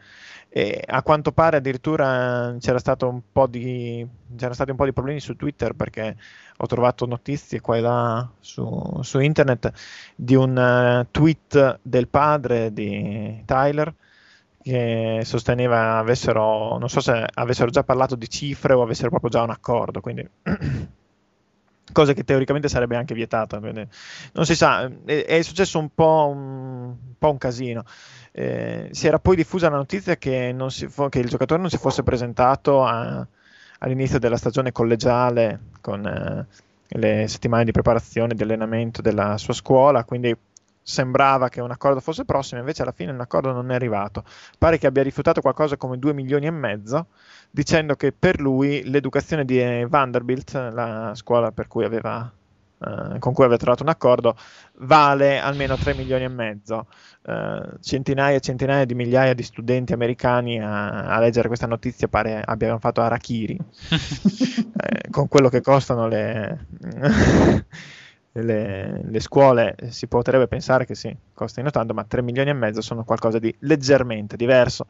[0.49, 5.35] E a quanto pare addirittura c'era stato di c'erano stati un po' di problemi su
[5.35, 6.15] Twitter perché
[6.57, 9.71] ho trovato notizie qua e là su, su internet
[10.15, 13.93] di un eh, tweet del padre di Tyler
[14.61, 19.41] che sosteneva avessero non so se avessero già parlato di cifre o avessero proprio già
[19.43, 20.27] un accordo quindi
[21.91, 26.83] cosa che teoricamente sarebbe anche vietata non si sa è, è successo un po' un,
[26.87, 27.83] un po' un casino.
[28.31, 32.03] Eh, si era poi diffusa la notizia che, si che il giocatore non si fosse
[32.03, 33.25] presentato a-
[33.79, 36.47] all'inizio della stagione collegiale con eh,
[36.87, 40.35] le settimane di preparazione e di allenamento della sua scuola, quindi
[40.87, 44.23] sembrava che un accordo fosse prossimo, invece alla fine un accordo non è arrivato.
[44.57, 47.07] Pare che abbia rifiutato qualcosa come 2 milioni e mezzo,
[47.49, 52.31] dicendo che per lui l'educazione di Vanderbilt, la scuola per cui aveva,
[52.79, 54.35] eh, con cui aveva trovato un accordo,
[54.79, 56.87] vale almeno 3 milioni e mezzo.
[57.27, 62.39] Eh, centinaia e centinaia di migliaia di studenti americani a, a leggere questa notizia pare
[62.45, 63.57] abbiano fatto arachiri
[63.89, 66.67] eh, con quello che costano le,
[68.33, 72.81] le, le scuole si potrebbe pensare che sì, costino tanto, ma 3 milioni e mezzo
[72.81, 74.85] sono qualcosa di leggermente diverso.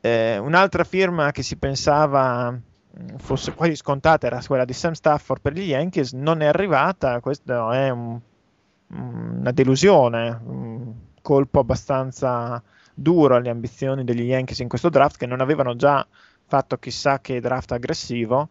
[0.00, 2.56] Eh, un'altra firma che si pensava
[3.18, 7.70] fosse quasi scontata era quella di Sam Stafford per gli Yankees, non è arrivata, questo
[7.72, 8.18] è un-
[8.88, 12.62] una delusione, un colpo abbastanza
[12.94, 16.06] duro alle ambizioni degli Yankees in questo draft che non avevano già
[16.46, 18.48] fatto chissà che draft aggressivo,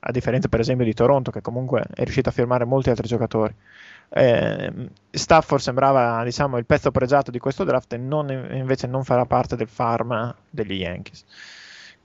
[0.00, 3.54] a differenza per esempio di Toronto che comunque è riuscito a firmare molti altri giocatori.
[4.10, 9.24] Eh, Stafford sembrava diciamo il pezzo pregiato di questo draft e non- invece non farà
[9.26, 11.24] parte del farm degli Yankees.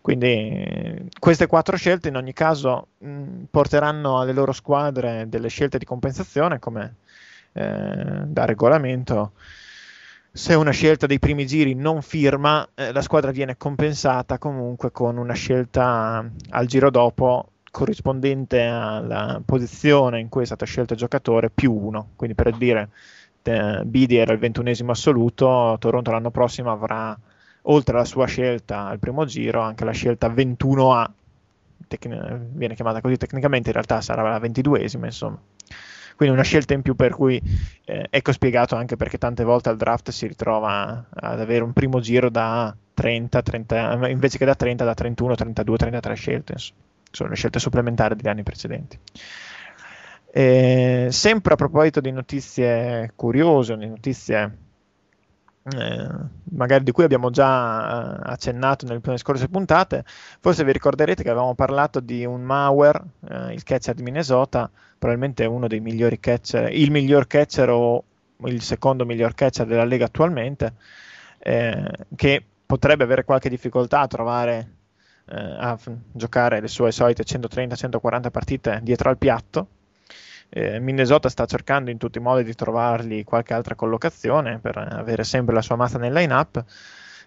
[0.04, 5.86] Quindi queste quattro scelte in ogni caso mh, porteranno alle loro squadre delle scelte di
[5.86, 6.96] compensazione come
[7.54, 9.32] eh, da regolamento.
[10.30, 15.16] Se una scelta dei primi giri non firma, eh, la squadra viene compensata comunque con
[15.16, 21.50] una scelta al giro dopo corrispondente alla posizione in cui è stato scelto il giocatore
[21.50, 22.10] più uno.
[22.18, 22.90] Quindi per dire,
[23.44, 27.18] eh, Bidi era il ventunesimo assoluto, Toronto l'anno prossimo avrà,
[27.64, 31.10] oltre alla sua scelta al primo giro, anche la scelta 21A,
[31.88, 32.20] tecni-
[32.52, 35.40] viene chiamata così tecnicamente, in realtà sarà la ventiduesima, insomma.
[36.16, 37.42] Quindi una scelta in più per cui
[37.86, 42.00] eh, ecco spiegato anche perché tante volte al draft si ritrova ad avere un primo
[42.00, 46.52] giro da 30, 30 invece che da 30, da 31, 32, 33 scelte.
[46.54, 46.80] insomma.
[47.12, 48.98] Sono le scelte supplementari degli anni precedenti.
[50.32, 54.58] Eh, sempre a proposito di notizie curiose, di notizie
[55.72, 56.10] eh,
[56.52, 60.04] magari di cui abbiamo già eh, accennato nelle scorse puntate,
[60.40, 65.46] forse vi ricorderete che avevamo parlato di un Mauer, eh, il catcher di Minnesota, probabilmente
[65.46, 68.04] uno dei migliori catcher, il miglior catcher o
[68.46, 70.74] il secondo miglior catcher della Lega attualmente,
[71.40, 74.72] eh, che potrebbe avere qualche difficoltà a trovare
[75.26, 75.78] eh, a
[76.12, 79.68] giocare le sue solite 130-140 partite dietro al piatto
[80.54, 85.24] eh, Minnesota sta cercando in tutti i modi di trovargli qualche altra collocazione per avere
[85.24, 86.64] sempre la sua mazza nel line-up.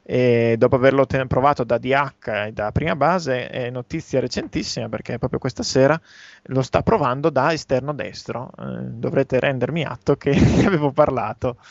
[0.09, 5.19] E dopo averlo ten- provato da DH e da prima base è notizia recentissima perché
[5.19, 6.01] proprio questa sera
[6.45, 8.51] lo sta provando da esterno destro.
[8.57, 11.57] Eh, dovrete rendermi atto che ne avevo parlato.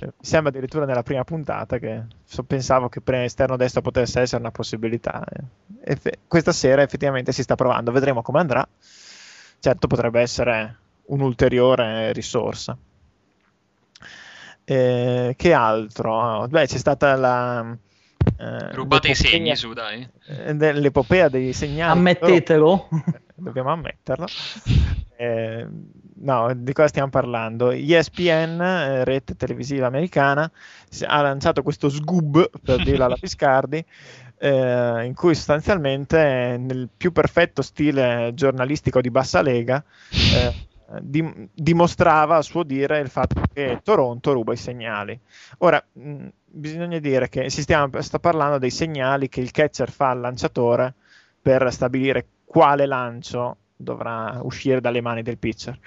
[0.00, 4.20] Eh, mi sembra addirittura nella prima puntata che so- pensavo che per esterno destro potesse
[4.20, 5.22] essere una possibilità.
[5.24, 8.66] Eh, effe- questa sera effettivamente si sta provando vedremo come andrà.
[9.60, 10.76] Certo potrebbe essere
[11.08, 12.76] un'ulteriore risorsa
[14.64, 16.46] eh, che altro?
[16.48, 17.60] Beh, c'è stata la.
[18.38, 20.08] eh, Rubate i l'epopea- segni su, dai.
[20.26, 21.92] eh, dell'epopea dei segnali.
[21.98, 22.88] Ammettetelo.
[22.88, 23.02] Però-
[23.36, 24.26] dobbiamo ammetterlo.
[25.16, 25.66] Eh,
[26.16, 27.70] no, di cosa stiamo parlando?
[27.70, 30.50] ESPN, eh, rete televisiva americana,
[31.06, 33.84] ha lanciato questo sgub, per dirla alla Piscardi,
[34.38, 40.54] eh, in cui sostanzialmente, eh, nel più perfetto stile giornalistico di bassa lega, eh,
[41.00, 45.18] dim- dimostrava a suo dire il fatto che Toronto ruba i segnali.
[45.58, 50.10] Ora, mh, bisogna dire che si stiamo- sta parlando dei segnali che il catcher fa
[50.10, 50.94] al lanciatore
[51.40, 55.78] per stabilire quale lancio dovrà uscire dalle mani del pitcher.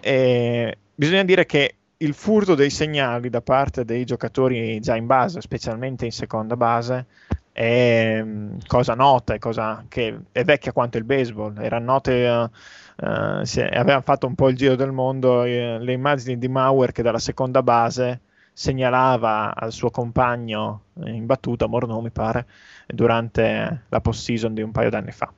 [0.00, 5.40] E bisogna dire che il furto dei segnali da parte dei giocatori già in base,
[5.40, 7.06] specialmente in seconda base,
[7.52, 11.56] è mm, cosa nota, è cosa che è vecchia quanto il baseball.
[11.58, 12.50] Erano note,
[12.96, 16.92] eh, si- avevano fatto un po' il giro del mondo eh, le immagini di Mauer
[16.92, 18.20] che dalla seconda base
[18.52, 22.46] segnalava al suo compagno in battuta, Morneau mi pare,
[22.86, 25.32] durante la post-season di un paio d'anni fa.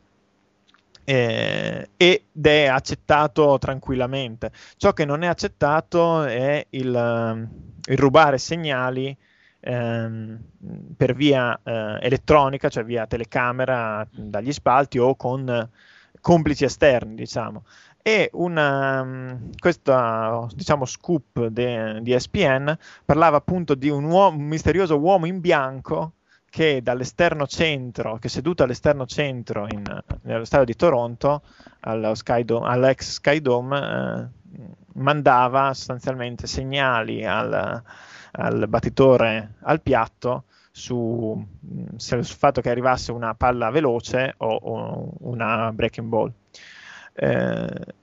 [1.05, 4.53] Eh, ed è accettato tranquillamente.
[4.77, 7.49] Ciò che non è accettato è il,
[7.85, 9.17] il rubare segnali
[9.65, 10.39] ehm,
[10.97, 15.71] per via eh, elettronica, cioè via telecamera dagli spalti o con
[16.21, 17.65] complici esterni, diciamo.
[18.05, 24.99] E una, um, questo diciamo, scoop di ESPN parlava appunto di un, uomo, un misterioso
[24.99, 26.15] uomo in bianco
[26.51, 29.83] che dall'esterno centro, che seduto all'esterno centro in,
[30.23, 31.43] nello stadio di Toronto,
[32.15, 34.61] Sky Dome- all'ex Sky Dome, eh,
[34.95, 37.83] mandava sostanzialmente segnali al,
[38.33, 45.13] al battitore al piatto su, mh, sul fatto che arrivasse una palla veloce o, o
[45.21, 46.33] una breaking ball.
[47.15, 47.95] Eh,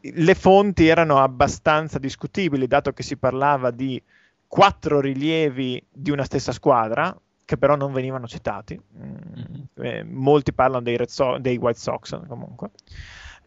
[0.00, 4.02] le fonti erano abbastanza discutibili, dato che si parlava di
[4.46, 7.14] quattro rilievi di una stessa squadra,
[7.44, 8.78] che però non venivano citati.
[8.98, 12.70] Mm, eh, molti parlano dei, So- dei White Sox comunque.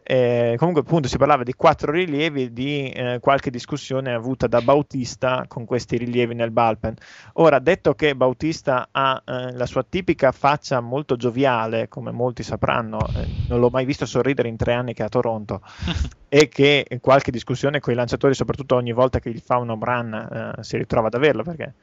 [0.04, 5.44] Eh, comunque appunto si parlava di quattro rilievi di eh, qualche discussione avuta da Bautista
[5.46, 6.96] con questi rilievi nel bullpen
[7.34, 12.98] ora detto che Bautista ha eh, la sua tipica faccia molto gioviale come molti sapranno
[13.14, 15.62] eh, non l'ho mai visto sorridere in tre anni che è a Toronto
[16.28, 19.84] e che qualche discussione con i lanciatori soprattutto ogni volta che gli fa un home
[19.84, 21.74] run eh, si ritrova ad averlo perché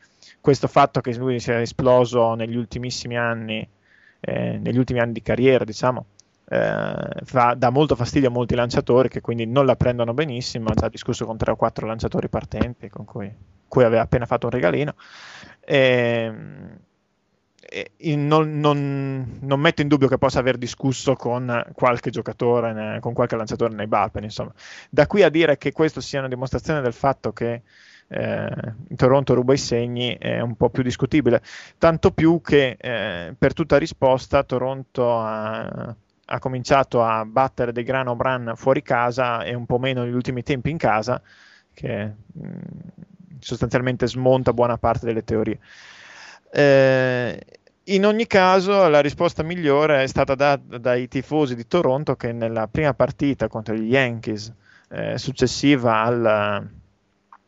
[0.42, 3.66] questo fatto che lui sia esploso negli ultimissimi anni
[4.20, 6.06] eh, negli ultimi anni di carriera diciamo
[6.52, 10.70] eh, fa, dà molto fastidio a molti lanciatori che quindi non la prendono benissimo.
[10.70, 13.32] Ha già discusso con tre o quattro lanciatori partenti con cui,
[13.68, 14.96] cui aveva appena fatto un regalino.
[15.60, 16.34] E,
[17.98, 23.14] e non, non, non, metto in dubbio che possa aver discusso con qualche giocatore, con
[23.14, 24.24] qualche lanciatore nei bullpen.
[24.24, 24.52] Insomma.
[24.90, 27.62] Da qui a dire che questo sia una dimostrazione del fatto che
[28.08, 31.44] eh, Toronto ruba i segni è un po' più discutibile.
[31.78, 35.96] Tanto più che eh, per tutta risposta Toronto ha
[36.32, 40.14] ha cominciato a battere dei gran home run fuori casa e un po' meno negli
[40.14, 41.22] ultimi tempi in casa,
[41.74, 42.50] che mh,
[43.40, 45.60] sostanzialmente smonta buona parte delle teorie.
[46.52, 47.40] Eh,
[47.84, 52.68] in ogni caso, la risposta migliore è stata data dai tifosi di Toronto che nella
[52.68, 54.54] prima partita contro gli Yankees,
[54.90, 56.70] eh, successiva al,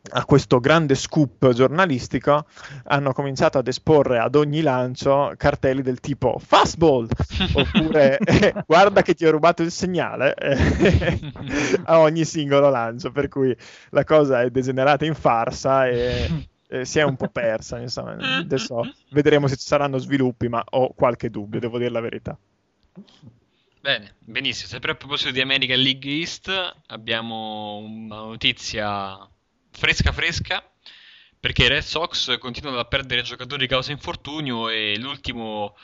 [0.09, 2.45] a questo grande scoop giornalistico
[2.85, 7.07] hanno cominciato ad esporre ad ogni lancio cartelli del tipo fastball!
[7.53, 11.19] Oppure eh, guarda che ti ho rubato il segnale eh,
[11.85, 13.55] a ogni singolo lancio per cui
[13.89, 18.17] la cosa è degenerata in farsa e, e si è un po' persa insomma.
[18.39, 22.37] Adesso vedremo se ci saranno sviluppi ma ho qualche dubbio devo dire la verità.
[23.81, 24.69] Bene, benissimo.
[24.69, 26.51] Sempre a proposito di American League East,
[26.87, 29.27] abbiamo una notizia
[29.71, 30.63] fresca fresca
[31.39, 35.75] perché i Red Sox continuano a perdere giocatori causa infortunio e l'ultimo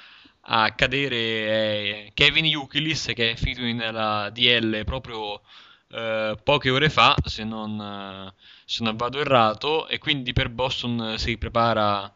[0.50, 5.42] a cadere è Kevin Yukilis che è finito nella DL proprio
[5.90, 8.34] eh, poche ore fa se non, eh,
[8.66, 12.14] se non vado errato e quindi per Boston si prepara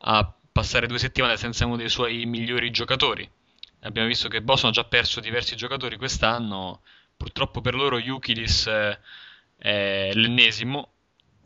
[0.00, 3.28] a passare due settimane senza uno dei suoi migliori giocatori.
[3.82, 6.82] Abbiamo visto che Boston ha già perso diversi giocatori quest'anno
[7.16, 8.98] purtroppo per loro Yukilis eh,
[9.58, 10.92] è l'ennesimo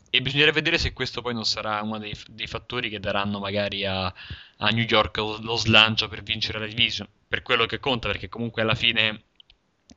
[0.09, 3.83] e bisognerà vedere se questo poi non sarà uno dei, dei fattori che daranno magari
[3.83, 8.09] a, a New York lo, lo slancio per vincere la division, per quello che conta,
[8.09, 9.23] perché comunque alla fine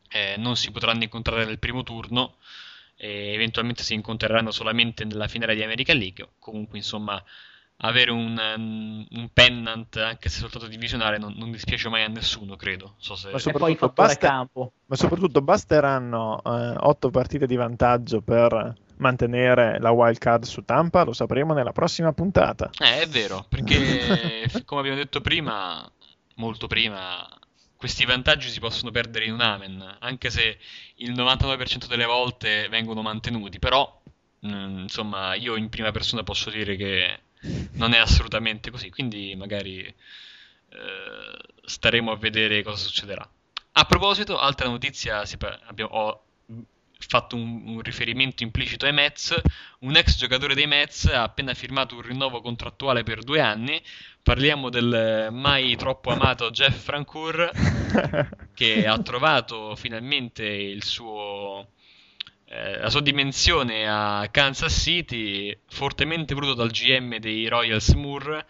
[0.09, 2.37] eh, non si potranno incontrare nel primo turno
[2.97, 6.29] e eventualmente si incontreranno solamente nella finale di American League.
[6.39, 7.23] Comunque, insomma,
[7.79, 12.57] avere un, um, un pennant, anche se soltanto divisionale, non, non dispiace mai a nessuno,
[12.57, 12.95] credo.
[12.99, 13.31] So se...
[13.31, 14.73] Ma soprattutto basta- campo.
[14.87, 21.05] Ma soprattutto basteranno eh, otto partite di vantaggio per mantenere la wild card su Tampa,
[21.05, 22.71] lo sapremo nella prossima puntata.
[22.79, 25.87] Eh, è vero, perché come abbiamo detto prima,
[26.37, 27.29] molto prima,
[27.77, 30.57] questi vantaggi si possono perdere in un amen, anche se
[30.97, 34.01] il 99% delle volte vengono mantenuti, però
[34.47, 37.21] mm, insomma io in prima persona posso dire che
[37.73, 39.95] non è assolutamente così, quindi magari eh,
[41.65, 43.29] staremo a vedere cosa succederà.
[43.73, 45.23] A proposito, altra notizia,
[45.67, 46.25] abbiamo- ho
[46.99, 49.35] fatto un, un riferimento implicito ai Mets,
[49.81, 53.81] un ex giocatore dei Mets ha appena firmato un rinnovo contrattuale per due anni,
[54.23, 57.51] parliamo del mai troppo amato Jeff Francoeur
[58.55, 61.73] che ha trovato finalmente il suo,
[62.49, 68.47] eh, la sua dimensione a Kansas City, fortemente voluto dal GM dei Royals Moore,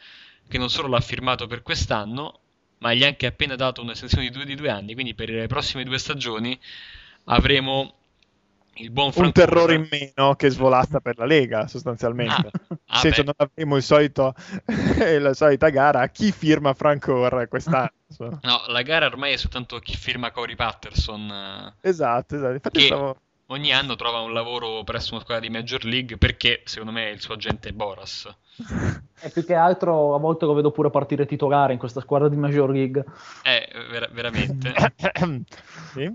[0.49, 2.41] che non solo l'ha firmato per quest'anno,
[2.79, 5.47] ma gli ha anche appena dato un'estensione di due, di due anni, quindi per le
[5.47, 6.59] prossime due stagioni
[7.25, 7.95] avremo
[8.79, 9.49] il buon Un Francoeur.
[9.49, 12.51] terrore in meno che svolasta per la Lega, sostanzialmente.
[12.69, 13.33] Ah, ah, Senza beh.
[13.35, 14.35] non avremo il solito,
[15.19, 17.91] la solita gara a chi firma Francoeur quest'anno.
[18.19, 21.75] No, la gara ormai è soltanto chi firma Corey Patterson.
[21.83, 22.53] eh, Esatto, esatto.
[22.53, 23.21] Infatti stavo...
[23.47, 27.21] ogni anno trova un lavoro presso una squadra di Major League perché secondo me il
[27.21, 28.29] suo agente è Boras.
[29.19, 32.37] E più che altro a volte lo vedo pure partire titolare in questa squadra di
[32.37, 33.03] Major League.
[33.43, 34.75] Eh, vera- veramente.
[35.93, 36.15] sì?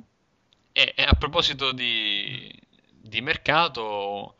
[0.72, 2.53] E, e a proposito di,
[3.02, 4.36] di mercato,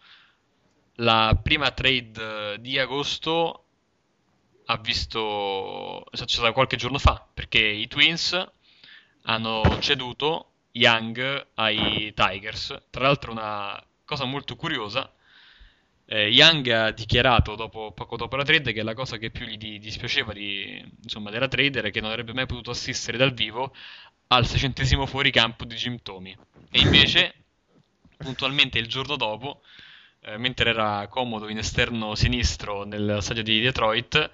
[0.98, 3.64] la prima trade di agosto
[4.66, 8.48] ha visto, è stata qualche giorno fa, perché i Twins
[9.24, 12.76] hanno ceduto Young ai Tigers.
[12.90, 15.12] Tra l'altro una cosa molto curiosa,
[16.06, 19.58] eh, Young ha dichiarato dopo- poco dopo la trade che la cosa che più gli
[19.58, 23.74] di- dispiaceva di- insomma, della trade era che non avrebbe mai potuto assistere dal vivo
[24.28, 26.36] al seicentesimo fuoricampo di Jim Tomey.
[26.72, 27.34] E invece,
[28.18, 29.62] puntualmente il giorno dopo,
[30.22, 34.30] eh, mentre era comodo in esterno sinistro nel stadio di Detroit,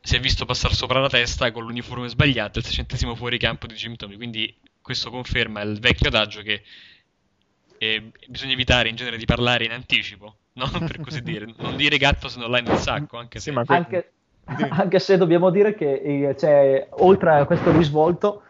[0.00, 3.96] si è visto passare sopra la testa con l'uniforme sbagliato il seicentesimo fuoricampo di Jim
[3.96, 4.16] Tomey.
[4.16, 4.54] Quindi
[4.86, 6.62] questo conferma il vecchio adagio che
[7.78, 10.70] eh, bisogna evitare in genere di parlare in anticipo, no?
[10.78, 11.52] per così dire.
[11.56, 13.50] Non dire gatto se non l'hai nel sacco, anche Sì, se...
[13.50, 14.12] ma que- Anche,
[14.70, 18.42] anche se dobbiamo dire che eh, cioè, oltre a questo risvolto,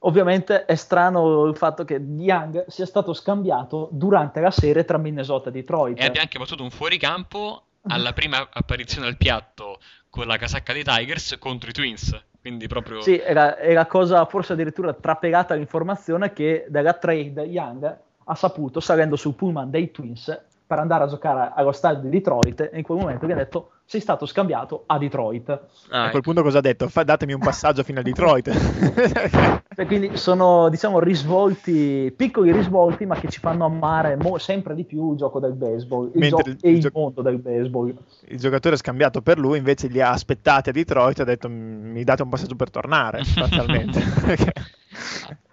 [0.00, 5.50] ovviamente è strano il fatto che Young sia stato scambiato durante la serie tra Minnesota
[5.50, 6.00] e Detroit.
[6.00, 9.78] E abbia anche battuto un fuoricampo alla prima apparizione al piatto
[10.10, 12.20] con la casacca dei Tigers contro i Twins.
[12.40, 13.00] Quindi proprio...
[13.00, 19.16] Sì, era, era cosa forse addirittura trapelata l'informazione che dalla trade Young ha saputo, salendo
[19.16, 22.98] sul pullman dei Twins, per andare a giocare allo stadio di Detroit, e in quel
[22.98, 25.48] momento gli ha detto sei stato scambiato a Detroit.
[25.88, 26.88] Ah, a quel punto cosa ha detto?
[26.88, 28.50] Fa- datemi un passaggio fino a Detroit.
[29.78, 34.82] E ququindi sono, diciamo, risvolti, piccoli risvolti, ma che ci fanno amare mo- sempre di
[34.84, 37.94] più il gioco del baseball il gio- il- e il gio- mondo del baseball.
[38.26, 41.92] il giocatore scambiato per lui invece li ha aspettati a Detroit e ha detto "Mm,
[41.92, 44.02] mi date un passaggio per tornare sostanzialmente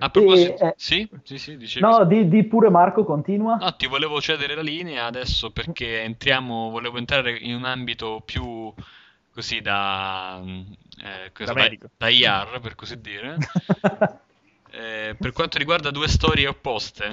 [0.00, 0.64] A proposito...
[0.64, 1.08] E, eh, Sì?
[1.22, 1.84] Sì, sì, dicevi.
[1.84, 3.56] No, di, di pure Marco, continua.
[3.56, 8.72] No, ti volevo cedere la linea adesso perché entriamo, volevo entrare in un ambito più
[9.32, 13.36] così da, eh, cosa, Da da, da IR, per così dire.
[14.72, 17.10] Eh, per quanto riguarda due storie opposte,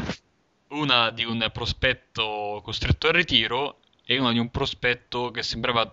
[0.67, 5.91] una di un prospetto costretto al ritiro e una di un prospetto che sembrava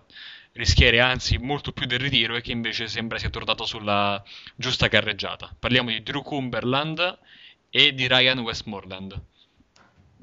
[0.54, 4.22] rischiare anzi molto più del ritiro e che invece sembra sia tornato sulla
[4.54, 5.50] giusta carreggiata.
[5.58, 7.18] Parliamo di Drew Cumberland
[7.70, 9.20] e di Ryan Westmoreland.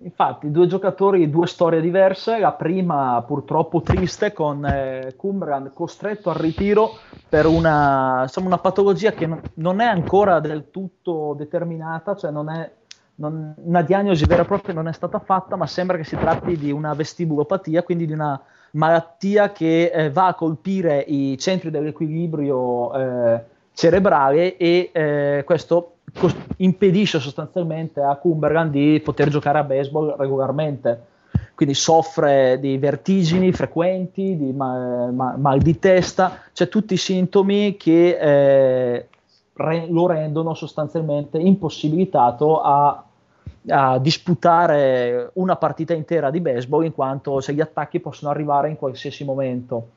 [0.04, 2.40] Infatti, due giocatori, due storie diverse.
[2.40, 6.98] La prima purtroppo triste con eh, Cumberland costretto al ritiro
[7.30, 12.50] per una, insomma, una patologia che non, non è ancora del tutto determinata, cioè non
[12.50, 12.72] è,
[13.16, 16.58] non- una diagnosi vera e propria non è stata fatta, ma sembra che si tratti
[16.58, 18.42] di una vestibulopatia, quindi di una
[18.72, 23.44] malattia che eh, va a colpire i centri dell'equilibrio eh,
[23.74, 31.06] cerebrale e eh, questo cos- impedisce sostanzialmente a Cumberland di poter giocare a baseball regolarmente.
[31.56, 37.78] Quindi soffre di vertigini frequenti, di ma- ma- mal di testa, cioè tutti i sintomi
[37.78, 39.08] che eh,
[39.54, 43.04] re- lo rendono sostanzialmente impossibilitato a
[43.68, 48.76] a disputare una partita intera di baseball in quanto se gli attacchi possono arrivare in
[48.76, 49.90] qualsiasi momento.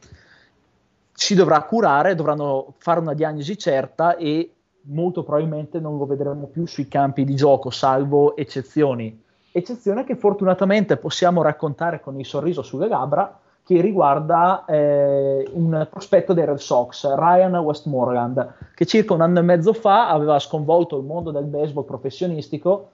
[1.12, 4.50] Si dovrà curare, dovranno fare una diagnosi certa e
[4.86, 9.22] molto probabilmente non lo vedremo più sui campi di gioco, salvo eccezioni.
[9.52, 16.34] Eccezione che fortunatamente possiamo raccontare con il sorriso sulle labbra, che riguarda eh, un prospetto
[16.34, 21.04] dei Red Sox, Ryan Westmoreland, che circa un anno e mezzo fa aveva sconvolto il
[21.04, 22.90] mondo del baseball professionistico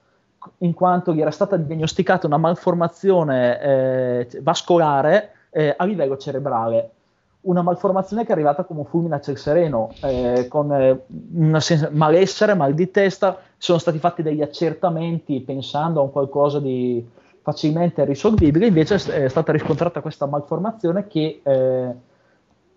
[0.59, 6.91] in quanto gli era stata diagnosticata una malformazione eh, vascolare eh, a livello cerebrale.
[7.41, 11.89] Una malformazione che è arrivata come un fulmine a ciel sereno, eh, con eh, sens-
[11.89, 13.39] malessere, mal di testa.
[13.57, 17.03] Sono stati fatti degli accertamenti pensando a un qualcosa di
[17.41, 21.95] facilmente risolvibile, invece è stata riscontrata questa malformazione che eh,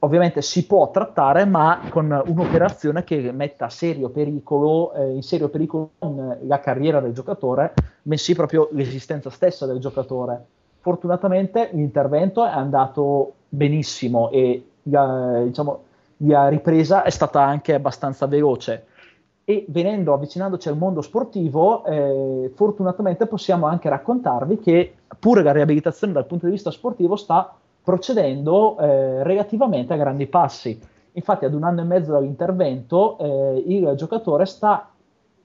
[0.05, 5.91] ovviamente si può trattare, ma con un'operazione che metta serio pericolo, eh, in serio pericolo
[6.01, 10.45] non la carriera del giocatore, bensì proprio l'esistenza stessa del giocatore.
[10.81, 15.83] Fortunatamente l'intervento è andato benissimo e la, diciamo,
[16.19, 18.87] la ripresa è stata anche abbastanza veloce
[19.45, 26.15] e venendo avvicinandoci al mondo sportivo, eh, fortunatamente possiamo anche raccontarvi che pure la riabilitazione
[26.15, 30.81] dal punto di vista sportivo sta procedendo eh, relativamente a grandi passi.
[31.13, 34.89] Infatti, ad un anno e mezzo dall'intervento, eh, il giocatore sta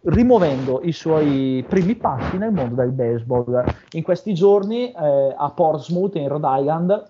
[0.01, 3.65] rimuovendo i suoi primi passi nel mondo del baseball.
[3.91, 7.09] In questi giorni eh, a Portsmouth, in Rhode Island,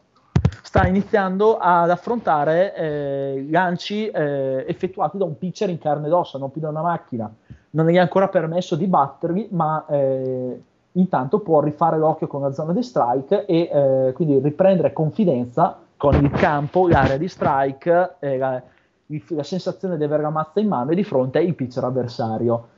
[0.64, 6.38] sta iniziando ad affrontare eh, lanci eh, effettuati da un pitcher in carne ed ossa,
[6.38, 7.32] non più da una macchina.
[7.72, 10.62] Non gli è ancora permesso di batterli, ma eh,
[10.94, 16.16] intanto può rifare l'occhio con la zona di strike e eh, quindi riprendere confidenza con
[16.16, 18.62] il campo, l'area di strike, eh, la,
[19.30, 22.70] la sensazione di avere la mazza in mano e di fronte il pitcher avversario.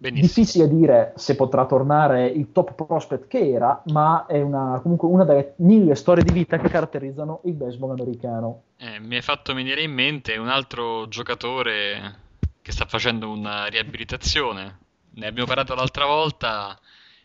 [0.00, 0.26] Benissimo.
[0.26, 5.24] Difficile dire se potrà tornare il top prospect che era, ma è una, comunque una
[5.24, 8.62] delle mille storie di vita che caratterizzano il baseball americano.
[8.78, 12.16] Eh, mi hai fatto venire in mente un altro giocatore
[12.62, 14.78] che sta facendo una riabilitazione.
[15.12, 16.78] Ne abbiamo parlato l'altra volta.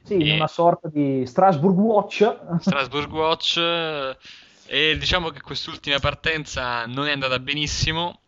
[0.06, 2.38] Sì, E- una sorta di Strasbourg Watch.
[2.62, 4.18] Strasbourg Watch eh,
[4.68, 8.20] e diciamo che quest'ultima partenza non è andata benissimo.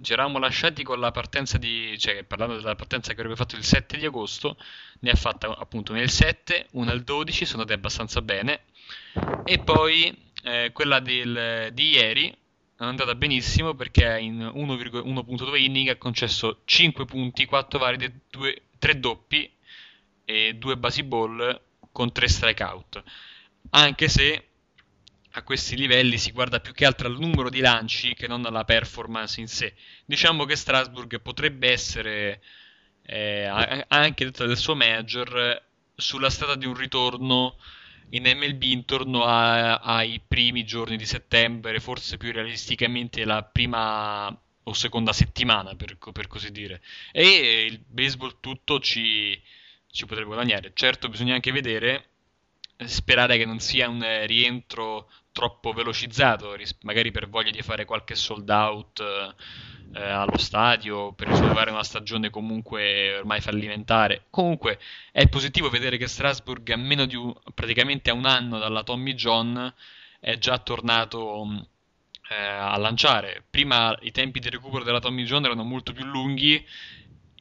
[0.00, 3.64] Ci eravamo lasciati con la partenza di, cioè parlando della partenza che avrebbe fatto il
[3.64, 4.56] 7 di agosto,
[5.00, 8.60] ne ha fatta appunto nel 7, una al 12, sono andate abbastanza bene.
[9.44, 10.14] E poi
[10.44, 17.06] eh, quella del- di ieri è andata benissimo perché in 1,1.2 inning ha concesso 5
[17.06, 18.20] punti, 4 valide,
[18.78, 19.50] 3 doppi
[20.26, 21.58] e 2 basi ball
[21.90, 23.02] con 3 strikeout.
[23.70, 24.48] Anche se
[25.30, 28.64] a questi livelli si guarda più che altro al numero di lanci che non alla
[28.64, 29.74] performance in sé.
[30.04, 32.42] Diciamo che Strasburg potrebbe essere
[33.02, 33.44] eh,
[33.88, 35.62] anche detta del suo major
[35.94, 37.56] sulla strada di un ritorno
[38.10, 44.28] in MLB intorno a- ai primi giorni di settembre, forse più realisticamente la prima
[44.68, 46.82] o seconda settimana, per, per così dire.
[47.12, 49.40] E il baseball tutto ci,
[49.96, 50.72] ci potrebbe guadagnare.
[50.74, 52.04] Certo, bisogna anche vedere,
[52.76, 57.62] eh, sperare che non sia un eh, rientro troppo velocizzato, ris- magari per voglia di
[57.62, 64.26] fare qualche sold out eh, eh, allo stadio, per risolvere una stagione comunque ormai fallimentare.
[64.30, 64.78] Comunque
[65.12, 69.14] è positivo vedere che Strasburg a meno di un, praticamente a un anno dalla Tommy
[69.14, 69.72] John
[70.20, 71.66] è già tornato mh,
[72.30, 73.44] eh, a lanciare.
[73.48, 76.64] Prima i tempi di recupero della Tommy John erano molto più lunghi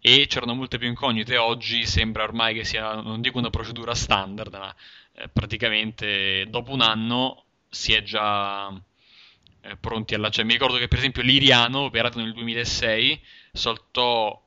[0.07, 1.35] e c'erano molte più incognite.
[1.37, 4.75] Oggi sembra ormai che sia, non dico una procedura standard, ma
[5.13, 8.69] eh, praticamente dopo un anno si è già
[9.61, 10.45] eh, pronti a lanciare.
[10.45, 13.19] Mi ricordo che per esempio Liriano, operato nel 2006,
[13.51, 14.39] saltò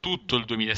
[0.00, 0.74] tutto il 2000,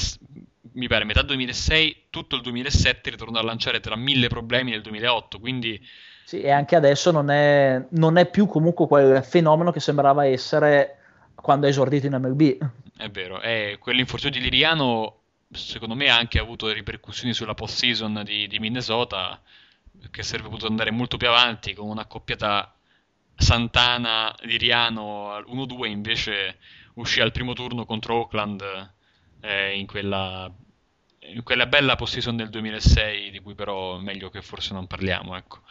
[0.71, 5.37] mi pare metà 2006, tutto il 2007, ritornò a lanciare tra mille problemi nel 2008,
[5.37, 5.85] quindi
[6.23, 10.95] Sì, e anche adesso non è, non è più comunque quel fenomeno che sembrava essere
[11.35, 12.57] quando è esordito in MLB.
[12.99, 15.21] È vero, e quell'infortunio di Liriano
[15.51, 19.41] secondo me ha anche avuto ripercussioni sulla post-season di, di Minnesota,
[20.11, 22.75] che sarebbe potuto andare molto più avanti con una accoppiata
[23.35, 26.59] Santana-Liriano al 1-2, invece
[26.95, 28.91] uscì al primo turno contro Oakland
[29.39, 30.51] eh, in quella,
[31.19, 35.61] in quella bella post-season del 2006, di cui però meglio che forse non parliamo, ecco.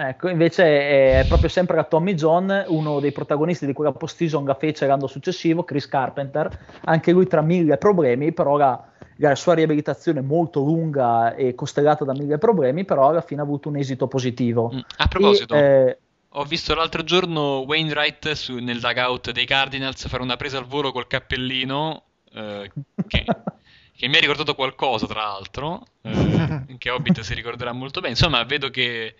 [0.00, 4.86] Ecco, invece è proprio sempre la Tommy John, uno dei protagonisti di quella post-season fece
[4.86, 8.80] l'anno successivo, Chris Carpenter, anche lui tra mille problemi, però la,
[9.16, 13.70] la sua riabilitazione molto lunga e costellata da mille problemi, però alla fine ha avuto
[13.70, 14.70] un esito positivo.
[14.72, 15.98] Mm, A proposito, E, eh,
[16.28, 20.92] Ho visto l'altro giorno Wainwright su- nel dugout dei Cardinals fare una presa al volo
[20.92, 22.04] col cappellino
[22.34, 22.70] eh,
[23.08, 23.24] che,
[23.96, 28.12] che mi ha ricordato qualcosa, tra l'altro, eh, che Hobbit si ricorderà molto bene.
[28.12, 29.16] Insomma, vedo che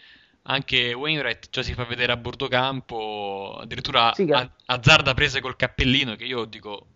[0.51, 6.17] anche Wainwright già si fa vedere a bordo campo, addirittura a- azzarda prese col cappellino,
[6.17, 6.87] che io dico,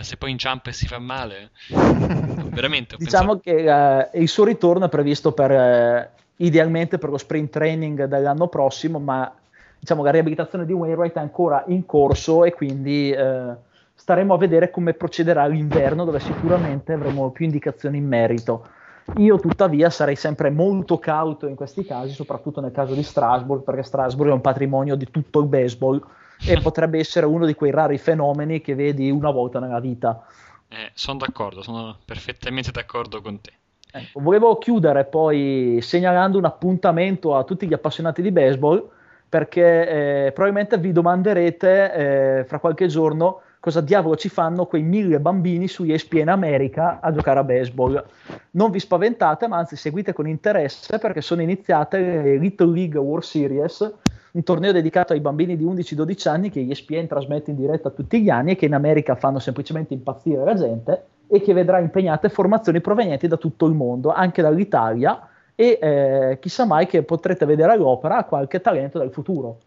[0.00, 1.50] se poi inciampa e si fa male,
[2.50, 2.96] veramente.
[2.98, 3.64] Diciamo che
[4.10, 8.98] eh, il suo ritorno è previsto per, eh, idealmente per lo sprint training dell'anno prossimo,
[8.98, 9.32] ma
[9.78, 13.54] diciamo la riabilitazione di Wainwright è ancora in corso e quindi eh,
[13.94, 18.68] staremo a vedere come procederà l'inverno, dove sicuramente avremo più indicazioni in merito.
[19.16, 23.82] Io tuttavia sarei sempre molto cauto in questi casi, soprattutto nel caso di Strasbourg, perché
[23.82, 26.04] Strasbourg è un patrimonio di tutto il baseball
[26.46, 30.24] e potrebbe essere uno di quei rari fenomeni che vedi una volta nella vita.
[30.68, 33.52] Eh, sono d'accordo, sono perfettamente d'accordo con te.
[33.90, 38.86] Ecco, volevo chiudere poi segnalando un appuntamento a tutti gli appassionati di baseball
[39.28, 45.20] perché eh, probabilmente vi domanderete eh, fra qualche giorno cosa diavolo ci fanno quei mille
[45.20, 48.04] bambini su ESPN America a giocare a baseball.
[48.52, 53.24] Non vi spaventate, ma anzi seguite con interesse perché sono iniziate le Little League World
[53.24, 53.94] Series,
[54.32, 58.30] un torneo dedicato ai bambini di 11-12 anni che ESPN trasmette in diretta tutti gli
[58.30, 62.80] anni e che in America fanno semplicemente impazzire la gente e che vedrà impegnate formazioni
[62.80, 68.24] provenienti da tutto il mondo, anche dall'Italia e eh, chissà mai che potrete vedere all'opera
[68.24, 69.58] qualche talento del futuro.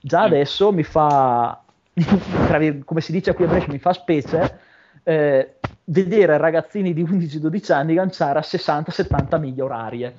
[0.00, 1.60] Già adesso mi fa,
[2.84, 4.58] come si dice qui a Brescia, mi fa specie
[5.02, 10.14] eh, vedere ragazzini di 11-12 anni lanciare a 60-70 miglia orarie,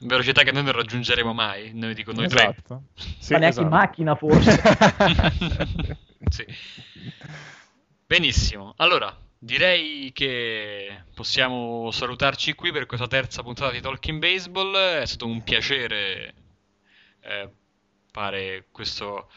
[0.00, 2.50] Velocità che noi non raggiungeremo mai, noi dico noi tre.
[2.50, 2.82] Esatto.
[3.18, 3.68] Sì, ma neanche in esatto.
[3.68, 4.60] macchina forse.
[6.30, 6.44] Sì.
[8.06, 14.76] Benissimo, allora direi che possiamo salutarci qui per questa terza puntata di Talking Baseball.
[15.00, 16.34] È stato un piacere
[17.20, 17.50] eh,
[18.10, 19.30] fare questo.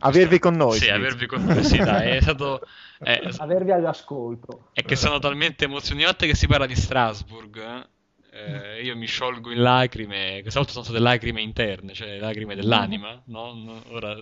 [0.00, 1.62] Avervi con noi, Sì, avervi con noi.
[1.64, 2.60] Sì, dai, è stato.
[3.00, 4.68] eh, Avervi all'ascolto.
[4.72, 7.88] è che sono talmente emozionante che si parla di Strasburg.
[8.34, 10.40] eh, io mi sciolgo in lacrime.
[10.40, 13.20] Questa volta sono state lacrime interne, cioè lacrime dell'anima.
[13.26, 13.52] No?
[13.52, 14.16] No, ora,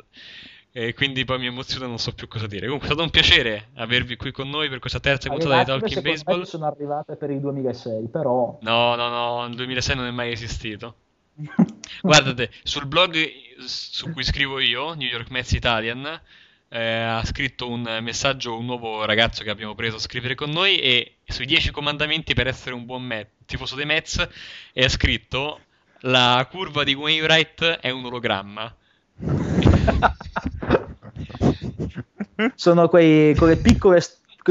[0.73, 2.63] e quindi poi mi emoziono e non so più cosa dire.
[2.67, 6.03] Comunque è stato un piacere avervi qui con noi per questa terza puntata di Talking
[6.03, 6.43] Baseball.
[6.43, 10.95] sono arrivate per il 2006, però No, no, no, il 2006 non è mai esistito.
[12.03, 13.17] Guardate, sul blog
[13.65, 16.21] su cui scrivo io, New York Mets Italian,
[16.69, 20.79] eh, ha scritto un messaggio un nuovo ragazzo che abbiamo preso a scrivere con noi
[20.79, 24.27] e sui 10 comandamenti per essere un buon Met, tifoso dei Mets
[24.73, 25.61] e ha scritto
[26.05, 28.75] la curva di Wainwright è un ologramma.
[32.55, 34.01] sono quei, quelle piccole,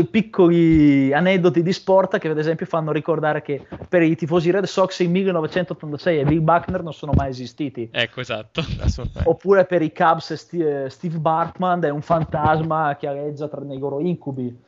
[0.07, 4.99] piccoli aneddoti di sport che ad esempio fanno ricordare che per i tifosi Red Sox
[4.99, 7.89] il 1986 e Bill Buckner non sono mai esistiti.
[7.91, 8.63] Ecco, esatto.
[9.25, 13.99] Oppure per i Cubs Sti- Steve Bartman è un fantasma che aleggia tra nei loro
[13.99, 14.67] incubi.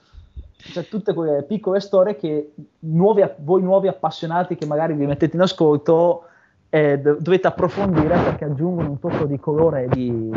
[0.57, 5.41] Cioè, tutte quelle piccole storie che nuovi, voi nuovi appassionati che magari vi mettete in
[5.41, 6.25] ascolto
[6.69, 10.31] eh, do- dovete approfondire perché aggiungono un tocco di colore e di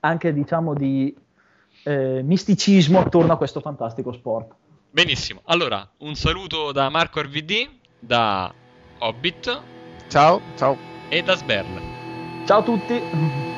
[0.00, 1.16] anche diciamo di
[1.84, 4.54] eh, misticismo attorno a questo fantastico sport.
[4.90, 5.40] Benissimo.
[5.44, 7.68] Allora, un saluto da Marco RVD,
[7.98, 8.52] da
[8.98, 9.60] Hobbit
[10.08, 10.76] Ciao, ciao.
[11.08, 11.80] e da Sberl.
[12.44, 13.51] Ciao a tutti!